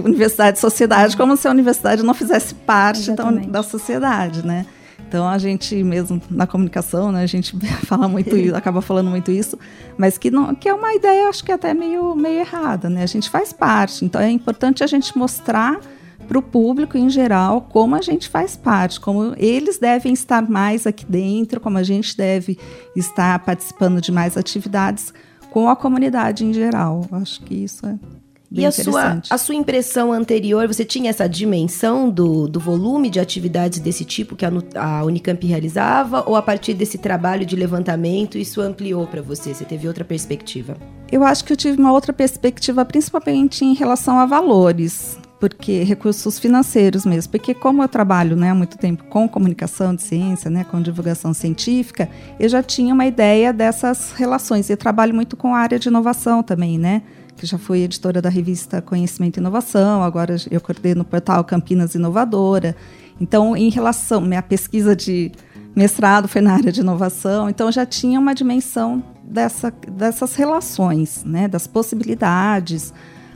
universidade 0.04 0.58
e 0.58 0.62
sociedade, 0.62 1.16
como 1.16 1.36
se 1.38 1.48
a 1.48 1.52
universidade 1.52 2.04
não 2.04 2.14
fizesse 2.14 2.54
parte 2.54 3.12
da, 3.12 3.32
da 3.32 3.64
sociedade, 3.64 4.46
né? 4.46 4.66
Então 5.08 5.28
a 5.28 5.38
gente 5.38 5.84
mesmo 5.84 6.22
na 6.30 6.48
comunicação, 6.48 7.12
né, 7.12 7.22
a 7.22 7.28
gente 7.28 7.54
fala 7.86 8.08
muito 8.08 8.36
isso, 8.38 8.56
acaba 8.56 8.82
falando 8.82 9.10
muito 9.10 9.30
isso, 9.30 9.60
mas 9.98 10.18
que 10.18 10.32
não, 10.32 10.56
que 10.56 10.70
é 10.70 10.74
uma 10.74 10.94
ideia 10.94 11.28
acho 11.28 11.44
que 11.44 11.52
até 11.52 11.74
meio 11.74 12.16
meio 12.16 12.40
errada, 12.40 12.90
né? 12.90 13.04
A 13.04 13.08
gente 13.08 13.30
faz 13.30 13.52
parte, 13.52 14.06
então 14.06 14.22
é 14.22 14.30
importante 14.30 14.84
a 14.84 14.88
gente 14.88 15.18
mostrar 15.18 15.80
para 16.30 16.40
o 16.40 16.42
público 16.42 16.98
em 16.98 17.10
geral 17.10 17.62
como 17.62 17.94
a 17.94 18.02
gente 18.02 18.30
faz 18.30 18.56
parte, 18.56 19.02
como 19.02 19.34
eles 19.36 19.78
devem 19.78 20.14
estar 20.14 20.50
mais 20.50 20.88
aqui 20.88 21.06
dentro, 21.06 21.60
como 21.60 21.78
a 21.78 21.84
gente 21.84 22.16
deve 22.16 22.58
estar 22.96 23.38
participando 23.40 24.00
de 24.00 24.14
mais 24.14 24.38
atividades 24.38 25.14
com 25.50 25.68
a 25.68 25.76
comunidade 25.76 26.46
em 26.46 26.54
geral. 26.54 27.06
Acho 27.12 27.42
que 27.42 27.56
isso 27.56 27.86
é 27.86 28.00
Bem 28.52 28.66
e 28.66 28.68
a 28.68 28.72
sua, 28.72 29.22
a 29.30 29.38
sua 29.38 29.56
impressão 29.56 30.12
anterior, 30.12 30.68
você 30.68 30.84
tinha 30.84 31.10
essa 31.10 31.26
dimensão 31.28 32.10
do, 32.10 32.49
do 32.49 32.60
volume 32.60 33.10
de 33.10 33.18
atividades 33.18 33.80
desse 33.80 34.04
tipo 34.04 34.36
que 34.36 34.45
a, 34.45 34.52
a 34.76 35.06
Unicamp 35.06 35.47
realizava? 35.47 36.22
Ou 36.28 36.36
a 36.36 36.41
partir 36.41 36.74
desse 36.74 36.97
trabalho 36.97 37.45
de 37.45 37.56
levantamento, 37.56 38.38
isso 38.38 38.60
ampliou 38.60 39.08
para 39.08 39.22
você? 39.22 39.54
Você 39.54 39.64
teve 39.64 39.88
outra 39.88 40.04
perspectiva? 40.04 40.76
Eu 41.10 41.24
acho 41.24 41.45
que 41.45 41.54
eu 41.54 41.58
tive 41.58 41.80
uma 41.80 41.93
outra 41.93 42.12
perspectiva, 42.12 42.84
principalmente 42.84 43.64
em 43.64 43.74
relação 43.74 44.20
a 44.20 44.26
valores 44.26 45.18
porque 45.41 45.82
recursos 45.82 46.38
financeiros 46.38 47.04
mesmo, 47.04 47.32
porque 47.32 47.56
como 47.56 47.82
eu 47.82 47.88
trabalho 47.88 48.36
né, 48.36 48.52
há 48.52 48.56
muito 48.56 48.78
tempo 48.78 49.06
com 49.06 49.28
comunicação 49.28 49.95
de 49.95 50.04
ciência, 50.04 50.52
né, 50.52 50.64
com 50.64 50.80
divulgação 50.80 51.34
científica, 51.34 52.08
eu 52.39 52.47
já 52.47 52.62
tinha 52.62 52.93
uma 52.93 53.08
ideia 53.08 53.52
dessas 53.52 54.12
relações. 54.12 54.70
Eu 54.70 54.78
trabalho 54.78 55.16
muito 55.16 55.36
com 55.36 55.56
a 55.56 55.58
área 55.58 55.80
de 55.80 55.88
inovação 55.88 56.43
também, 56.43 56.78
né? 56.78 57.02
Que 57.42 57.48
já 57.48 57.58
fui 57.58 57.82
editora 57.82 58.22
da 58.22 58.30
revista 58.30 58.84
Conhecimento 58.84 59.38
e 59.38 59.39
Inovação, 59.39 60.04
agora 60.04 60.36
eu 60.52 60.62
coordeno 60.62 61.02
o 61.02 61.06
portal 61.06 61.44
Campinas 61.44 61.96
Inovadora. 61.96 62.76
Então, 63.20 63.58
em 63.58 63.72
relação, 63.72 64.22
minha 64.22 64.44
pesquisa 64.44 64.96
de 64.96 65.32
mestrado 65.76 66.28
foi 66.28 66.39
na 66.39 66.54
área 66.54 66.72
de 66.72 66.82
inovação, 66.82 67.50
então 67.50 67.72
já 67.72 67.84
tinha 67.84 68.20
uma 68.20 68.36
dimensão 68.36 69.04
dessa, 69.24 69.72
dessas 69.72 70.36
relações, 70.36 71.24
né, 71.26 71.48
das 71.48 71.66
possibilidades, 71.66 72.94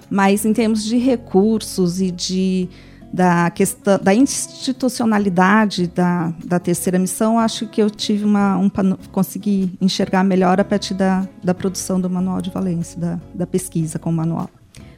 mas 0.08 0.46
em 0.46 0.54
termos 0.54 0.84
de 0.84 0.98
recursos 0.98 2.00
e 2.00 2.12
de 2.12 2.70
da 3.16 3.50
questão 3.50 3.98
da 3.98 4.14
institucionalidade 4.14 5.88
da, 5.88 6.34
da 6.44 6.60
terceira 6.60 7.00
missão, 7.00 7.40
acho 7.40 7.66
que 7.68 7.82
eu 7.82 7.90
tive 7.90 8.26
uma 8.26 8.58
um 8.58 8.70
consegui 9.12 9.78
enxergar 9.80 10.22
melhor 10.24 10.60
a 10.60 10.66
partir 10.66 10.94
da, 10.94 11.26
da 11.42 11.54
produção 11.54 12.00
do 12.00 12.10
manual 12.10 12.42
de 12.42 12.50
Valência, 12.50 13.00
da, 13.00 13.20
da 13.34 13.48
pesquisa 13.48 13.98
com 13.98 14.10
o 14.10 14.14
manual. 14.14 14.50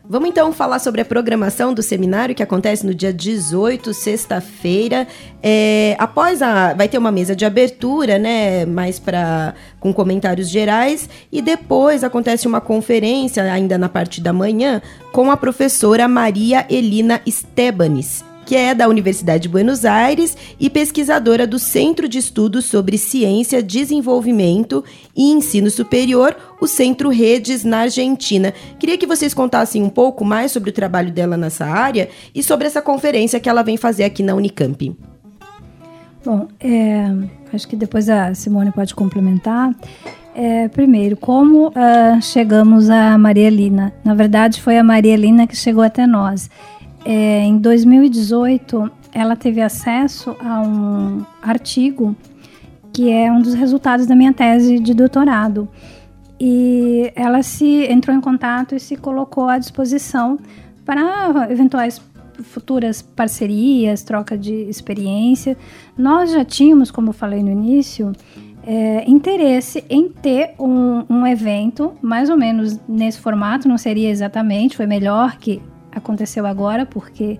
Vamos 0.09 0.29
então 0.29 0.53
falar 0.53 0.79
sobre 0.79 1.01
a 1.01 1.05
programação 1.05 1.73
do 1.73 1.83
seminário 1.83 2.33
que 2.33 2.41
acontece 2.41 2.85
no 2.85 2.95
dia 2.95 3.11
18, 3.11 3.93
sexta-feira. 3.93 5.05
É, 5.43 5.97
após 5.99 6.41
a. 6.41 6.73
Vai 6.73 6.87
ter 6.87 6.97
uma 6.97 7.11
mesa 7.11 7.35
de 7.35 7.43
abertura, 7.43 8.17
né? 8.17 8.65
Mais 8.65 8.99
para 8.99 9.53
com 9.81 9.93
comentários 9.93 10.49
gerais. 10.49 11.09
E 11.29 11.41
depois 11.41 12.05
acontece 12.05 12.47
uma 12.47 12.61
conferência, 12.61 13.43
ainda 13.51 13.77
na 13.77 13.89
parte 13.89 14.21
da 14.21 14.31
manhã, 14.31 14.81
com 15.11 15.29
a 15.29 15.35
professora 15.35 16.07
Maria 16.07 16.65
Elina 16.69 17.21
Estebanes 17.25 18.26
que 18.47 18.55
é 18.55 18.73
da 18.73 18.87
Universidade 18.87 19.43
de 19.43 19.49
Buenos 19.49 19.83
Aires 19.83 20.37
e 20.57 20.69
pesquisadora 20.69 21.45
do 21.45 21.59
Centro 21.59 22.07
de 22.07 22.17
Estudos 22.17 22.63
sobre 22.63 22.97
Ciência, 22.97 23.61
Desenvolvimento 23.61 24.85
e 25.13 25.33
Ensino 25.33 25.69
Superior, 25.69 26.33
o 26.61 26.65
Centro 26.65 27.09
Redes 27.09 27.65
na 27.65 27.79
Argentina. 27.79 28.53
Queria 28.79 28.97
que 28.97 29.05
vocês 29.05 29.33
contassem 29.33 29.83
um 29.83 29.89
pouco 29.89 30.23
mais 30.23 30.53
sobre 30.53 30.69
o 30.69 30.73
trabalho 30.73 31.11
dela 31.11 31.35
nessa 31.35 31.65
área 31.65 32.07
e 32.33 32.41
sobre 32.41 32.67
essa 32.67 32.81
conferência 32.81 33.37
que 33.37 33.49
ela 33.49 33.63
vem 33.63 33.75
fazer 33.75 34.05
aqui 34.05 34.23
na 34.23 34.33
Unicamp. 34.33 34.95
Bom, 36.23 36.47
é, 36.61 37.05
acho 37.53 37.67
que 37.67 37.75
depois 37.75 38.07
a 38.07 38.33
Simone 38.33 38.71
pode 38.71 38.95
complementar. 38.95 39.75
É, 40.33 40.69
primeiro, 40.69 41.17
como 41.17 41.67
uh, 41.67 42.21
chegamos 42.21 42.89
a 42.89 43.17
Maria 43.17 43.49
Lina? 43.49 43.91
Na 44.05 44.13
verdade, 44.13 44.61
foi 44.61 44.77
a 44.77 44.83
Maria 44.85 45.17
Lina 45.17 45.45
que 45.45 45.55
chegou 45.55 45.83
até 45.83 46.07
nós. 46.07 46.49
É, 47.09 47.45
em 47.45 47.57
2018, 47.57 48.91
ela 49.13 49.37
teve 49.37 49.61
acesso 49.61 50.35
a 50.41 50.61
um 50.61 51.25
artigo 51.41 52.13
que 52.91 53.09
é 53.09 53.31
um 53.31 53.41
dos 53.41 53.53
resultados 53.53 54.05
da 54.05 54.13
minha 54.13 54.33
tese 54.33 54.77
de 54.77 54.93
doutorado. 54.93 55.69
E 56.37 57.09
ela 57.15 57.41
se 57.43 57.85
entrou 57.89 58.13
em 58.13 58.19
contato 58.19 58.75
e 58.75 58.79
se 58.79 58.97
colocou 58.97 59.47
à 59.47 59.57
disposição 59.57 60.37
para 60.83 61.47
eventuais 61.49 62.01
futuras 62.43 63.01
parcerias, 63.01 64.03
troca 64.03 64.37
de 64.37 64.53
experiência. 64.69 65.55
Nós 65.97 66.33
já 66.33 66.43
tínhamos, 66.43 66.91
como 66.91 67.07
eu 67.07 67.13
falei 67.13 67.41
no 67.41 67.49
início, 67.49 68.11
é, 68.65 69.09
interesse 69.09 69.81
em 69.89 70.09
ter 70.09 70.55
um, 70.59 71.05
um 71.09 71.25
evento, 71.25 71.93
mais 72.01 72.29
ou 72.29 72.35
menos 72.35 72.77
nesse 72.85 73.17
formato, 73.17 73.65
não 73.65 73.77
seria 73.77 74.09
exatamente, 74.09 74.75
foi 74.75 74.85
melhor 74.85 75.37
que 75.37 75.61
aconteceu 75.97 76.45
agora, 76.45 76.85
porque 76.85 77.39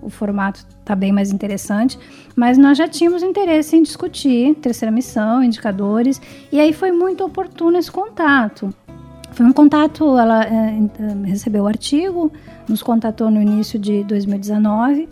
o 0.00 0.08
formato 0.08 0.64
está 0.80 0.94
bem 0.94 1.12
mais 1.12 1.32
interessante, 1.32 1.98
mas 2.36 2.56
nós 2.56 2.78
já 2.78 2.86
tínhamos 2.86 3.22
interesse 3.22 3.76
em 3.76 3.82
discutir 3.82 4.54
terceira 4.56 4.92
missão, 4.92 5.42
indicadores, 5.42 6.20
e 6.52 6.60
aí 6.60 6.72
foi 6.72 6.92
muito 6.92 7.24
oportuno 7.24 7.76
esse 7.76 7.90
contato. 7.90 8.72
Foi 9.32 9.44
um 9.44 9.52
contato, 9.52 10.18
ela 10.18 10.42
é, 10.44 10.78
recebeu 11.24 11.64
o 11.64 11.66
artigo, 11.66 12.32
nos 12.68 12.82
contatou 12.82 13.30
no 13.30 13.40
início 13.40 13.78
de 13.78 14.02
2019 14.04 15.08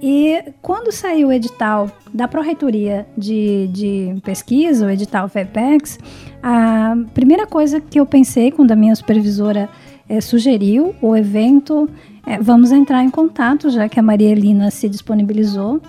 e 0.00 0.52
quando 0.60 0.92
saiu 0.92 1.28
o 1.28 1.32
edital 1.32 1.90
da 2.12 2.28
Pró-Reitoria 2.28 3.06
de, 3.16 3.68
de 3.68 4.14
Pesquisa, 4.22 4.86
o 4.86 4.90
edital 4.90 5.28
FEPEX, 5.28 5.98
a 6.42 6.94
primeira 7.14 7.46
coisa 7.46 7.80
que 7.80 7.98
eu 7.98 8.06
pensei 8.06 8.50
quando 8.50 8.72
a 8.72 8.76
minha 8.76 8.94
supervisora 8.94 9.68
é, 10.08 10.20
sugeriu 10.20 10.94
o 11.00 11.16
evento, 11.16 11.88
é, 12.26 12.38
vamos 12.38 12.72
entrar 12.72 13.02
em 13.02 13.10
contato, 13.10 13.70
já 13.70 13.88
que 13.88 13.98
a 13.98 14.02
Maria 14.02 14.30
Elina 14.30 14.70
se 14.70 14.88
disponibilizou, 14.88 15.80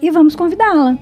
e 0.00 0.10
vamos 0.10 0.34
convidá-la. 0.34 0.98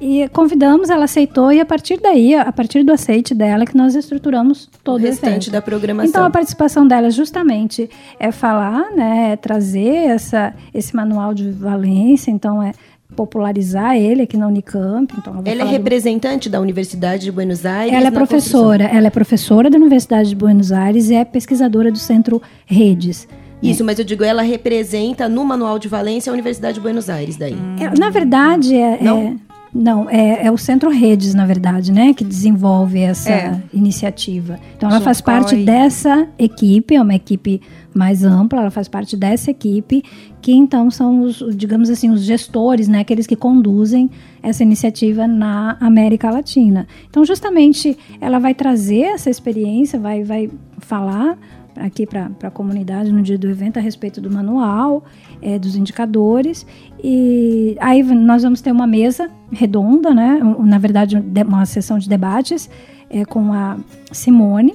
E 0.00 0.28
convidamos, 0.30 0.90
ela 0.90 1.04
aceitou, 1.04 1.52
e 1.52 1.60
a 1.60 1.64
partir 1.64 2.00
daí, 2.00 2.34
a 2.34 2.50
partir 2.50 2.82
do 2.82 2.92
aceite 2.92 3.36
dela, 3.36 3.64
que 3.64 3.76
nós 3.76 3.94
estruturamos 3.94 4.68
todo 4.82 5.00
o, 5.00 5.04
restante 5.04 5.48
da 5.48 5.62
programação. 5.62 6.08
Então, 6.10 6.24
a 6.24 6.30
participação 6.30 6.84
dela 6.88 7.08
justamente 7.08 7.88
é 8.18 8.32
falar, 8.32 8.90
né, 8.96 9.32
é 9.32 9.36
trazer 9.36 10.08
essa, 10.08 10.52
esse 10.74 10.94
manual 10.96 11.32
de 11.32 11.52
valência, 11.52 12.32
então 12.32 12.60
é 12.60 12.72
popularizar 13.12 13.96
ele 13.96 14.22
aqui 14.22 14.36
na 14.36 14.46
Unicamp. 14.46 15.14
Então 15.16 15.42
ela, 15.44 15.62
é 15.62 15.64
representante 15.64 16.48
do... 16.48 16.52
da 16.52 16.60
Universidade 16.60 17.24
de 17.24 17.32
Buenos 17.32 17.64
Aires? 17.64 17.94
Ela 17.94 18.08
é 18.08 18.10
professora, 18.10 18.84
ela 18.84 19.06
é 19.06 19.10
professora 19.10 19.70
da 19.70 19.76
Universidade 19.76 20.30
de 20.30 20.36
Buenos 20.36 20.72
Aires 20.72 21.10
e 21.10 21.14
é 21.14 21.24
pesquisadora 21.24 21.90
do 21.90 21.98
Centro 21.98 22.40
Redes. 22.66 23.28
Isso, 23.62 23.84
mas 23.84 23.98
eu 23.98 24.04
digo, 24.04 24.24
ela 24.24 24.42
representa 24.42 25.28
no 25.28 25.44
Manual 25.44 25.78
de 25.78 25.86
Valência 25.86 26.30
a 26.30 26.32
Universidade 26.32 26.74
de 26.74 26.80
Buenos 26.80 27.08
Aires 27.08 27.36
daí. 27.36 27.56
É, 27.78 27.96
na 27.96 28.10
verdade, 28.10 28.74
é, 28.74 28.98
Não? 29.00 29.18
é 29.18 29.52
não, 29.74 30.08
é, 30.10 30.46
é, 30.46 30.50
o 30.50 30.58
Centro 30.58 30.90
Redes, 30.90 31.32
na 31.32 31.46
verdade, 31.46 31.92
né, 31.92 32.12
que 32.12 32.22
desenvolve 32.22 32.98
essa 33.00 33.30
é. 33.30 33.60
iniciativa. 33.72 34.60
Então, 34.76 34.90
ela 34.90 35.00
faz 35.00 35.22
parte 35.22 35.56
dessa 35.56 36.28
equipe, 36.38 36.94
é 36.94 37.00
uma 37.00 37.14
equipe 37.14 37.58
mais 37.94 38.24
ampla, 38.24 38.60
ela 38.60 38.70
faz 38.70 38.88
parte 38.88 39.16
dessa 39.16 39.50
equipe, 39.50 40.02
que 40.40 40.52
então 40.52 40.90
são 40.90 41.22
os, 41.22 41.42
digamos 41.56 41.90
assim, 41.90 42.10
os 42.10 42.22
gestores, 42.22 42.88
né, 42.88 43.00
aqueles 43.00 43.26
que 43.26 43.36
conduzem 43.36 44.10
essa 44.42 44.62
iniciativa 44.62 45.26
na 45.26 45.76
América 45.80 46.30
Latina. 46.30 46.86
Então, 47.08 47.24
justamente, 47.24 47.96
ela 48.20 48.38
vai 48.38 48.54
trazer 48.54 49.02
essa 49.02 49.30
experiência, 49.30 49.98
vai, 49.98 50.24
vai 50.24 50.50
falar 50.78 51.38
aqui 51.76 52.06
para 52.06 52.30
a 52.42 52.50
comunidade 52.50 53.12
no 53.12 53.22
dia 53.22 53.38
do 53.38 53.48
evento 53.48 53.78
a 53.78 53.80
respeito 53.80 54.20
do 54.20 54.30
manual, 54.30 55.04
é, 55.40 55.58
dos 55.58 55.76
indicadores. 55.76 56.66
E 57.02 57.76
aí 57.80 58.02
nós 58.02 58.42
vamos 58.42 58.60
ter 58.60 58.72
uma 58.72 58.86
mesa 58.86 59.30
redonda, 59.50 60.14
né? 60.14 60.40
na 60.60 60.78
verdade, 60.78 61.16
uma 61.46 61.66
sessão 61.66 61.98
de 61.98 62.08
debates 62.08 62.68
é, 63.10 63.24
com 63.24 63.52
a 63.52 63.76
Simone, 64.10 64.74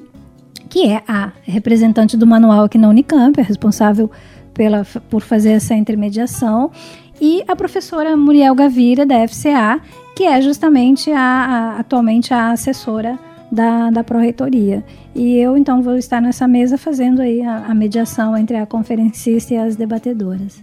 que 0.67 0.87
é 0.87 1.01
a 1.07 1.31
representante 1.43 2.17
do 2.17 2.27
manual 2.27 2.65
aqui 2.65 2.77
na 2.77 2.89
Unicamp, 2.89 3.39
é 3.39 3.43
responsável 3.43 4.11
pela, 4.53 4.85
por 5.09 5.21
fazer 5.21 5.51
essa 5.51 5.75
intermediação, 5.75 6.71
e 7.19 7.43
a 7.47 7.55
professora 7.55 8.15
Muriel 8.15 8.53
Gavira, 8.53 9.05
da 9.05 9.27
FCA, 9.27 9.81
que 10.15 10.23
é 10.23 10.41
justamente 10.41 11.11
a, 11.11 11.19
a 11.19 11.79
atualmente 11.79 12.33
a 12.33 12.51
assessora 12.51 13.17
da, 13.51 13.89
da 13.89 14.03
Pró-Reitoria. 14.03 14.83
E 15.15 15.37
eu, 15.37 15.57
então, 15.57 15.81
vou 15.81 15.97
estar 15.97 16.21
nessa 16.21 16.47
mesa 16.47 16.77
fazendo 16.77 17.21
aí 17.21 17.41
a, 17.41 17.65
a 17.67 17.73
mediação 17.73 18.37
entre 18.37 18.57
a 18.57 18.65
conferencista 18.65 19.53
e 19.53 19.57
as 19.57 19.75
debatedoras. 19.75 20.61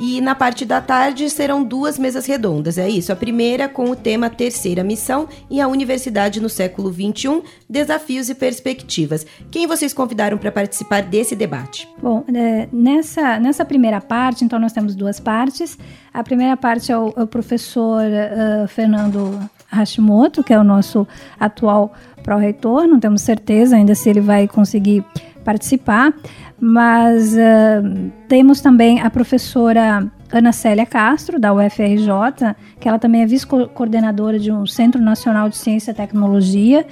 E 0.00 0.18
na 0.22 0.34
parte 0.34 0.64
da 0.64 0.80
tarde 0.80 1.28
serão 1.28 1.62
duas 1.62 1.98
mesas 1.98 2.24
redondas, 2.24 2.78
é 2.78 2.88
isso? 2.88 3.12
A 3.12 3.16
primeira 3.16 3.68
com 3.68 3.90
o 3.90 3.94
tema 3.94 4.30
Terceira 4.30 4.82
Missão 4.82 5.28
e 5.50 5.60
a 5.60 5.68
Universidade 5.68 6.40
no 6.40 6.48
século 6.48 6.90
XXI, 6.90 7.42
Desafios 7.68 8.30
e 8.30 8.34
Perspectivas. 8.34 9.26
Quem 9.50 9.66
vocês 9.66 9.92
convidaram 9.92 10.38
para 10.38 10.50
participar 10.50 11.02
desse 11.02 11.36
debate? 11.36 11.86
Bom, 12.02 12.24
é, 12.34 12.66
nessa, 12.72 13.38
nessa 13.38 13.62
primeira 13.62 14.00
parte, 14.00 14.42
então 14.42 14.58
nós 14.58 14.72
temos 14.72 14.94
duas 14.94 15.20
partes. 15.20 15.76
A 16.14 16.24
primeira 16.24 16.56
parte 16.56 16.90
é 16.90 16.96
o, 16.96 17.12
é 17.14 17.22
o 17.22 17.26
professor 17.26 18.02
uh, 18.02 18.66
Fernando 18.68 19.38
Hashimoto, 19.70 20.42
que 20.42 20.54
é 20.54 20.58
o 20.58 20.64
nosso 20.64 21.06
atual 21.38 21.92
pró-reitor, 22.22 22.86
não 22.86 23.00
temos 23.00 23.22
certeza 23.22 23.76
ainda 23.76 23.94
se 23.94 24.08
ele 24.08 24.20
vai 24.20 24.46
conseguir 24.46 25.04
participar, 25.44 26.14
mas 26.60 27.34
uh, 27.34 28.10
temos 28.28 28.60
também 28.60 29.00
a 29.00 29.10
professora 29.10 30.10
Ana 30.32 30.52
Célia 30.52 30.86
Castro, 30.86 31.38
da 31.38 31.52
UFRJ, 31.52 32.54
que 32.78 32.88
ela 32.88 32.98
também 32.98 33.22
é 33.22 33.26
vice-coordenadora 33.26 34.38
de 34.38 34.52
um 34.52 34.66
Centro 34.66 35.00
Nacional 35.00 35.48
de 35.48 35.56
Ciência 35.56 35.90
e 35.90 35.94
Tecnologia 35.94 36.86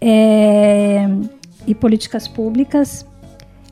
é, 0.00 1.06
e 1.66 1.74
Políticas 1.74 2.26
Públicas, 2.26 3.06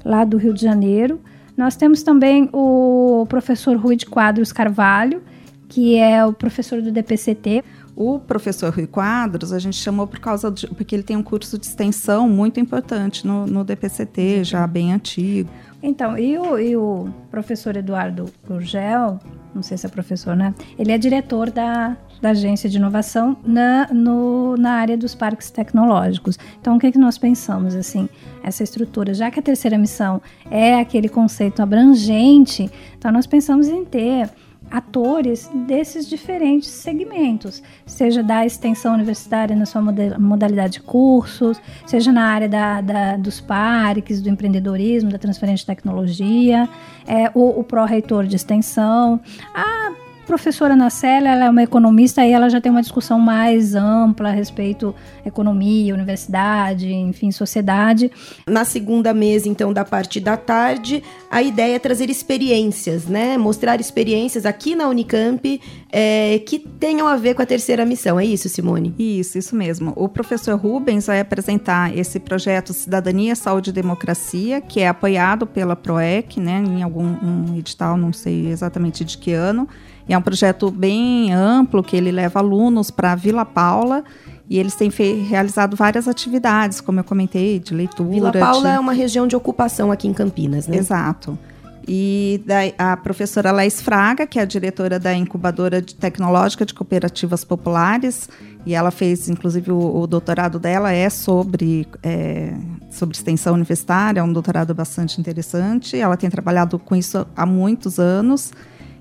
lá 0.04 0.24
do 0.24 0.36
Rio 0.36 0.54
de 0.54 0.62
Janeiro. 0.62 1.20
Nós 1.56 1.76
temos 1.76 2.02
também 2.02 2.48
o 2.52 3.26
professor 3.28 3.76
Rui 3.76 3.96
de 3.96 4.06
Quadros 4.06 4.52
Carvalho, 4.52 5.22
que 5.68 5.96
é 5.96 6.24
o 6.24 6.32
professor 6.32 6.80
do 6.80 6.92
DPCT. 6.92 7.64
O 7.94 8.18
professor 8.18 8.72
Rui 8.72 8.86
Quadros 8.86 9.52
a 9.52 9.58
gente 9.58 9.76
chamou 9.76 10.06
por 10.06 10.18
causa 10.18 10.50
de, 10.50 10.66
porque 10.68 10.94
ele 10.94 11.02
tem 11.02 11.16
um 11.16 11.22
curso 11.22 11.58
de 11.58 11.66
extensão 11.66 12.28
muito 12.28 12.58
importante 12.58 13.26
no, 13.26 13.46
no 13.46 13.64
DPCT, 13.64 14.44
já 14.44 14.66
bem 14.66 14.92
antigo. 14.92 15.50
Então, 15.82 16.16
e 16.16 16.38
o, 16.38 16.58
e 16.58 16.76
o 16.76 17.08
professor 17.30 17.76
Eduardo 17.76 18.26
Gurgel, 18.46 19.18
não 19.54 19.62
sei 19.62 19.76
se 19.76 19.84
é 19.84 19.88
professor, 19.88 20.36
né? 20.36 20.54
Ele 20.78 20.92
é 20.92 20.96
diretor 20.96 21.50
da, 21.50 21.96
da 22.20 22.30
agência 22.30 22.70
de 22.70 22.76
inovação 22.76 23.36
na, 23.44 23.88
no, 23.92 24.56
na 24.56 24.74
área 24.74 24.96
dos 24.96 25.14
parques 25.14 25.50
tecnológicos. 25.50 26.38
Então, 26.60 26.76
o 26.76 26.78
que, 26.78 26.86
é 26.86 26.92
que 26.92 26.98
nós 26.98 27.18
pensamos, 27.18 27.74
assim, 27.74 28.08
essa 28.44 28.62
estrutura? 28.62 29.12
Já 29.12 29.30
que 29.30 29.40
a 29.40 29.42
terceira 29.42 29.76
missão 29.76 30.22
é 30.48 30.78
aquele 30.78 31.08
conceito 31.08 31.60
abrangente, 31.60 32.70
então 32.96 33.10
nós 33.10 33.26
pensamos 33.26 33.68
em 33.68 33.84
ter 33.84 34.30
atores 34.70 35.50
desses 35.66 36.08
diferentes 36.08 36.68
segmentos, 36.68 37.62
seja 37.84 38.22
da 38.22 38.44
extensão 38.46 38.94
universitária 38.94 39.54
na 39.54 39.66
sua 39.66 39.82
modalidade 40.18 40.74
de 40.74 40.80
cursos, 40.80 41.60
seja 41.86 42.10
na 42.10 42.24
área 42.24 42.48
da, 42.48 42.80
da 42.80 43.16
dos 43.16 43.40
parques, 43.40 44.20
do 44.22 44.28
empreendedorismo, 44.28 45.10
da 45.10 45.18
transferência 45.18 45.62
de 45.62 45.66
tecnologia, 45.66 46.68
é, 47.06 47.30
o, 47.34 47.60
o 47.60 47.64
pró-reitor 47.64 48.26
de 48.26 48.36
extensão, 48.36 49.20
a 49.54 50.01
professora 50.26 50.76
Nacela, 50.76 51.28
ela 51.28 51.44
é 51.46 51.50
uma 51.50 51.62
economista 51.62 52.24
e 52.24 52.30
ela 52.30 52.48
já 52.48 52.60
tem 52.60 52.70
uma 52.70 52.80
discussão 52.80 53.18
mais 53.18 53.74
ampla 53.74 54.28
a 54.28 54.32
respeito 54.32 54.94
economia, 55.24 55.94
universidade, 55.94 56.92
enfim, 56.92 57.30
sociedade. 57.30 58.10
Na 58.46 58.64
segunda 58.64 59.12
mesa, 59.12 59.48
então, 59.48 59.72
da 59.72 59.84
parte 59.84 60.20
da 60.20 60.36
tarde, 60.36 61.02
a 61.30 61.42
ideia 61.42 61.76
é 61.76 61.78
trazer 61.78 62.10
experiências, 62.10 63.06
né? 63.06 63.36
Mostrar 63.36 63.80
experiências 63.80 64.46
aqui 64.46 64.74
na 64.74 64.88
Unicamp 64.88 65.60
é, 65.90 66.38
que 66.40 66.58
tenham 66.58 67.06
a 67.06 67.16
ver 67.16 67.34
com 67.34 67.42
a 67.42 67.46
terceira 67.46 67.84
missão. 67.84 68.18
É 68.18 68.24
isso, 68.24 68.48
Simone? 68.48 68.94
Isso, 68.98 69.38
isso 69.38 69.56
mesmo. 69.56 69.92
O 69.96 70.08
professor 70.08 70.56
Rubens 70.56 71.06
vai 71.06 71.20
apresentar 71.20 71.96
esse 71.96 72.18
projeto 72.18 72.72
Cidadania, 72.72 73.34
Saúde 73.34 73.70
e 73.70 73.72
Democracia, 73.72 74.60
que 74.60 74.80
é 74.80 74.88
apoiado 74.88 75.46
pela 75.46 75.76
PROEC, 75.76 76.40
né? 76.40 76.62
Em 76.66 76.82
algum 76.82 77.02
um 77.02 77.56
edital, 77.56 77.96
não 77.96 78.12
sei 78.12 78.48
exatamente 78.48 79.04
de 79.04 79.18
que 79.18 79.32
ano 79.32 79.68
é 80.14 80.18
um 80.18 80.22
projeto 80.22 80.70
bem 80.70 81.32
amplo 81.32 81.82
que 81.82 81.96
ele 81.96 82.10
leva 82.10 82.40
alunos 82.40 82.90
para 82.90 83.14
Vila 83.14 83.44
Paula 83.44 84.04
e 84.48 84.58
eles 84.58 84.74
têm 84.74 84.90
realizado 84.90 85.76
várias 85.76 86.06
atividades, 86.06 86.80
como 86.80 87.00
eu 87.00 87.04
comentei, 87.04 87.58
de 87.58 87.72
leitura. 87.74 88.10
Vila 88.10 88.32
Paula 88.32 88.70
de... 88.70 88.76
é 88.76 88.80
uma 88.80 88.92
região 88.92 89.26
de 89.26 89.34
ocupação 89.34 89.90
aqui 89.90 90.06
em 90.06 90.12
Campinas, 90.12 90.66
né? 90.66 90.76
Exato. 90.76 91.38
E 91.86 92.42
da, 92.46 92.92
a 92.92 92.96
professora 92.96 93.50
Laís 93.50 93.80
Fraga, 93.80 94.26
que 94.26 94.38
é 94.38 94.42
a 94.42 94.44
diretora 94.44 94.98
da 94.98 95.14
incubadora 95.14 95.82
de 95.82 95.94
tecnológica 95.94 96.64
de 96.64 96.72
cooperativas 96.74 97.44
populares, 97.44 98.28
e 98.64 98.74
ela 98.74 98.90
fez, 98.90 99.28
inclusive, 99.28 99.72
o, 99.72 100.02
o 100.02 100.06
doutorado 100.06 100.58
dela 100.58 100.92
é 100.92 101.10
sobre, 101.10 101.88
é, 102.02 102.54
sobre 102.90 103.16
extensão 103.16 103.54
universitária, 103.54 104.20
é 104.20 104.22
um 104.22 104.32
doutorado 104.32 104.72
bastante 104.74 105.20
interessante. 105.20 105.96
Ela 105.96 106.16
tem 106.16 106.30
trabalhado 106.30 106.78
com 106.78 106.94
isso 106.94 107.26
há 107.34 107.44
muitos 107.44 107.98
anos 107.98 108.52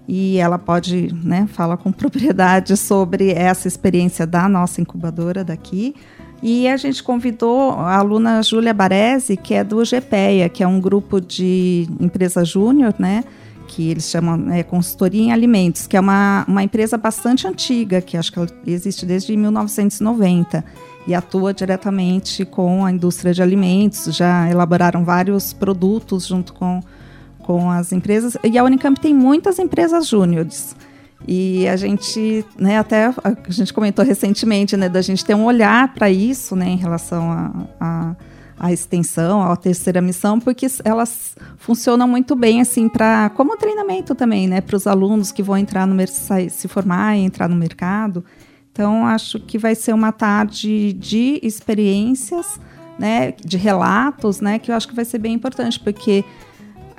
e 0.08 0.38
ela 0.38 0.58
pode 0.58 1.14
né, 1.24 1.48
falar 1.52 1.78
com 1.78 1.92
propriedade 1.94 2.76
sobre 2.78 3.32
essa 3.32 3.68
experiência 3.68 4.26
da 4.26 4.48
nossa 4.50 4.82
incubadora 4.82 5.44
daqui. 5.44 5.96
E 6.44 6.68
a 6.68 6.76
gente 6.76 7.04
convidou 7.04 7.72
a 7.74 7.98
aluna 7.98 8.42
Júlia 8.42 8.74
Baresi, 8.74 9.38
que 9.38 9.54
é 9.54 9.64
do 9.64 9.84
GPEA, 9.84 10.50
que 10.50 10.64
é 10.64 10.68
um 10.68 10.80
grupo 10.80 11.22
de 11.22 11.88
empresa 12.00 12.44
júnior, 12.44 12.96
né? 12.98 13.24
Que 13.68 13.92
eles 13.92 14.10
chamam 14.10 14.52
é, 14.52 14.64
consultoria 14.64 15.22
em 15.22 15.32
alimentos, 15.32 15.86
que 15.86 15.96
é 15.96 16.00
uma, 16.00 16.44
uma 16.48 16.64
empresa 16.64 16.98
bastante 16.98 17.48
antiga, 17.48 18.02
que 18.02 18.18
acho 18.18 18.32
que 18.32 18.40
existe 18.66 19.06
desde 19.06 19.38
1990 19.38 20.66
e 21.08 21.14
atua 21.14 21.54
diretamente 21.54 22.44
com 22.44 22.86
a 22.86 22.92
indústria 22.92 23.34
de 23.34 23.42
alimentos. 23.42 24.16
Já 24.16 24.50
elaboraram 24.50 25.04
vários 25.06 25.54
produtos 25.54 26.26
junto 26.26 26.54
com, 26.54 26.82
com 27.42 27.70
as 27.70 27.92
empresas. 27.92 28.38
E 28.44 28.58
a 28.58 28.64
Unicamp 28.64 29.00
tem 29.00 29.14
muitas 29.14 29.60
empresas 29.60 30.08
júniores. 30.08 30.76
E 31.28 31.68
a 31.68 31.76
gente, 31.76 32.46
né, 32.58 32.80
até 32.80 33.14
a 33.24 33.52
gente 33.52 33.74
comentou 33.74 34.04
recentemente, 34.04 34.76
né, 34.76 34.90
da 34.90 35.02
gente 35.02 35.24
ter 35.24 35.36
um 35.36 35.46
olhar 35.46 35.94
para 35.94 36.10
isso, 36.10 36.56
né, 36.56 36.70
em 36.70 36.78
relação 36.78 37.32
a, 37.32 37.68
a, 37.80 38.16
a, 38.60 38.74
extensão, 38.74 39.44
à 39.44 39.56
terceira 39.56 40.02
missão, 40.02 40.40
porque 40.40 40.66
elas 40.84 41.36
funcionam 41.58 42.08
muito 42.08 42.36
bem, 42.36 42.60
assim, 42.60 42.90
para 42.90 43.30
como 43.32 43.56
treinamento 43.56 44.16
também, 44.16 44.48
né, 44.48 44.62
para 44.62 44.76
os 44.76 44.88
alunos 44.88 45.32
que 45.32 45.44
vão 45.44 45.58
entrar 45.58 45.86
no 45.86 45.96
se 46.50 46.68
formar 46.68 47.16
e 47.16 47.22
entrar 47.22 47.48
no 47.48 47.56
mercado. 47.56 48.26
Então, 48.72 49.06
acho 49.06 49.40
que 49.40 49.58
vai 49.58 49.76
ser 49.76 49.94
uma 49.94 50.12
tarde 50.12 50.94
de 50.94 51.40
experiências, 51.44 52.60
né, 52.98 53.32
de 53.32 53.58
relatos, 53.58 54.42
né, 54.42 54.58
que 54.58 54.72
eu 54.72 54.76
acho 54.76 54.88
que 54.88 54.96
vai 54.96 55.06
ser 55.06 55.20
bem 55.20 55.34
importante, 55.34 55.80
porque 55.80 56.26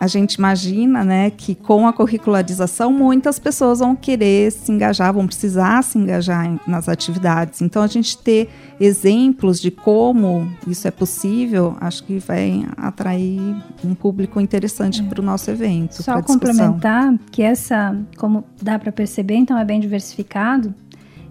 a 0.02 0.08
gente 0.08 0.34
imagina 0.34 1.04
né, 1.04 1.30
que 1.30 1.54
com 1.54 1.86
a 1.86 1.92
curricularização 1.92 2.92
muitas 2.92 3.38
pessoas 3.38 3.78
vão 3.78 3.94
querer 3.94 4.50
se 4.50 4.72
engajar, 4.72 5.14
vão 5.14 5.28
precisar 5.28 5.80
se 5.84 5.96
engajar 5.96 6.44
em, 6.44 6.58
nas 6.66 6.88
atividades. 6.88 7.62
Então, 7.62 7.80
a 7.80 7.86
gente 7.86 8.18
ter 8.18 8.50
exemplos 8.80 9.60
de 9.60 9.70
como 9.70 10.50
isso 10.66 10.88
é 10.88 10.90
possível, 10.90 11.76
acho 11.80 12.02
que 12.02 12.18
vai 12.18 12.66
atrair 12.76 13.40
um 13.84 13.94
público 13.94 14.40
interessante 14.40 15.02
é. 15.02 15.04
para 15.04 15.20
o 15.20 15.24
nosso 15.24 15.48
evento. 15.52 16.02
Só 16.02 16.20
complementar 16.20 17.16
que 17.30 17.40
essa, 17.40 17.96
como 18.16 18.42
dá 18.60 18.80
para 18.80 18.90
perceber, 18.90 19.36
então 19.36 19.56
é 19.56 19.64
bem 19.64 19.78
diversificado. 19.78 20.74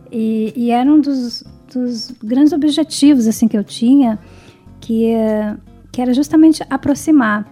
E, 0.09 0.53
e 0.55 0.72
era 0.72 0.89
um 0.89 1.01
dos, 1.01 1.43
dos 1.74 2.15
grandes 2.24 2.53
objetivos 2.53 3.28
assim 3.28 3.49
que 3.49 3.57
eu 3.57 3.65
tinha, 3.65 4.17
que, 4.80 5.13
que 5.91 6.01
era 6.01 6.13
justamente 6.13 6.63
aproximar 6.69 7.45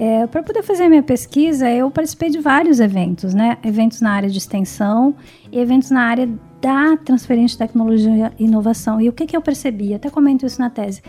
é, 0.00 0.26
para 0.26 0.42
poder 0.42 0.62
fazer 0.62 0.84
a 0.84 0.88
minha 0.88 1.02
pesquisa, 1.02 1.68
eu 1.68 1.90
participei 1.90 2.30
de 2.30 2.38
vários 2.38 2.80
eventos, 2.80 3.34
né? 3.34 3.58
Eventos 3.62 4.00
na 4.00 4.12
área 4.12 4.30
de 4.30 4.38
extensão 4.38 5.14
e 5.52 5.58
eventos 5.58 5.90
na 5.90 6.00
área 6.00 6.26
da 6.58 6.96
transferência 6.96 7.48
de 7.48 7.58
tecnologia 7.58 8.32
e 8.38 8.44
inovação. 8.44 8.98
E 8.98 9.10
o 9.10 9.12
que, 9.12 9.26
que 9.26 9.36
eu 9.36 9.42
percebi? 9.42 9.92
Até 9.92 10.08
comento 10.08 10.46
isso 10.46 10.58
na 10.58 10.70
tese. 10.70 11.02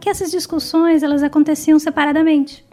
Que 0.00 0.08
essas 0.08 0.30
discussões, 0.30 1.02
elas 1.02 1.22
aconteciam 1.22 1.78
separadamente. 1.78 2.64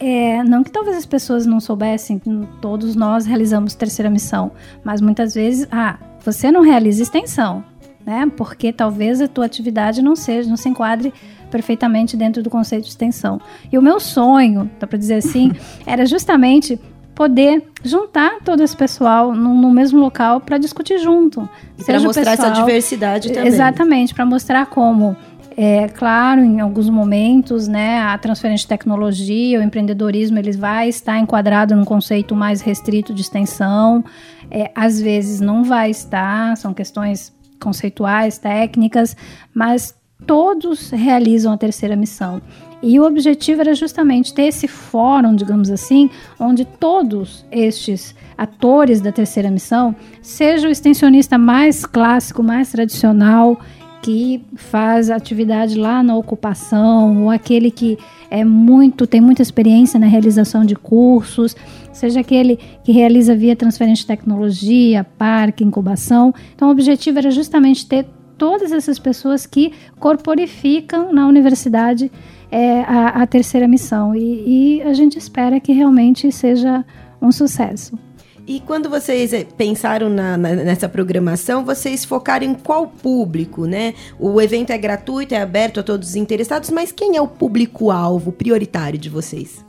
É, 0.00 0.42
não 0.44 0.64
que 0.64 0.70
talvez 0.70 0.96
as 0.96 1.04
pessoas 1.04 1.44
não 1.44 1.60
soubessem, 1.60 2.18
todos 2.62 2.96
nós 2.96 3.26
realizamos 3.26 3.74
terceira 3.74 4.08
missão, 4.08 4.52
mas 4.82 5.02
muitas 5.02 5.34
vezes, 5.34 5.68
ah, 5.70 5.98
você 6.24 6.50
não 6.50 6.62
realiza 6.62 7.02
extensão, 7.02 7.62
né? 8.06 8.32
Porque 8.34 8.72
talvez 8.72 9.20
a 9.20 9.28
tua 9.28 9.44
atividade 9.44 10.00
não 10.00 10.16
seja, 10.16 10.48
não 10.48 10.56
se 10.56 10.70
enquadre 10.70 11.12
perfeitamente 11.50 12.16
dentro 12.16 12.42
do 12.42 12.50
conceito 12.50 12.84
de 12.84 12.90
extensão. 12.90 13.40
E 13.70 13.78
o 13.78 13.82
meu 13.82 13.98
sonho, 14.00 14.70
dá 14.78 14.86
para 14.86 14.98
dizer 14.98 15.14
assim, 15.14 15.52
era 15.86 16.06
justamente 16.06 16.78
poder 17.14 17.62
juntar 17.82 18.40
todo 18.44 18.62
esse 18.62 18.76
pessoal 18.76 19.34
no, 19.34 19.54
no 19.54 19.70
mesmo 19.70 19.98
local 19.98 20.40
para 20.40 20.58
discutir 20.58 20.98
junto. 20.98 21.48
Para 21.84 22.00
mostrar 22.00 22.32
pessoal, 22.32 22.50
essa 22.50 22.60
diversidade 22.60 23.32
também. 23.32 23.48
Exatamente, 23.48 24.14
para 24.14 24.26
mostrar 24.26 24.66
como 24.66 25.16
é 25.58 25.88
claro, 25.88 26.42
em 26.42 26.60
alguns 26.60 26.90
momentos, 26.90 27.66
né, 27.66 28.02
a 28.02 28.18
transferência 28.18 28.64
de 28.64 28.68
tecnologia, 28.68 29.58
o 29.58 29.62
empreendedorismo, 29.62 30.38
ele 30.38 30.52
vai 30.52 30.90
estar 30.90 31.18
enquadrado 31.18 31.74
num 31.74 31.84
conceito 31.84 32.36
mais 32.36 32.60
restrito 32.60 33.14
de 33.14 33.22
extensão. 33.22 34.04
É, 34.50 34.70
às 34.74 35.00
vezes 35.00 35.40
não 35.40 35.64
vai 35.64 35.90
estar, 35.90 36.54
são 36.58 36.74
questões 36.74 37.34
conceituais, 37.58 38.36
técnicas, 38.36 39.16
mas 39.54 39.94
todos 40.24 40.90
realizam 40.90 41.52
a 41.52 41.56
terceira 41.56 41.96
missão. 41.96 42.40
E 42.82 43.00
o 43.00 43.04
objetivo 43.04 43.62
era 43.62 43.74
justamente 43.74 44.32
ter 44.32 44.44
esse 44.44 44.68
fórum, 44.68 45.34
digamos 45.34 45.70
assim, 45.70 46.10
onde 46.38 46.64
todos 46.64 47.44
estes 47.50 48.14
atores 48.36 49.00
da 49.00 49.10
terceira 49.10 49.50
missão, 49.50 49.96
seja 50.20 50.68
o 50.68 50.70
extensionista 50.70 51.38
mais 51.38 51.86
clássico, 51.86 52.42
mais 52.42 52.70
tradicional, 52.70 53.58
que 54.02 54.40
faz 54.54 55.10
atividade 55.10 55.76
lá 55.76 56.02
na 56.02 56.14
ocupação, 56.14 57.24
ou 57.24 57.30
aquele 57.30 57.70
que 57.70 57.98
é 58.30 58.44
muito 58.44 59.06
tem 59.06 59.20
muita 59.20 59.42
experiência 59.42 59.98
na 59.98 60.06
realização 60.06 60.64
de 60.64 60.76
cursos, 60.76 61.56
seja 61.92 62.20
aquele 62.20 62.58
que 62.84 62.92
realiza 62.92 63.34
via 63.34 63.56
transferência 63.56 64.02
de 64.02 64.06
tecnologia, 64.06 65.02
parque, 65.02 65.64
incubação. 65.64 66.32
Então, 66.54 66.68
o 66.68 66.70
objetivo 66.70 67.18
era 67.18 67.30
justamente 67.30 67.86
ter 67.86 68.06
todas 68.36 68.72
essas 68.72 68.98
pessoas 68.98 69.46
que 69.46 69.72
corporificam 69.98 71.12
na 71.12 71.26
universidade 71.26 72.10
é, 72.50 72.80
a, 72.82 73.22
a, 73.22 73.26
terceira 73.26 73.66
missão. 73.66 74.14
E, 74.14 74.78
e 74.78 74.82
a 74.82 74.92
gente 74.92 75.18
espera 75.18 75.60
que 75.60 75.72
realmente 75.72 76.30
seja 76.30 76.84
um 77.20 77.32
sucesso. 77.32 77.98
E 78.46 78.60
quando 78.60 78.88
vocês 78.88 79.32
eh, 79.32 79.44
pensaram 79.56 80.08
na, 80.08 80.36
na, 80.36 80.54
nessa 80.54 80.88
programação, 80.88 81.64
vocês 81.64 82.04
focaram 82.04 82.46
em 82.46 82.54
qual 82.54 82.86
público, 82.86 83.66
né? 83.66 83.92
O 84.20 84.40
evento 84.40 84.70
é 84.70 84.78
gratuito, 84.78 85.34
é 85.34 85.42
aberto 85.42 85.80
a 85.80 85.82
todos 85.82 86.10
os 86.10 86.16
interessados, 86.16 86.70
mas 86.70 86.92
quem 86.92 87.16
é 87.16 87.20
o 87.20 87.26
público-alvo 87.26 88.30
prioritário 88.30 88.98
de 88.98 89.10
vocês? 89.10 89.66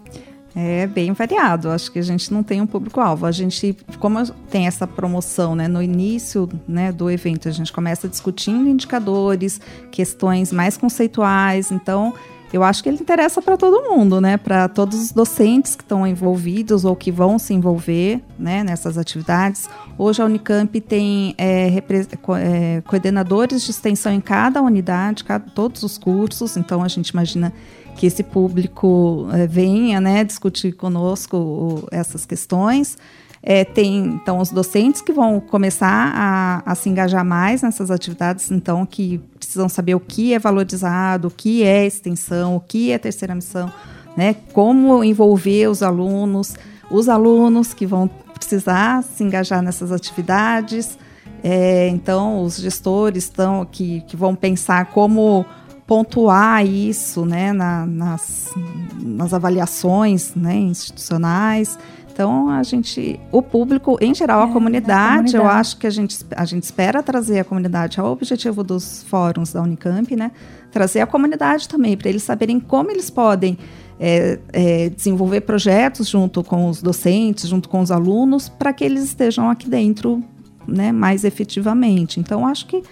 É 0.60 0.88
bem 0.88 1.14
variado. 1.14 1.70
Acho 1.70 1.92
que 1.92 2.00
a 2.00 2.02
gente 2.02 2.34
não 2.34 2.42
tem 2.42 2.60
um 2.60 2.66
público-alvo. 2.66 3.28
A 3.28 3.32
gente, 3.32 3.78
como 4.00 4.26
tem 4.50 4.66
essa 4.66 4.88
promoção, 4.88 5.56
né, 5.56 5.68
no 5.68 5.84
início 5.84 6.50
né, 6.68 6.92
do 6.92 7.12
evento, 7.12 7.48
a 7.48 7.52
gente 7.52 7.72
começa 7.72 8.08
discutindo 8.08 8.68
indicadores, 8.68 9.62
questões 9.92 10.52
mais 10.52 10.76
conceituais. 10.76 11.72
Então, 11.72 12.12
eu 12.52 12.64
acho 12.64 12.82
que 12.82 12.90
ele 12.90 12.98
interessa 12.98 13.40
para 13.40 13.56
todo 13.56 13.88
mundo, 13.88 14.20
né? 14.20 14.36
Para 14.36 14.68
todos 14.68 15.00
os 15.00 15.12
docentes 15.12 15.76
que 15.76 15.84
estão 15.84 16.08
envolvidos 16.08 16.86
ou 16.86 16.96
que 16.96 17.12
vão 17.12 17.38
se 17.38 17.54
envolver 17.54 18.20
né, 18.40 18.64
nessas 18.64 18.98
atividades. 18.98 19.70
Hoje 19.96 20.24
a 20.24 20.26
Unicamp 20.26 20.82
tem 20.82 21.36
é, 21.38 21.68
é, 21.68 22.82
coordenadores 22.82 23.64
de 23.64 23.70
extensão 23.70 24.12
em 24.12 24.22
cada 24.22 24.60
unidade, 24.62 25.24
cada, 25.24 25.46
todos 25.52 25.84
os 25.84 26.00
cursos. 26.00 26.58
Então 26.58 26.82
a 26.82 26.88
gente 26.88 27.10
imagina 27.10 27.54
que 27.98 28.06
esse 28.06 28.24
público 28.24 29.28
é, 29.34 29.48
venha 29.48 30.00
né, 30.00 30.24
discutir 30.24 30.72
conosco 30.74 31.88
essas 31.92 32.26
questões. 32.26 32.96
É, 33.42 33.66
tem 33.66 34.06
então 34.06 34.40
os 34.40 34.52
docentes 34.52 35.02
que 35.02 35.12
vão 35.12 35.40
começar 35.40 36.12
a, 36.14 36.64
a, 36.66 36.76
se 36.76 36.90
engajar 36.90 37.26
mais 37.26 37.62
nessas 37.62 37.90
atividades, 37.90 38.52
então 38.52 38.86
que 38.86 39.20
precisam 39.38 39.68
saber 39.70 39.96
o 39.96 40.00
que 40.00 40.34
é 40.34 40.40
valorizado, 40.40 41.28
o 41.28 41.32
que 41.32 41.64
é 41.64 41.86
extensão, 41.86 42.56
o 42.56 42.60
que 42.60 42.92
é 42.92 42.98
terceira 42.98 43.34
missão, 43.34 43.72
né? 44.16 44.36
Como 44.54 45.04
envolver 45.04 45.68
os 45.68 45.82
alunos, 45.82 46.56
os 46.92 47.10
alunos 47.10 47.74
que 47.74 47.86
vão 47.86 48.10
precisar 48.34 49.04
se 49.04 49.24
engajar 49.24 49.62
nessas 49.62 49.92
atividades. 49.92 50.98
É, 51.44 51.88
então 51.90 52.44
os 52.44 52.58
gestores 52.58 53.26
estão 53.26 53.66
que, 53.66 54.02
que 54.02 54.16
vão 54.16 54.36
pensar 54.36 54.88
como 54.88 55.46
pontuar 55.88 56.66
isso 56.66 57.26
né, 57.26 57.54
na, 57.54 57.86
nas, 57.86 58.54
nas 59.02 59.34
avaliações 59.34 60.36
né, 60.36 60.54
institucionais. 60.56 61.80
Então, 62.12 62.50
a 62.50 62.62
gente, 62.64 63.20
o 63.32 63.42
público, 63.42 63.98
em 64.02 64.14
geral, 64.14 64.42
é, 64.42 64.44
a, 64.44 64.48
comunidade, 64.48 65.32
comunidade, 65.32 65.36
eu 65.38 65.48
acho 65.48 65.78
que 65.78 65.88
a 65.88 65.90
gente, 65.90 66.18
a 66.36 66.46
gente 66.46 66.64
espera 66.64 67.02
trazer 67.02 67.40
a 67.40 67.44
comunidade, 67.44 68.00
é 68.00 68.04
o 68.04 68.08
objetivo 68.08 68.64
dos 68.64 69.04
fóruns 69.04 69.54
da 69.54 69.62
Unicamp, 69.62 70.14
né? 70.16 70.32
Trazer 70.72 71.00
a 71.00 71.08
comunidade 71.08 71.70
também, 71.70 71.96
para 71.96 72.10
eles 72.10 72.24
saberem 72.24 72.60
como 72.60 72.92
eles 72.92 73.10
podem 73.10 73.58
é, 74.00 74.40
é, 74.52 74.90
desenvolver 74.90 75.42
projetos 75.42 76.10
junto 76.10 76.44
com 76.44 76.68
os 76.68 76.82
docentes, 76.82 77.48
junto 77.48 77.70
com 77.70 77.80
os 77.82 77.92
alunos, 77.92 78.50
para 78.50 78.74
que 78.74 78.84
eles 78.84 79.04
estejam 79.04 79.50
aqui 79.50 79.70
dentro 79.70 80.24
né, 80.68 80.92
mais 80.92 81.24
efetivamente. 81.24 82.20
Então, 82.20 82.46
acho 82.46 82.66
que 82.66 82.84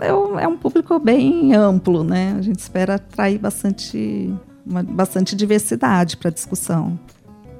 é 0.00 0.12
um, 0.12 0.38
é 0.38 0.46
um 0.46 0.56
público 0.56 0.98
bem 0.98 1.54
amplo, 1.54 2.04
né? 2.04 2.34
A 2.38 2.42
gente 2.42 2.58
espera 2.58 2.94
atrair 2.94 3.38
bastante, 3.38 4.32
uma, 4.64 4.82
bastante 4.82 5.34
diversidade 5.36 6.16
para 6.16 6.28
a 6.28 6.32
discussão. 6.32 6.98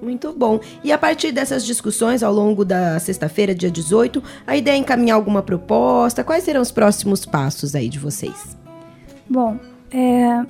Muito 0.03 0.33
bom. 0.33 0.59
E 0.83 0.91
a 0.91 0.99
partir 0.99 1.31
dessas 1.31 1.65
discussões 1.65 2.23
ao 2.25 2.33
longo 2.33 2.65
da 2.65 2.99
sexta-feira, 2.99 3.55
dia 3.55 3.71
18, 3.71 4.23
a 4.45 4.57
ideia 4.57 4.75
é 4.75 4.79
encaminhar 4.79 5.15
alguma 5.15 5.43
proposta? 5.43 6.25
Quais 6.25 6.43
serão 6.43 6.61
os 6.61 6.73
próximos 6.73 7.25
passos 7.25 7.77
aí 7.77 7.89
de 7.89 8.01
vocês? 8.01 8.57
Bom, 9.31 9.57
é, 9.93 10.45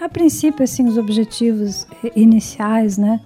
a 0.00 0.08
princípio, 0.08 0.64
assim, 0.64 0.86
os 0.88 0.96
objetivos 0.96 1.86
iniciais, 2.16 2.96
né, 2.96 3.20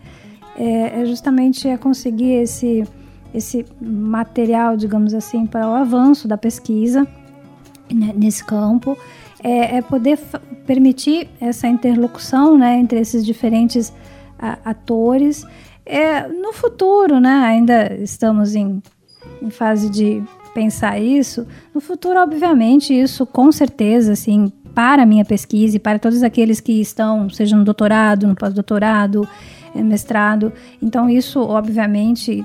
é, 0.57 1.03
é 1.03 1.07
justamente 1.07 1.69
é 1.69 1.77
conseguir 1.77 2.33
esse, 2.33 2.85
esse 3.33 3.65
material, 3.81 4.77
digamos 4.77 5.15
assim, 5.15 5.47
para 5.47 5.69
o 5.69 5.75
avanço 5.75 6.27
da 6.27 6.37
pesquisa 6.37 7.07
nesse 7.91 8.45
campo, 8.45 8.97
é, 9.43 9.77
é 9.77 9.83
poder 9.83 10.19
permitir 10.67 11.29
essa 11.41 11.67
interlocução, 11.67 12.59
né, 12.59 12.79
entre 12.79 13.01
esses 13.01 13.25
diferentes 13.25 13.93
a, 14.39 14.59
atores 14.65 15.47
é, 15.89 16.29
no 16.29 16.53
futuro, 16.53 17.19
né? 17.19 17.31
Ainda 17.47 17.95
estamos 17.95 18.55
em, 18.55 18.83
em 19.41 19.51
fase 19.51 19.89
de 19.89 20.23
pensar 20.55 20.99
isso. 21.01 21.47
No 21.75 21.81
futuro, 21.81 22.21
obviamente, 22.21 22.93
isso 22.93 23.25
com 23.25 23.51
certeza, 23.51 24.13
assim, 24.13 24.53
para 24.75 25.03
a 25.03 25.07
minha 25.07 25.25
pesquisa 25.25 25.77
e 25.77 25.81
para 25.81 25.99
todos 25.99 26.23
aqueles 26.23 26.61
que 26.61 26.81
estão, 26.81 27.29
seja 27.31 27.57
no 27.57 27.65
doutorado, 27.65 28.27
no 28.27 28.35
pós-doutorado, 28.35 29.27
é, 29.75 29.83
mestrado. 29.83 30.53
Então, 30.83 31.09
isso, 31.09 31.41
obviamente, 31.41 32.45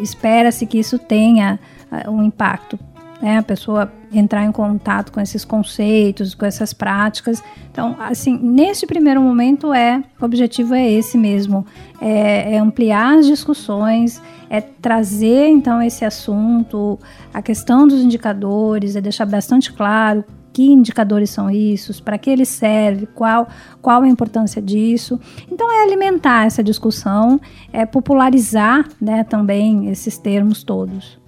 espera-se 0.00 0.66
que 0.66 0.78
isso 0.78 0.98
tenha 0.98 1.60
uh, 1.90 2.10
um 2.10 2.22
impacto 2.22 2.78
né, 3.22 3.38
a 3.38 3.42
pessoa 3.42 3.90
entrar 4.12 4.44
em 4.44 4.50
contato 4.50 5.12
com 5.12 5.20
esses 5.20 5.44
conceitos, 5.44 6.34
com 6.34 6.44
essas 6.44 6.72
práticas. 6.72 7.42
Então, 7.70 7.96
assim, 8.00 8.36
neste 8.36 8.84
primeiro 8.84 9.22
momento 9.22 9.72
é 9.72 10.02
o 10.20 10.24
objetivo 10.24 10.74
é 10.74 10.90
esse 10.90 11.16
mesmo, 11.16 11.64
é, 12.00 12.54
é 12.54 12.58
ampliar 12.58 13.18
as 13.18 13.26
discussões, 13.26 14.20
é 14.50 14.60
trazer 14.60 15.46
então 15.48 15.80
esse 15.80 16.04
assunto, 16.04 16.98
a 17.32 17.40
questão 17.40 17.86
dos 17.86 18.02
indicadores, 18.02 18.96
é 18.96 19.00
deixar 19.00 19.24
bastante 19.24 19.72
claro 19.72 20.24
que 20.52 20.70
indicadores 20.70 21.30
são 21.30 21.48
isso, 21.48 22.02
para 22.02 22.18
que 22.18 22.28
ele 22.28 22.44
serve, 22.44 23.06
qual, 23.06 23.48
qual 23.80 24.02
a 24.02 24.08
importância 24.08 24.60
disso. 24.60 25.18
Então 25.50 25.72
é 25.72 25.82
alimentar 25.82 26.44
essa 26.44 26.62
discussão, 26.62 27.40
é 27.72 27.86
popularizar 27.86 28.86
né, 29.00 29.24
também 29.24 29.88
esses 29.88 30.18
termos 30.18 30.62
todos. 30.62 31.21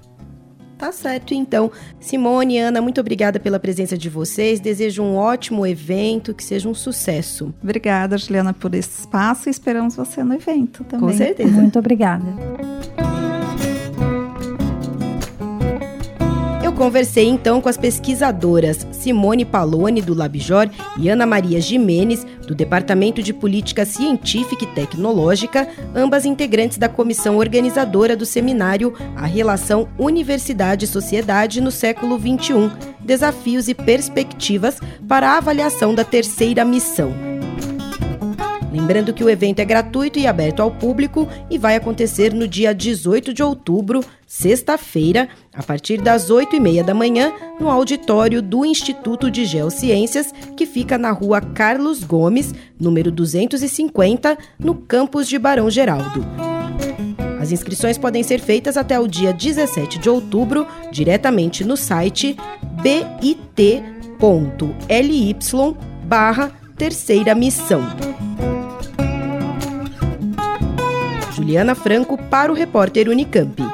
Tá 0.78 0.92
certo, 0.92 1.34
então. 1.34 1.70
Simone 2.00 2.54
e 2.54 2.58
Ana, 2.58 2.80
muito 2.80 3.00
obrigada 3.00 3.38
pela 3.38 3.58
presença 3.58 3.96
de 3.96 4.08
vocês. 4.08 4.60
Desejo 4.60 5.02
um 5.02 5.16
ótimo 5.16 5.66
evento, 5.66 6.34
que 6.34 6.44
seja 6.44 6.68
um 6.68 6.74
sucesso. 6.74 7.54
Obrigada, 7.62 8.18
Juliana, 8.18 8.52
por 8.52 8.74
esse 8.74 9.00
espaço 9.00 9.48
e 9.48 9.50
esperamos 9.50 9.96
você 9.96 10.22
no 10.22 10.34
evento 10.34 10.84
também. 10.84 11.08
Com 11.08 11.16
certeza. 11.16 11.50
Muito 11.50 11.78
obrigada. 11.78 12.24
Conversei 16.74 17.26
então 17.26 17.60
com 17.60 17.68
as 17.68 17.76
pesquisadoras 17.76 18.86
Simone 18.92 19.44
Palone, 19.44 20.02
do 20.02 20.14
Labjor, 20.14 20.68
e 20.98 21.08
Ana 21.08 21.24
Maria 21.24 21.60
Jimenez, 21.60 22.26
do 22.46 22.54
Departamento 22.54 23.22
de 23.22 23.32
Política 23.32 23.84
Científica 23.84 24.64
e 24.64 24.68
Tecnológica, 24.68 25.68
ambas 25.94 26.24
integrantes 26.24 26.76
da 26.78 26.88
comissão 26.88 27.36
organizadora 27.36 28.16
do 28.16 28.26
seminário 28.26 28.92
A 29.16 29.26
Relação 29.26 29.88
Universidade-Sociedade 29.98 31.60
no 31.60 31.70
Século 31.70 32.18
XXI 32.18 32.70
Desafios 33.00 33.68
e 33.68 33.74
Perspectivas 33.74 34.78
para 35.06 35.30
a 35.30 35.38
Avaliação 35.38 35.94
da 35.94 36.04
Terceira 36.04 36.64
Missão. 36.64 37.12
Lembrando 38.74 39.14
que 39.14 39.22
o 39.22 39.30
evento 39.30 39.60
é 39.60 39.64
gratuito 39.64 40.18
e 40.18 40.26
aberto 40.26 40.60
ao 40.60 40.68
público 40.68 41.28
e 41.48 41.56
vai 41.56 41.76
acontecer 41.76 42.34
no 42.34 42.48
dia 42.48 42.74
18 42.74 43.32
de 43.32 43.40
outubro, 43.40 44.00
sexta-feira, 44.26 45.28
a 45.56 45.62
partir 45.62 46.00
das 46.00 46.30
8 46.30 46.56
e 46.56 46.60
meia 46.60 46.82
da 46.82 46.94
manhã, 46.94 47.32
no 47.60 47.70
auditório 47.70 48.42
do 48.42 48.64
Instituto 48.64 49.30
de 49.30 49.44
Geociências, 49.44 50.32
que 50.56 50.66
fica 50.66 50.98
na 50.98 51.10
rua 51.10 51.40
Carlos 51.40 52.02
Gomes, 52.02 52.54
número 52.78 53.10
250, 53.10 54.36
no 54.58 54.74
campus 54.74 55.28
de 55.28 55.38
Barão 55.38 55.70
Geraldo. 55.70 56.24
As 57.40 57.52
inscrições 57.52 57.98
podem 57.98 58.22
ser 58.22 58.40
feitas 58.40 58.76
até 58.76 58.98
o 58.98 59.06
dia 59.06 59.32
17 59.32 59.98
de 59.98 60.08
outubro, 60.08 60.66
diretamente 60.90 61.62
no 61.62 61.76
site 61.76 62.36
bit.ly 62.82 63.76
barra 66.04 66.52
terceira 66.76 67.34
missão. 67.34 67.82
Juliana 71.32 71.74
Franco 71.74 72.16
para 72.16 72.50
o 72.50 72.54
repórter 72.54 73.08
Unicamp. 73.08 73.73